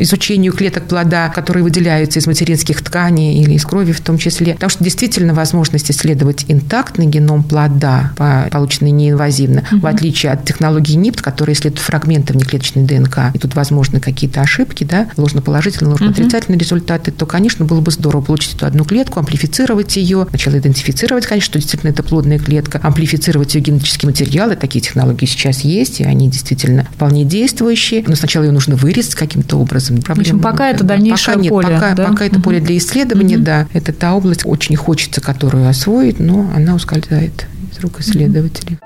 изучению 0.00 0.52
клеток 0.52 0.84
плода, 0.84 1.28
которые 1.28 1.62
выделяются 1.62 2.18
из 2.18 2.26
материнских 2.26 2.82
тканей 2.82 3.42
или 3.42 3.54
из 3.54 3.64
крови 3.64 3.92
в 3.92 4.00
том 4.00 4.18
числе. 4.18 4.54
Потому 4.54 4.70
что 4.70 4.84
действительно 4.84 5.34
возможность 5.34 5.90
исследовать 5.90 6.44
интактный 6.48 7.06
геном 7.06 7.42
плода, 7.42 8.12
полученный 8.50 8.90
неинвазивно, 8.90 9.64
угу. 9.70 9.80
в 9.80 9.86
отличие 9.86 10.32
от 10.32 10.44
технологии 10.44 10.94
НИПТ, 10.94 11.22
которая 11.22 11.54
исследует 11.54 11.80
фрагменты 11.80 12.32
внеклеточной 12.32 12.84
ДНК, 12.84 13.18
и 13.34 13.38
тут 13.38 13.54
возможны 13.54 14.00
какие-то 14.00 14.40
ошибки, 14.40 14.84
да, 14.84 15.08
ложноположительные, 15.16 15.92
ложноотрицательные 15.92 16.56
угу. 16.56 16.64
результаты, 16.64 17.12
то, 17.14 17.26
конечно, 17.26 17.64
было 17.64 17.80
бы 17.80 17.90
здорово 17.90 18.22
получить 18.22 18.54
эту 18.54 18.66
одну 18.66 18.84
клетку, 18.84 19.20
амплифицировать 19.20 19.96
ее, 19.96 20.26
сначала 20.28 20.58
идентифицировать, 20.58 21.26
конечно, 21.26 21.46
что 21.46 21.58
действительно 21.58 21.90
это 21.90 22.02
плодная 22.02 22.38
клетка, 22.38 22.80
амплифицировать 22.82 23.54
ее 23.54 23.60
генетический 23.60 24.06
материал, 24.06 24.50
и 24.50 24.56
такие 24.56 24.80
технологии 24.80 25.26
сейчас 25.26 25.60
есть, 25.60 26.00
и 26.00 26.04
они 26.04 26.28
действительно 26.28 26.88
вполне 26.94 27.24
действующие, 27.24 28.04
но 28.06 28.14
сначала 28.16 28.44
ее 28.44 28.52
нужно 28.52 28.76
вырезать 28.76 29.14
каким-то 29.14 29.56
образом. 29.58 30.00
Проблема, 30.00 30.16
в 30.16 30.20
общем, 30.20 30.40
пока 30.40 30.70
это 30.70 30.84
дальнейшее 30.84 31.34
пока 31.34 31.40
нет, 31.40 31.50
поле. 31.50 31.68
Пока, 31.68 31.94
да? 31.94 32.04
пока 32.06 32.24
это 32.24 32.40
поле 32.40 32.60
для 32.60 32.76
исследования, 32.76 33.36
угу. 33.36 33.44
да, 33.44 33.66
это 33.72 33.92
та 33.92 34.14
область, 34.14 34.42
очень 34.44 34.76
хочется 34.76 35.20
которую 35.20 35.68
освоить, 35.68 36.20
но 36.20 36.50
она 36.54 36.74
ускользает 36.74 37.46
из 37.72 37.80
рук 37.80 38.00
исследователей. 38.00 38.78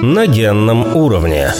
На 0.00 0.26
генном 0.26 0.96
уровне. 0.96 1.52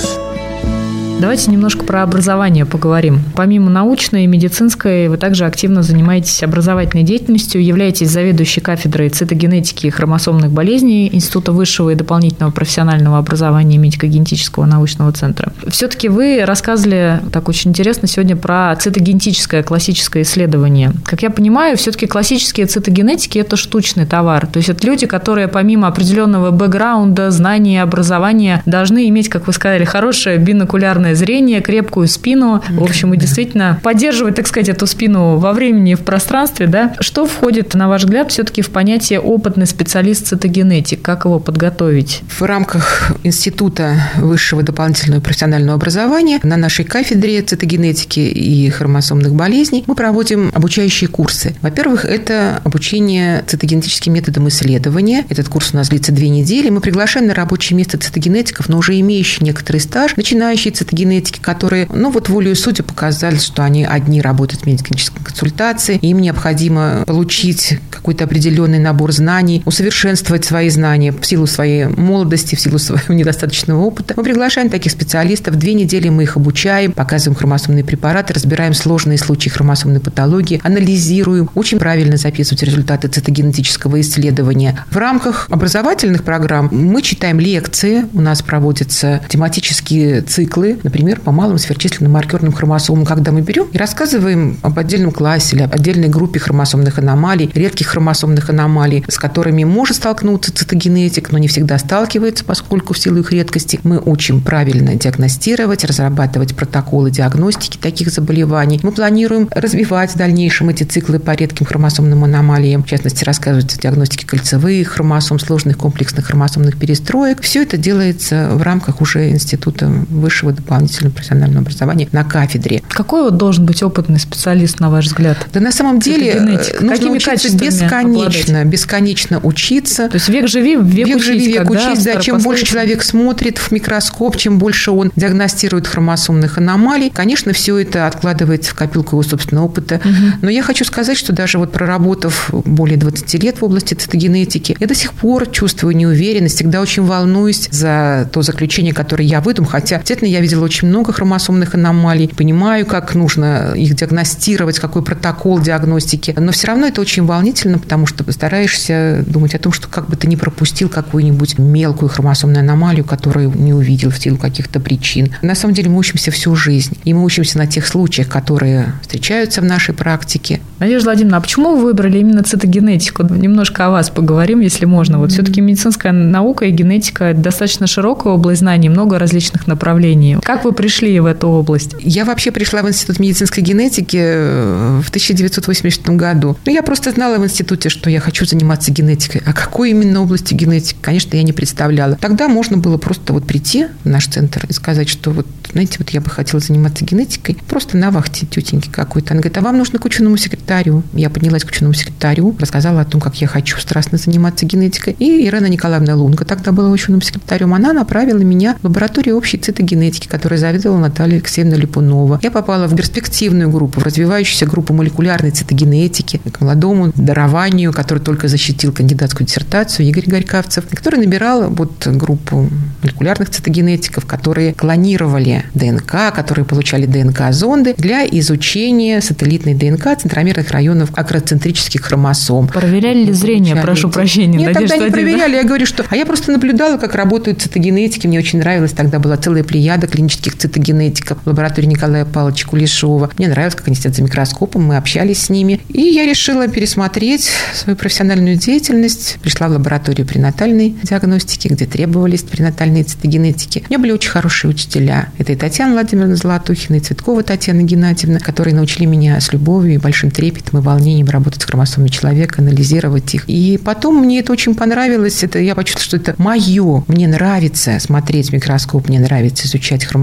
Давайте 1.21 1.51
немножко 1.51 1.85
про 1.85 2.05
образование 2.05 2.65
поговорим. 2.65 3.19
Помимо 3.35 3.71
научной 3.71 4.23
и 4.23 4.27
медицинской, 4.29 5.09
вы 5.09 5.17
также 5.17 5.47
активно 5.47 5.83
занимаетесь 5.83 6.45
образовательной 6.45 7.03
деятельностью, 7.03 7.63
являетесь 7.63 8.09
заведующей 8.09 8.63
кафедрой 8.63 9.09
цитогенетики 9.09 9.89
и 9.89 9.91
хромосомных 9.91 10.53
болезней 10.53 11.11
Института 11.13 11.51
высшего 11.51 11.91
и 11.91 11.97
дополнительного 11.97 12.53
профессионального 12.53 13.19
образования 13.19 13.79
медико-генетического 13.79 14.65
научного 14.67 15.11
центра. 15.11 15.53
Все-таки 15.67 16.09
вы 16.09 16.45
рассказывали 16.45 17.21
так 17.33 17.49
очень 17.49 17.73
интересно 17.73 18.07
сегодня 18.07 18.37
про 18.37 18.77
цитогенетическое 18.77 19.65
классическое 19.65 20.23
исследование. 20.23 20.93
Как 21.05 21.23
я 21.23 21.31
понимаю, 21.31 21.77
все-таки 21.77 22.07
классические 22.07 22.67
цитогенетики– 22.67 23.39
это 23.41 23.57
штучный 23.57 24.07
товар. 24.07 24.47
То 24.47 24.59
есть 24.59 24.69
это 24.69 24.87
люди, 24.87 25.07
которые 25.07 25.49
помимо 25.49 25.89
определенного 25.89 26.53
бэкграунда, 26.53 27.33
знаний, 27.33 27.83
образования 27.83 28.63
должны 28.67 29.09
иметь, 29.09 29.29
как 29.29 29.49
вы 29.49 29.53
сказали, 29.53 29.85
хорошее 29.85 30.39
бинокулярное 30.39 31.08
прекрасное 31.09 31.15
зрение, 31.15 31.61
крепкую 31.61 32.09
спину. 32.09 32.63
В 32.71 32.83
общем, 32.83 33.15
и 33.15 33.17
действительно 33.17 33.81
поддерживать, 33.83 34.35
так 34.35 34.47
сказать, 34.47 34.69
эту 34.69 34.87
спину 34.87 35.37
во 35.39 35.53
времени 35.53 35.93
и 35.93 35.95
в 35.95 36.01
пространстве, 36.01 36.67
да. 36.67 36.95
Что 37.01 37.27
входит, 37.27 37.75
на 37.75 37.89
ваш 37.89 38.05
взгляд, 38.05 38.31
все-таки 38.31 38.63
в 38.63 38.71
понятие 38.71 39.21
опытный 39.21 39.67
специалист-цитогенетик? 39.67 41.03
Как 41.03 41.25
его 41.25 41.39
подготовить? 41.39 42.23
В 42.29 42.43
рамках 42.43 43.13
Института 43.25 44.11
высшего 44.17 44.63
дополнительного 44.63 45.21
профессионального 45.21 45.75
образования 45.75 46.41
на 46.43 46.57
нашей 46.57 46.85
кафедре 46.85 47.43
цитогенетики 47.43 48.21
и 48.21 48.69
хромосомных 48.71 49.35
болезней 49.35 49.85
мы 49.87 49.95
проводим 49.95 50.51
обучающие 50.55 51.09
курсы. 51.09 51.55
Во-первых, 51.63 52.05
это 52.05 52.61
обучение 52.65 53.43
цитогенетическим 53.47 54.13
методом 54.13 54.49
исследования. 54.49 55.25
Этот 55.29 55.49
курс 55.49 55.71
у 55.73 55.77
нас 55.77 55.89
длится 55.89 56.13
две 56.13 56.29
недели. 56.29 56.71
Мы 56.71 56.81
приглашаем 56.81 57.27
на 57.27 57.35
рабочее 57.35 57.77
место 57.77 57.99
цитогенетиков, 57.99 58.69
но 58.69 58.79
уже 58.79 58.99
имеющие 59.01 59.45
некоторый 59.47 59.79
стаж, 59.79 60.17
начинающие 60.17 60.73
цитогенетики, 60.73 60.98
которые, 61.41 61.87
ну 61.93 62.11
вот 62.11 62.29
волю 62.29 62.53
и 62.53 62.55
судя 62.55 62.83
показали, 62.83 63.37
что 63.37 63.65
они 63.65 63.85
одни 63.85 64.21
работают 64.21 64.63
в 64.63 64.67
медико-клинической 64.67 65.25
консультации, 65.25 65.97
им 65.97 66.19
необходимо 66.21 67.05
получить 67.07 67.79
какой-то 67.91 68.25
определенный 68.25 68.79
набор 68.79 69.13
знаний, 69.13 69.63
усовершенствовать 69.65 70.45
свои 70.45 70.71
знания 70.71 71.13
в 71.13 71.25
силу 71.27 71.47
своей 71.47 71.87
молодости, 71.87 72.55
в 72.55 72.61
силу 72.61 72.79
своего 72.79 73.03
недостаточного 73.15 73.83
опыта. 73.83 74.15
Мы 74.17 74.23
приглашаем 74.23 74.71
таких 74.71 74.93
специалистов. 74.93 75.57
Две 75.57 75.75
недели 75.75 76.09
мы 76.09 76.25
их 76.25 76.37
обучаем, 76.37 76.93
показываем 76.93 77.37
хромосомные 77.37 77.85
препараты, 77.85 78.35
разбираем 78.35 78.75
сложные 78.75 79.19
случаи 79.19 79.49
хромосомной 79.49 80.01
патологии, 80.01 80.61
анализируем, 80.63 81.51
очень 81.55 81.79
правильно 81.79 82.17
записывать 82.17 82.63
результаты 82.63 83.09
цитогенетического 83.09 84.01
исследования. 84.01 84.85
В 84.91 84.97
рамках 84.97 85.47
образовательных 85.51 86.25
программ 86.25 86.69
мы 86.73 87.03
читаем 87.03 87.41
лекции, 87.41 88.07
у 88.13 88.21
нас 88.21 88.43
проводятся 88.43 89.21
тематические 89.29 90.23
циклы, 90.23 90.79
например, 90.89 91.21
по 91.21 91.33
малым 91.33 91.59
сверхчисленным 91.59 92.13
маркерным 92.13 92.53
хромосомам, 92.53 93.05
когда 93.05 93.31
мы 93.31 93.43
берем 93.43 93.67
и 93.73 93.77
рассказываем 93.77 94.57
об 94.63 94.79
отдельном 94.79 95.13
классе 95.13 95.55
или 95.55 95.63
об 95.63 95.75
отдельной 95.75 96.09
группе 96.09 96.41
хромосомных 96.41 96.99
аномалий, 96.99 97.51
редких 97.55 97.89
хромосомных 97.89 98.49
аномалий, 98.49 99.05
с 99.07 99.19
которыми 99.19 99.65
может 99.65 99.97
столкнуться 99.97 100.53
цитогенетик, 100.53 101.31
но 101.31 101.37
не 101.37 101.47
всегда 101.47 101.77
сталкивается, 101.79 102.45
поскольку 102.45 102.95
в 102.95 102.99
силу 102.99 103.19
их 103.19 103.33
редкости 103.33 103.79
мы 103.83 104.01
учим 104.03 104.41
правильно 104.41 104.95
диагностировать, 104.95 105.85
разрабатывать 105.85 106.57
протоколы 106.57 107.11
диагностики 107.11 107.77
таких 107.77 108.09
заболеваний. 108.11 108.81
Мы 108.83 108.93
планируем 108.93 109.49
развивать 109.51 110.13
в 110.13 110.17
дальнейшем 110.17 110.71
эти 110.71 110.85
циклы 110.85 111.19
по 111.19 111.33
редким 111.33 111.67
хромосомным 111.67 112.25
аномалиям, 112.25 112.83
в 112.83 112.87
частности, 112.87 113.25
рассказывать 113.25 113.75
о 113.77 113.81
диагностике 113.81 114.27
кольцевых 114.27 114.89
хромосом, 114.89 115.39
сложных 115.39 115.77
комплексных 115.77 116.27
хромосомных 116.27 116.79
перестроек. 116.79 117.43
Все 117.43 117.63
это 117.63 117.77
делается 117.77 118.49
в 118.53 118.63
рамках 118.63 119.03
уже 119.03 119.29
Института 119.29 119.89
высшего 120.09 120.53
дополнительного 120.53 120.78
профессионального 120.87 121.61
образования 121.61 122.09
на 122.13 122.25
кафедре. 122.25 122.83
Какой 122.89 123.23
вот 123.23 123.37
должен 123.37 123.65
быть 123.67 123.83
опытный 123.83 124.19
специалист, 124.19 124.81
на 124.81 124.91
ваш 124.91 125.07
взгляд? 125.07 125.39
Да 125.53 125.61
на 125.61 125.73
самом 125.73 126.01
деле 126.01 126.31
э, 126.31 126.41
нужно 126.81 126.89
Какими 126.89 127.17
учиться 127.17 127.57
бесконечно, 127.57 128.61
обладать? 128.61 128.67
бесконечно 128.67 129.41
учиться. 129.43 130.09
То 130.09 130.17
есть 130.17 130.29
век 130.29 130.49
живи, 130.49 130.77
век, 130.77 131.09
век 131.09 131.17
учись. 131.17 131.25
Живи, 131.27 131.53
век 131.53 131.71
учись, 131.71 132.05
да, 132.05 132.17
чем 132.21 132.39
больше 132.39 132.65
человек 132.65 133.03
смотрит 133.03 133.59
в 133.59 133.71
микроскоп, 133.73 134.37
чем 134.37 134.59
больше 134.59 134.91
он 134.91 135.11
диагностирует 135.17 135.87
хромосомных 135.87 136.59
аномалий, 136.59 137.11
конечно, 137.11 137.53
все 137.53 137.79
это 137.79 138.07
откладывается 138.07 138.73
в 138.73 138.75
копилку 138.75 139.17
его 139.17 139.23
собственного 139.23 139.67
опыта. 139.67 139.97
Угу. 139.97 140.39
Но 140.43 140.51
я 140.51 140.63
хочу 140.63 140.85
сказать, 140.85 141.19
что 141.19 141.33
даже 141.33 141.59
вот 141.59 141.73
проработав 141.73 142.51
более 142.53 142.97
20 142.97 143.43
лет 143.43 143.61
в 143.61 143.65
области 143.65 143.95
цитогенетики, 143.95 144.77
я 144.79 144.87
до 144.87 144.95
сих 144.95 145.13
пор 145.13 145.47
чувствую 145.51 145.97
неуверенность, 145.97 146.57
всегда 146.57 146.81
очень 146.81 147.03
волнуюсь 147.03 147.69
за 147.71 148.29
то 148.33 148.43
заключение, 148.43 148.93
которое 148.93 149.25
я 149.25 149.41
выдам, 149.41 149.65
хотя, 149.65 149.97
действительно, 149.97 150.29
я 150.29 150.41
видела 150.41 150.65
очень 150.69 150.89
много 150.89 151.13
хромосомных 151.13 151.75
аномалий, 151.75 152.29
понимаю, 152.29 152.87
как 152.87 153.15
нужно 153.15 153.73
их 153.75 153.95
диагностировать, 153.95 154.79
какой 154.79 155.03
протокол 155.03 155.61
диагностики, 155.61 156.35
но 156.39 156.53
все 156.53 156.69
равно 156.69 156.87
это 156.87 157.01
очень 157.01 157.25
волнительно, 157.25 157.79
потому 157.79 158.07
что 158.07 158.31
стараешься 158.31 159.25
думать 159.27 159.55
о 159.55 159.59
том, 159.59 159.73
что 159.73 159.89
как 159.89 160.09
бы 160.09 160.17
ты 160.17 160.27
не 160.27 160.37
пропустил 160.37 160.89
какую-нибудь 160.89 161.59
мелкую 161.59 162.09
хромосомную 162.11 162.61
аномалию, 162.61 163.05
которую 163.05 163.53
не 163.55 163.73
увидел 163.73 164.11
в 164.11 164.19
силу 164.19 164.37
каких-то 164.37 164.81
причин. 164.81 165.35
На 165.43 165.55
самом 165.55 165.75
деле 165.75 165.89
мы 165.89 165.99
учимся 165.99 166.31
всю 166.31 166.55
жизнь, 166.55 166.97
и 167.05 167.15
мы 167.15 167.25
учимся 167.25 167.59
на 167.59 167.67
тех 167.67 167.87
случаях, 167.87 168.29
которые 168.29 168.93
встречаются 169.03 169.61
в 169.61 169.65
нашей 169.65 169.95
практике. 169.95 170.61
Надежда 170.79 171.11
Владимировна, 171.11 171.39
а 171.39 171.41
почему 171.41 171.77
вы 171.77 171.85
выбрали 171.85 172.19
именно 172.19 172.43
цитогенетику? 172.43 173.23
Немножко 173.25 173.87
о 173.87 173.91
вас 173.91 174.11
поговорим, 174.11 174.61
если 174.61 174.85
можно. 174.85 175.19
Вот 175.19 175.31
mm-hmm. 175.31 175.33
все-таки 175.33 175.61
медицинская 175.61 176.13
наука 176.13 176.67
и 176.67 176.71
генетика– 176.71 177.33
достаточно 177.35 177.87
широкая 177.87 178.35
область 178.35 178.61
знаний, 178.61 178.89
много 178.89 179.19
различных 179.19 179.67
направлений. 179.67 180.37
Как 180.49 180.65
вы 180.65 180.73
пришли 180.73 181.21
в 181.21 181.27
эту 181.27 181.47
область? 181.49 181.95
Я 182.01 182.25
вообще 182.25 182.51
пришла 182.51 182.81
в 182.81 182.89
Институт 182.89 183.19
медицинской 183.19 183.63
генетики 183.63 184.17
э, 184.19 185.01
в 185.05 185.09
1980 185.11 186.09
году. 186.17 186.57
Ну, 186.65 186.73
я 186.73 186.83
просто 186.83 187.11
знала 187.11 187.37
в 187.37 187.45
институте, 187.45 187.91
что 187.91 188.09
я 188.09 188.19
хочу 188.19 188.47
заниматься 188.47 188.91
генетикой. 188.91 189.43
А 189.45 189.53
какой 189.53 189.91
именно 189.91 190.23
области 190.23 190.55
генетики, 190.55 190.97
конечно, 191.03 191.37
я 191.37 191.43
не 191.43 191.53
представляла. 191.53 192.17
Тогда 192.17 192.49
можно 192.49 192.79
было 192.79 192.97
просто 192.97 193.35
вот 193.35 193.47
прийти 193.47 193.89
в 194.05 194.09
наш 194.09 194.27
центр 194.27 194.65
и 194.67 194.73
сказать, 194.73 195.11
что 195.11 195.33
вот, 195.33 195.47
знаете, 195.71 195.97
вот 195.99 196.09
я 196.11 196.23
бы 196.23 196.31
хотела 196.31 196.61
заниматься 196.61 197.05
генетикой. 197.05 197.59
Просто 197.69 197.99
на 197.99 198.11
вахте 198.11 198.47
тетеньки 198.47 198.89
какой-то. 198.89 199.35
Она 199.35 199.43
говорит, 199.43 199.59
а 199.59 199.61
вам 199.61 199.77
нужно 199.77 199.99
к 199.99 200.07
ученому 200.07 200.39
секретарю. 200.39 201.03
Я 201.13 201.29
поднялась 201.29 201.65
к 201.65 201.69
ученому 201.69 201.93
секретарю, 201.93 202.57
рассказала 202.59 203.03
о 203.03 203.05
том, 203.05 203.21
как 203.21 203.39
я 203.43 203.49
хочу 203.49 203.77
страстно 203.77 204.17
заниматься 204.17 204.65
генетикой. 204.65 205.15
И 205.19 205.47
Ирена 205.47 205.67
Николаевна 205.67 206.15
Лунга 206.15 206.47
тогда 206.47 206.73
была 206.73 206.89
ученым 206.89 207.21
секретарем. 207.21 207.75
Она 207.75 207.93
направила 207.93 208.39
меня 208.39 208.77
в 208.81 208.85
лабораторию 208.85 209.37
общей 209.37 209.59
цитогенетики, 209.59 210.38
которой 210.39 210.57
заведовала 210.57 210.99
Наталья 210.99 211.35
Алексеевна 211.35 211.75
Липунова. 211.75 212.39
Я 212.45 212.53
попала 212.53 212.87
в 212.87 212.95
перспективную 212.95 213.71
группу, 213.71 213.99
в 213.99 214.05
развивающуюся 214.05 214.67
группу 214.67 214.95
молекулярной 214.95 215.51
цитогенетики, 215.51 216.41
к 216.53 216.61
молодому 216.61 217.11
дарованию, 217.17 217.93
который 217.93 218.21
только 218.21 218.47
защитил 218.47 218.93
кандидатскую 218.93 219.49
диссертацию, 219.49 220.07
Игорь 220.07 220.27
Горькавцев, 220.27 220.85
который 220.89 221.19
набирал 221.19 221.71
вот 221.71 222.07
группу 222.07 222.71
молекулярных 223.03 223.51
цитогенетиков, 223.51 224.27
которые 224.27 224.75
клонировали 224.75 225.65
ДНК, 225.75 226.33
которые 226.33 226.65
получали 226.65 227.07
ДНК-зонды 227.07 227.95
для 227.99 228.25
изучения 228.25 229.21
сателлитной 229.21 229.75
ДНК 229.75 230.17
центромерных 230.17 230.71
районов 230.71 231.11
акроцентрических 231.15 232.03
хромосом. 232.03 232.69
Проверяли 232.69 233.25
ли 233.25 233.33
зрение? 233.33 233.75
Прошу 233.75 234.09
прощения. 234.09 234.59
Нет, 234.59 234.75
тогда 234.75 234.97
не 234.99 235.11
проверяли. 235.11 235.57
Я 235.57 235.65
говорю, 235.65 235.85
что... 235.85 236.05
А 236.09 236.15
я 236.15 236.25
просто 236.25 236.53
наблюдала, 236.53 236.97
как 236.97 237.17
работают 237.17 237.61
цитогенетики. 237.61 238.29
Мне 238.29 238.39
очень 238.39 238.61
нравилось. 238.61 238.93
Тогда 238.93 239.19
была 239.19 239.37
целая 239.37 239.65
плеяда 239.65 240.07
клинических 240.07 240.28
цитогенетиков 240.37 241.39
в 241.45 241.47
лаборатории 241.47 241.87
Николая 241.87 242.25
Павловича 242.25 242.67
Кулешова. 242.69 243.31
Мне 243.39 243.49
нравилось, 243.49 243.75
как 243.75 243.87
они 243.89 243.97
сидят 243.97 244.15
за 244.15 244.23
микроскопом. 244.23 244.85
Мы 244.85 244.97
общались 244.97 245.45
с 245.45 245.51
ними. 245.51 245.81
И 245.89 246.01
я 246.01 246.27
решила 246.27 246.69
пересмотреть 246.69 247.51
свою 247.75 247.97
профессиональную 247.97 248.57
деятельность. 248.57 249.39
Пришла 249.43 249.69
в 249.69 249.73
лабораторию 249.73 250.27
пренатальной 250.27 250.97
диагностики, 251.03 251.69
где 251.69 251.87
требовались 251.87 252.43
пренатальные 252.43 253.05
цитогенетики. 253.05 253.85
У 253.89 253.91
меня 253.91 253.99
были 253.99 254.13
очень 254.13 254.31
хорошие 254.31 254.71
учителя. 254.71 255.31
Это 255.39 255.53
и 255.53 255.57
Татьяна 255.57 255.93
Владимировна 255.93 256.37
Золотухина, 256.37 256.97
и 256.97 257.01
Цветкова 257.01 257.43
Татьяна 257.43 257.83
Геннадьевна, 257.83 258.39
которые 258.39 258.75
научили 258.75 259.07
меня 259.07 259.41
с 259.41 259.53
любовью 259.53 259.95
и 259.95 259.99
большим 259.99 260.31
трепетом 260.31 260.81
и 260.81 260.83
волнением 260.83 261.29
работать 261.29 261.63
с 261.63 261.65
хромосомами 261.65 262.09
человека, 262.09 262.61
анализировать 262.63 263.35
их. 263.35 263.45
И 263.49 263.79
потом 263.83 264.19
мне 264.19 264.41
это 264.41 264.53
очень 264.53 264.75
понравилось. 264.75 265.43
Это, 265.43 265.59
я 265.59 265.75
почувствовала, 265.75 266.05
что 266.05 266.17
это 266.17 266.43
мое. 266.43 267.05
Мне 267.07 267.27
нравится 267.27 267.99
смотреть 268.01 268.51
в 268.51 268.53
микроскоп, 268.53 269.09
мне 269.09 269.21
нравится 269.21 269.67
изучать 269.67 270.05
хромосомы. 270.05 270.18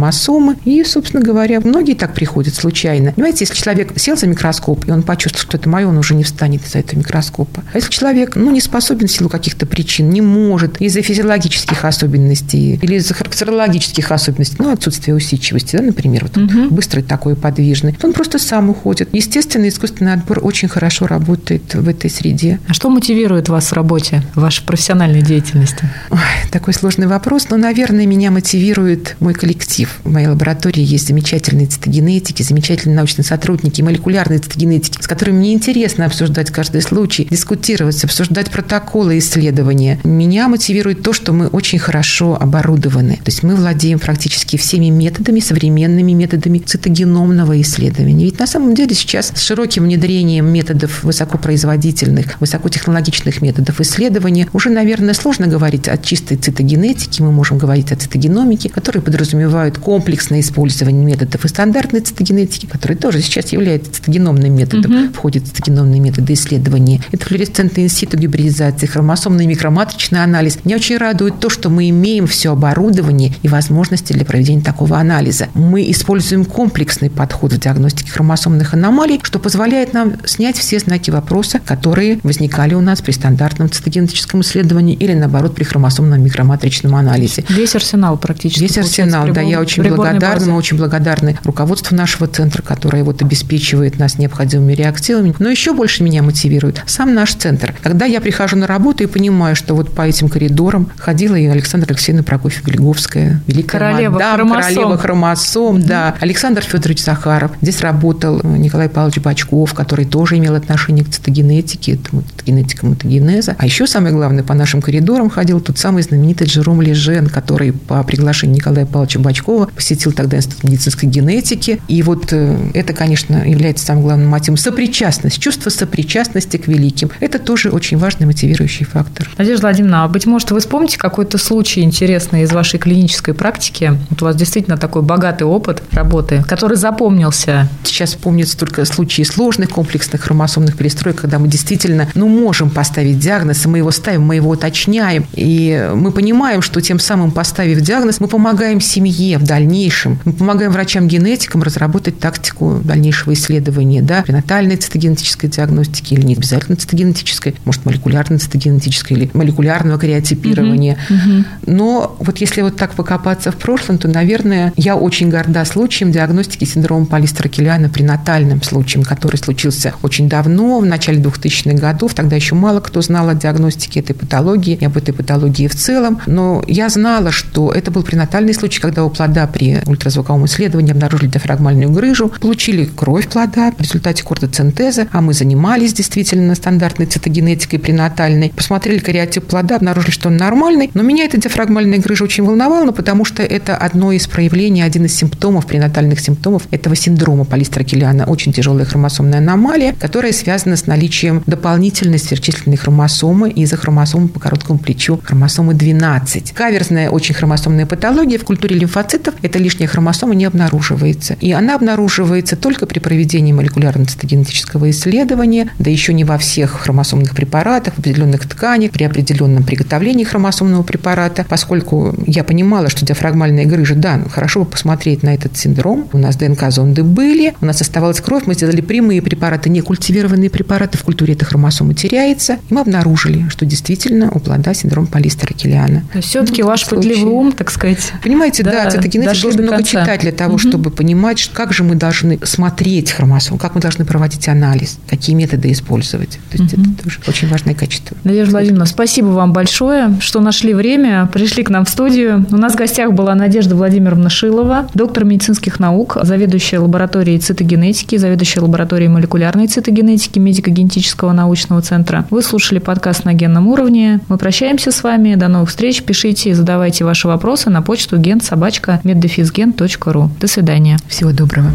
И, 0.65 0.83
собственно 0.83 1.23
говоря, 1.23 1.59
многие 1.61 1.93
так 1.93 2.13
приходят 2.13 2.53
случайно. 2.53 3.11
Понимаете, 3.11 3.45
если 3.45 3.55
человек 3.55 3.93
сел 3.97 4.17
за 4.17 4.27
микроскоп, 4.27 4.87
и 4.87 4.91
он 4.91 5.03
почувствовал, 5.03 5.43
что 5.43 5.57
это 5.57 5.69
мое, 5.69 5.87
он 5.87 5.97
уже 5.97 6.15
не 6.15 6.23
встанет 6.23 6.65
из-за 6.65 6.79
этого 6.79 6.99
микроскопа. 6.99 7.63
А 7.73 7.77
если 7.77 7.89
человек 7.89 8.35
ну, 8.35 8.51
не 8.51 8.61
способен 8.61 9.07
в 9.07 9.11
силу 9.11 9.29
каких-то 9.29 9.65
причин, 9.65 10.09
не 10.09 10.21
может 10.21 10.81
из-за 10.81 11.01
физиологических 11.01 11.85
особенностей 11.85 12.79
или 12.81 12.95
из-за 12.95 13.13
характерологических 13.13 14.11
особенностей, 14.11 14.57
ну, 14.59 14.71
отсутствие 14.71 15.15
усидчивости, 15.15 15.75
да, 15.75 15.83
например, 15.83 16.23
вот 16.23 16.37
угу. 16.37 16.69
быстрый 16.69 17.01
такой 17.01 17.35
подвижный, 17.35 17.97
он 18.03 18.13
просто 18.13 18.39
сам 18.39 18.69
уходит. 18.69 19.09
Естественно, 19.13 19.67
искусственный 19.67 20.13
отбор 20.13 20.39
очень 20.41 20.67
хорошо 20.67 21.07
работает 21.07 21.73
в 21.73 21.87
этой 21.87 22.09
среде. 22.09 22.59
А 22.67 22.73
что 22.73 22.89
мотивирует 22.89 23.49
вас 23.49 23.67
в 23.67 23.73
работе, 23.73 24.21
в 24.35 24.41
вашей 24.41 24.63
профессиональной 24.65 25.21
деятельности? 25.21 25.89
Ой, 26.09 26.19
такой 26.51 26.73
сложный 26.73 27.07
вопрос, 27.07 27.47
но, 27.49 27.57
наверное, 27.57 28.05
меня 28.05 28.31
мотивирует 28.31 29.15
мой 29.19 29.33
коллектив. 29.33 29.84
В 30.03 30.11
моей 30.11 30.27
лаборатории 30.27 30.83
есть 30.83 31.07
замечательные 31.07 31.67
цитогенетики, 31.67 32.43
замечательные 32.43 32.95
научные 32.95 33.25
сотрудники, 33.25 33.81
молекулярные 33.81 34.39
цитогенетики, 34.39 35.01
с 35.01 35.07
которыми 35.07 35.37
мне 35.37 35.53
интересно 35.53 36.05
обсуждать 36.05 36.51
каждый 36.51 36.81
случай, 36.81 37.27
дискутировать, 37.29 38.03
обсуждать 38.03 38.51
протоколы 38.51 39.17
исследования. 39.17 39.99
Меня 40.03 40.47
мотивирует 40.47 41.03
то, 41.03 41.13
что 41.13 41.33
мы 41.33 41.47
очень 41.47 41.79
хорошо 41.79 42.37
оборудованы. 42.39 43.15
То 43.17 43.27
есть 43.27 43.43
мы 43.43 43.55
владеем 43.55 43.99
практически 43.99 44.57
всеми 44.57 44.89
методами, 44.89 45.39
современными 45.39 46.13
методами 46.13 46.59
цитогеномного 46.59 47.61
исследования. 47.61 48.25
Ведь 48.25 48.39
на 48.39 48.47
самом 48.47 48.75
деле 48.75 48.95
сейчас 48.95 49.31
с 49.35 49.41
широким 49.41 49.83
внедрением 49.83 50.47
методов 50.47 51.03
высокопроизводительных, 51.03 52.39
высокотехнологичных 52.39 53.41
методов 53.41 53.79
исследования 53.81 54.47
уже, 54.53 54.69
наверное, 54.69 55.13
сложно 55.13 55.47
говорить 55.47 55.87
о 55.87 55.97
чистой 55.97 56.37
цитогенетике, 56.37 57.23
мы 57.23 57.31
можем 57.31 57.57
говорить 57.57 57.91
о 57.91 57.95
цитогеномике, 57.95 58.69
которые 58.69 59.01
подразумевают 59.01 59.74
комплексное 59.79 60.39
использование 60.39 61.05
методов 61.05 61.43
и 61.45 61.47
стандартной 61.47 62.01
цитогенетики, 62.01 62.65
которые 62.65 62.97
тоже 62.97 63.21
сейчас 63.21 63.51
являются 63.51 63.91
цитогеномным 63.91 64.53
методом, 64.53 65.05
угу. 65.05 65.13
входят 65.13 65.47
цитогеномные 65.47 65.99
методы 65.99 66.33
исследования. 66.33 67.01
Это 67.11 67.25
флуоресцентный 67.25 67.83
институт 67.83 68.19
гибридизации, 68.19 68.85
хромосомный 68.85 69.45
микроматричный 69.45 70.23
анализ. 70.23 70.59
Меня 70.63 70.77
очень 70.77 70.97
радует 70.97 71.39
то, 71.39 71.49
что 71.49 71.69
мы 71.69 71.89
имеем 71.89 72.27
все 72.27 72.51
оборудование 72.51 73.33
и 73.43 73.47
возможности 73.47 74.13
для 74.13 74.25
проведения 74.25 74.61
такого 74.61 74.97
анализа. 74.97 75.47
Мы 75.53 75.89
используем 75.91 76.45
комплексный 76.45 77.09
подход 77.09 77.53
в 77.53 77.59
диагностике 77.59 78.11
хромосомных 78.11 78.73
аномалий, 78.73 79.19
что 79.23 79.39
позволяет 79.39 79.93
нам 79.93 80.13
снять 80.25 80.57
все 80.57 80.79
знаки 80.79 81.11
вопроса, 81.11 81.59
которые 81.63 82.19
возникали 82.23 82.73
у 82.73 82.81
нас 82.81 83.01
при 83.01 83.11
стандартном 83.11 83.69
цитогенетическом 83.69 84.41
исследовании 84.41 84.95
или, 84.95 85.13
наоборот, 85.13 85.55
при 85.55 85.63
хромосомном 85.63 86.21
микроматричном 86.23 86.95
анализе. 86.95 87.43
Весь 87.49 87.75
арсенал 87.75 88.17
практически. 88.17 88.61
Весь 88.61 88.77
арсенал, 88.77 89.31
да. 89.31 89.41
Я 89.41 89.59
очень 89.65 89.83
благодарна, 89.83 90.45
мы 90.51 90.57
очень 90.57 90.77
благодарны 90.77 91.37
руководству 91.43 91.95
нашего 91.95 92.27
центра, 92.27 92.61
которое 92.61 93.03
вот 93.03 93.21
обеспечивает 93.21 93.99
нас 93.99 94.17
необходимыми 94.17 94.73
реактивами. 94.73 95.35
Но 95.39 95.49
еще 95.49 95.73
больше 95.73 96.03
меня 96.03 96.23
мотивирует 96.23 96.81
сам 96.85 97.13
наш 97.13 97.33
центр. 97.33 97.73
Когда 97.81 98.05
я 98.05 98.21
прихожу 98.21 98.55
на 98.57 98.67
работу 98.67 99.03
и 99.03 99.07
понимаю, 99.07 99.55
что 99.55 99.75
вот 99.75 99.93
по 99.93 100.01
этим 100.03 100.29
коридорам 100.29 100.89
ходила 100.97 101.35
и 101.35 101.45
Александра 101.45 101.89
Алексеевна 101.89 102.23
Прокофьева-Бельговская, 102.23 103.37
великая 103.47 103.79
королева 103.79 104.13
мадам, 104.13 104.35
хромосом. 104.35 104.61
королева 104.61 104.97
хромосом, 104.97 105.75
mm-hmm. 105.77 105.85
да. 105.85 106.15
Александр 106.19 106.61
Федорович 106.61 107.03
Захаров. 107.03 107.51
Здесь 107.61 107.81
работал 107.81 108.41
Николай 108.43 108.89
Павлович 108.89 109.19
Бачков, 109.19 109.73
который 109.73 110.05
тоже 110.05 110.37
имел 110.37 110.55
отношение 110.55 111.05
к 111.05 111.09
цитогенетике, 111.09 111.99
генетика 112.45 112.85
мутагенеза. 112.85 113.55
А 113.57 113.65
еще 113.65 113.87
самое 113.87 114.13
главное, 114.13 114.43
по 114.43 114.53
нашим 114.53 114.81
коридорам 114.81 115.29
ходил 115.29 115.59
тот 115.59 115.77
самый 115.77 116.03
знаменитый 116.03 116.47
Джером 116.47 116.81
Лежен, 116.81 117.27
который 117.27 117.71
по 117.71 118.03
приглашению 118.03 118.57
Николая 118.57 118.85
Павловича 118.85 119.19
Бачкова 119.19 119.54
посетил 119.63 120.11
тогда 120.11 120.37
Институт 120.37 120.63
медицинской 120.63 121.09
генетики. 121.09 121.81
И 121.87 122.03
вот 122.03 122.31
э, 122.31 122.57
это, 122.73 122.93
конечно, 122.93 123.47
является 123.47 123.85
самым 123.85 124.03
главным 124.03 124.29
мотивом. 124.29 124.57
Сопричастность, 124.57 125.39
чувство 125.39 125.69
сопричастности 125.69 126.57
к 126.57 126.67
великим. 126.67 127.09
Это 127.19 127.39
тоже 127.39 127.69
очень 127.69 127.97
важный 127.97 128.25
мотивирующий 128.27 128.85
фактор. 128.85 129.29
Надежда 129.37 129.67
Владимировна, 129.67 130.03
а 130.03 130.07
быть 130.07 130.25
может, 130.25 130.51
вы 130.51 130.59
вспомните 130.59 130.97
какой-то 130.97 131.37
случай 131.37 131.81
интересный 131.81 132.43
из 132.43 132.51
вашей 132.51 132.79
клинической 132.79 133.33
практики? 133.33 133.97
Вот 134.09 134.21
у 134.21 134.25
вас 134.25 134.35
действительно 134.35 134.77
такой 134.77 135.01
богатый 135.01 135.43
опыт 135.43 135.81
работы, 135.91 136.43
который 136.47 136.77
запомнился. 136.77 137.69
Сейчас 137.83 138.13
помнятся 138.15 138.57
только 138.57 138.85
случаи 138.85 139.23
сложных 139.23 139.69
комплексных 139.69 140.21
хромосомных 140.21 140.77
перестроек, 140.77 141.21
когда 141.21 141.39
мы 141.39 141.47
действительно, 141.47 142.09
ну, 142.15 142.27
можем 142.27 142.69
поставить 142.69 143.19
диагноз, 143.19 143.65
и 143.65 143.67
мы 143.67 143.79
его 143.79 143.91
ставим, 143.91 144.23
мы 144.23 144.35
его 144.35 144.51
уточняем, 144.51 145.25
и 145.33 145.91
мы 145.93 146.11
понимаем, 146.11 146.61
что 146.61 146.81
тем 146.81 146.99
самым 146.99 147.31
поставив 147.31 147.81
диагноз, 147.81 148.19
мы 148.19 148.27
помогаем 148.27 148.81
семье 148.81 149.37
в 149.45 149.47
дальнейшем, 149.47 150.19
мы 150.25 150.33
помогаем 150.33 150.71
врачам-генетикам 150.71 151.61
разработать 151.61 152.19
тактику 152.19 152.81
дальнейшего 152.83 153.33
исследования, 153.33 154.01
да, 154.01 154.23
пренатальной 154.23 154.75
цитогенетической 154.75 155.49
диагностики 155.49 156.15
или 156.15 156.23
не 156.23 156.33
обязательно 156.33 156.75
цитогенетической, 156.75 157.55
может, 157.63 157.85
молекулярной 157.85 158.39
цитогенетической 158.39 159.15
или 159.15 159.29
молекулярного 159.33 159.99
кариотипирования. 159.99 160.97
Угу, 161.09 161.15
угу. 161.17 161.43
Но 161.67 162.17
вот 162.19 162.37
если 162.39 162.61
вот 162.61 162.75
так 162.75 162.95
покопаться 162.95 163.51
в 163.51 163.57
прошлом, 163.57 163.99
то, 163.99 164.07
наверное, 164.07 164.73
я 164.75 164.95
очень 164.95 165.29
горда 165.29 165.63
случаем 165.65 166.11
диагностики 166.11 166.65
синдрома 166.65 167.05
полистера 167.05 167.47
Киллиана 167.47 167.89
пренатальным 167.89 168.63
случаем, 168.63 169.03
который 169.03 169.37
случился 169.37 169.93
очень 170.01 170.27
давно, 170.27 170.79
в 170.79 170.85
начале 170.85 171.21
2000-х 171.21 171.77
годов. 171.77 172.15
Тогда 172.15 172.35
еще 172.35 172.55
мало 172.55 172.79
кто 172.79 173.01
знал 173.01 173.29
о 173.29 173.35
диагностике 173.35 173.99
этой 173.99 174.13
патологии 174.13 174.75
и 174.75 174.85
об 174.85 174.97
этой 174.97 175.13
патологии 175.13 175.67
в 175.67 175.75
целом. 175.75 176.19
Но 176.25 176.63
я 176.67 176.89
знала, 176.89 177.31
что 177.31 177.71
это 177.71 177.91
был 177.91 178.01
пренатальный 178.01 178.53
случай, 178.53 178.81
когда 178.81 179.03
у 179.03 179.09
плода 179.09 179.24
при 179.47 179.79
ультразвуковом 179.85 180.45
исследовании 180.45 180.91
обнаружили 180.91 181.29
диафрагмальную 181.29 181.89
грыжу, 181.91 182.31
получили 182.39 182.85
кровь 182.85 183.27
плода 183.27 183.71
в 183.77 183.81
результате 183.81 184.23
кортоцентеза, 184.23 185.07
а 185.11 185.21
мы 185.21 185.33
занимались 185.33 185.93
действительно 185.93 186.55
стандартной 186.55 187.05
цитогенетикой 187.05 187.79
пренатальной. 187.79 188.51
Посмотрели 188.55 188.99
кариотип 188.99 189.45
плода, 189.45 189.75
обнаружили, 189.77 190.11
что 190.11 190.29
он 190.29 190.37
нормальный, 190.37 190.91
но 190.93 191.03
меня 191.03 191.25
эта 191.25 191.37
диафрагмальная 191.37 191.99
грыжа 191.99 192.23
очень 192.23 192.43
волновала, 192.43 192.91
потому 192.91 193.25
что 193.25 193.43
это 193.43 193.75
одно 193.75 194.11
из 194.11 194.27
проявлений, 194.27 194.81
один 194.81 195.05
из 195.05 195.15
симптомов, 195.15 195.65
пренатальных 195.65 196.19
симптомов 196.19 196.63
этого 196.71 196.95
синдрома 196.95 197.45
полистера 197.45 197.83
Киллиана. 197.83 198.25
Очень 198.25 198.53
тяжелая 198.53 198.85
хромосомная 198.85 199.39
аномалия, 199.39 199.93
которая 199.99 200.31
связана 200.31 200.75
с 200.75 200.87
наличием 200.87 201.43
дополнительной 201.45 202.19
сверхчисленной 202.19 202.77
хромосомы 202.77 203.49
из-за 203.49 203.77
хромосомы 203.77 204.27
по 204.27 204.39
короткому 204.39 204.79
плечу, 204.79 205.19
хромосомы 205.23 205.73
12. 205.73 206.51
Каверзная 206.53 207.09
очень 207.09 207.35
хромосомная 207.35 207.85
патология 207.85 208.37
в 208.37 208.43
культуре 208.43 208.77
лимфоцитов, 208.77 209.14
эта 209.41 209.59
лишняя 209.59 209.87
хромосома 209.87 210.35
не 210.35 210.45
обнаруживается. 210.45 211.37
И 211.39 211.51
она 211.51 211.75
обнаруживается 211.75 212.55
только 212.55 212.85
при 212.85 212.99
проведении 212.99 213.53
молекулярно-цитогенетического 213.53 214.89
исследования, 214.89 215.69
да 215.79 215.89
еще 215.89 216.13
не 216.13 216.23
во 216.23 216.37
всех 216.37 216.71
хромосомных 216.71 217.35
препаратах, 217.35 217.95
в 217.95 217.99
определенных 217.99 218.47
тканях, 218.47 218.91
при 218.91 219.03
определенном 219.03 219.63
приготовлении 219.63 220.23
хромосомного 220.23 220.83
препарата, 220.83 221.45
поскольку 221.47 222.15
я 222.25 222.43
понимала, 222.43 222.89
что 222.89 223.05
диафрагмальная 223.05 223.65
грыжа, 223.65 223.95
да, 223.95 224.17
ну, 224.17 224.29
хорошо 224.29 224.61
бы 224.61 224.65
посмотреть 224.65 225.23
на 225.23 225.33
этот 225.33 225.57
синдром. 225.57 226.07
У 226.13 226.17
нас 226.17 226.35
ДНК-зонды 226.35 227.03
были, 227.03 227.53
у 227.61 227.65
нас 227.65 227.81
оставалась 227.81 228.21
кровь, 228.21 228.43
мы 228.45 228.53
сделали 228.53 228.81
прямые 228.81 229.21
препараты, 229.21 229.69
не 229.69 229.81
культивированные 229.81 230.49
препараты, 230.49 230.97
в 230.97 231.03
культуре 231.03 231.33
эта 231.33 231.45
хромосома 231.45 231.93
теряется, 231.93 232.59
и 232.69 232.73
мы 232.73 232.81
обнаружили, 232.81 233.47
что 233.49 233.65
действительно 233.65 234.31
у 234.31 234.39
плода 234.39 234.73
синдром 234.73 235.07
полистера 235.07 235.53
Киллиана. 235.53 236.03
Все-таки 236.21 236.61
ну, 236.61 236.69
ваш 236.69 236.87
пытливый 236.87 237.31
ум, 237.31 237.51
так 237.51 237.71
сказать. 237.71 238.13
Понимаете, 238.23 238.63
да, 238.63 238.89
да 238.89 239.04
цитогенетик 239.05 239.43
нужно 239.43 239.61
много 239.61 239.77
конца. 239.77 240.01
читать 240.01 240.21
для 240.21 240.31
того, 240.31 240.53
угу. 240.53 240.59
чтобы 240.59 240.89
понимать, 240.89 241.49
как 241.53 241.73
же 241.73 241.83
мы 241.83 241.95
должны 241.95 242.39
смотреть 242.43 243.11
хромосом, 243.11 243.57
как 243.57 243.75
мы 243.75 243.81
должны 243.81 244.05
проводить 244.05 244.47
анализ, 244.47 244.97
какие 245.07 245.35
методы 245.35 245.71
использовать. 245.71 246.39
То 246.51 246.57
есть 246.57 246.73
угу. 246.73 246.81
это 246.81 247.03
тоже 247.03 247.19
очень 247.27 247.47
важное 247.47 247.75
качество. 247.75 248.17
Надежда 248.23 248.51
Владимировна, 248.51 248.85
спасибо 248.85 249.27
вам 249.27 249.53
большое, 249.53 250.17
что 250.19 250.39
нашли 250.39 250.73
время, 250.73 251.29
пришли 251.31 251.63
к 251.63 251.69
нам 251.69 251.85
в 251.85 251.89
студию. 251.89 252.45
У 252.51 252.57
нас 252.57 252.73
в 252.73 252.77
гостях 252.77 253.13
была 253.13 253.35
Надежда 253.35 253.75
Владимировна 253.75 254.29
Шилова, 254.29 254.87
доктор 254.93 255.25
медицинских 255.25 255.79
наук, 255.79 256.17
заведующая 256.23 256.79
лабораторией 256.79 257.39
цитогенетики, 257.39 258.17
заведующая 258.17 258.61
лабораторией 258.61 259.09
молекулярной 259.09 259.67
цитогенетики 259.67 260.39
медико-генетического 260.39 261.31
научного 261.31 261.81
центра. 261.81 262.25
Вы 262.29 262.41
слушали 262.41 262.79
подкаст 262.79 263.25
на 263.25 263.33
генном 263.33 263.67
уровне. 263.67 264.19
Мы 264.29 264.37
прощаемся 264.37 264.91
с 264.91 265.03
вами. 265.03 265.35
До 265.35 265.47
новых 265.47 265.69
встреч. 265.69 266.03
Пишите 266.03 266.49
и 266.49 266.53
задавайте 266.53 267.05
ваши 267.05 267.27
вопросы 267.27 267.69
на 267.69 267.81
почту 267.81 268.17
генсобачка 268.17 268.94
меддефизген.ру. 269.03 270.29
До 270.39 270.47
свидания. 270.47 270.97
Всего 271.07 271.31
доброго. 271.31 271.71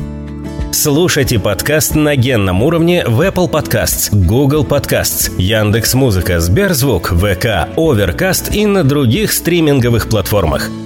Слушайте 0.72 1.40
подкаст 1.40 1.96
на 1.96 2.14
генном 2.14 2.62
уровне 2.62 3.04
в 3.06 3.20
Apple 3.20 3.50
Podcasts, 3.50 4.08
Google 4.12 4.64
Podcasts, 4.64 5.30
Яндекс.Музыка, 5.36 6.38
Сберзвук, 6.38 7.08
ВК, 7.08 7.68
Overcast 7.76 8.54
и 8.54 8.66
на 8.66 8.84
других 8.84 9.32
стриминговых 9.32 10.08
платформах– 10.08 10.70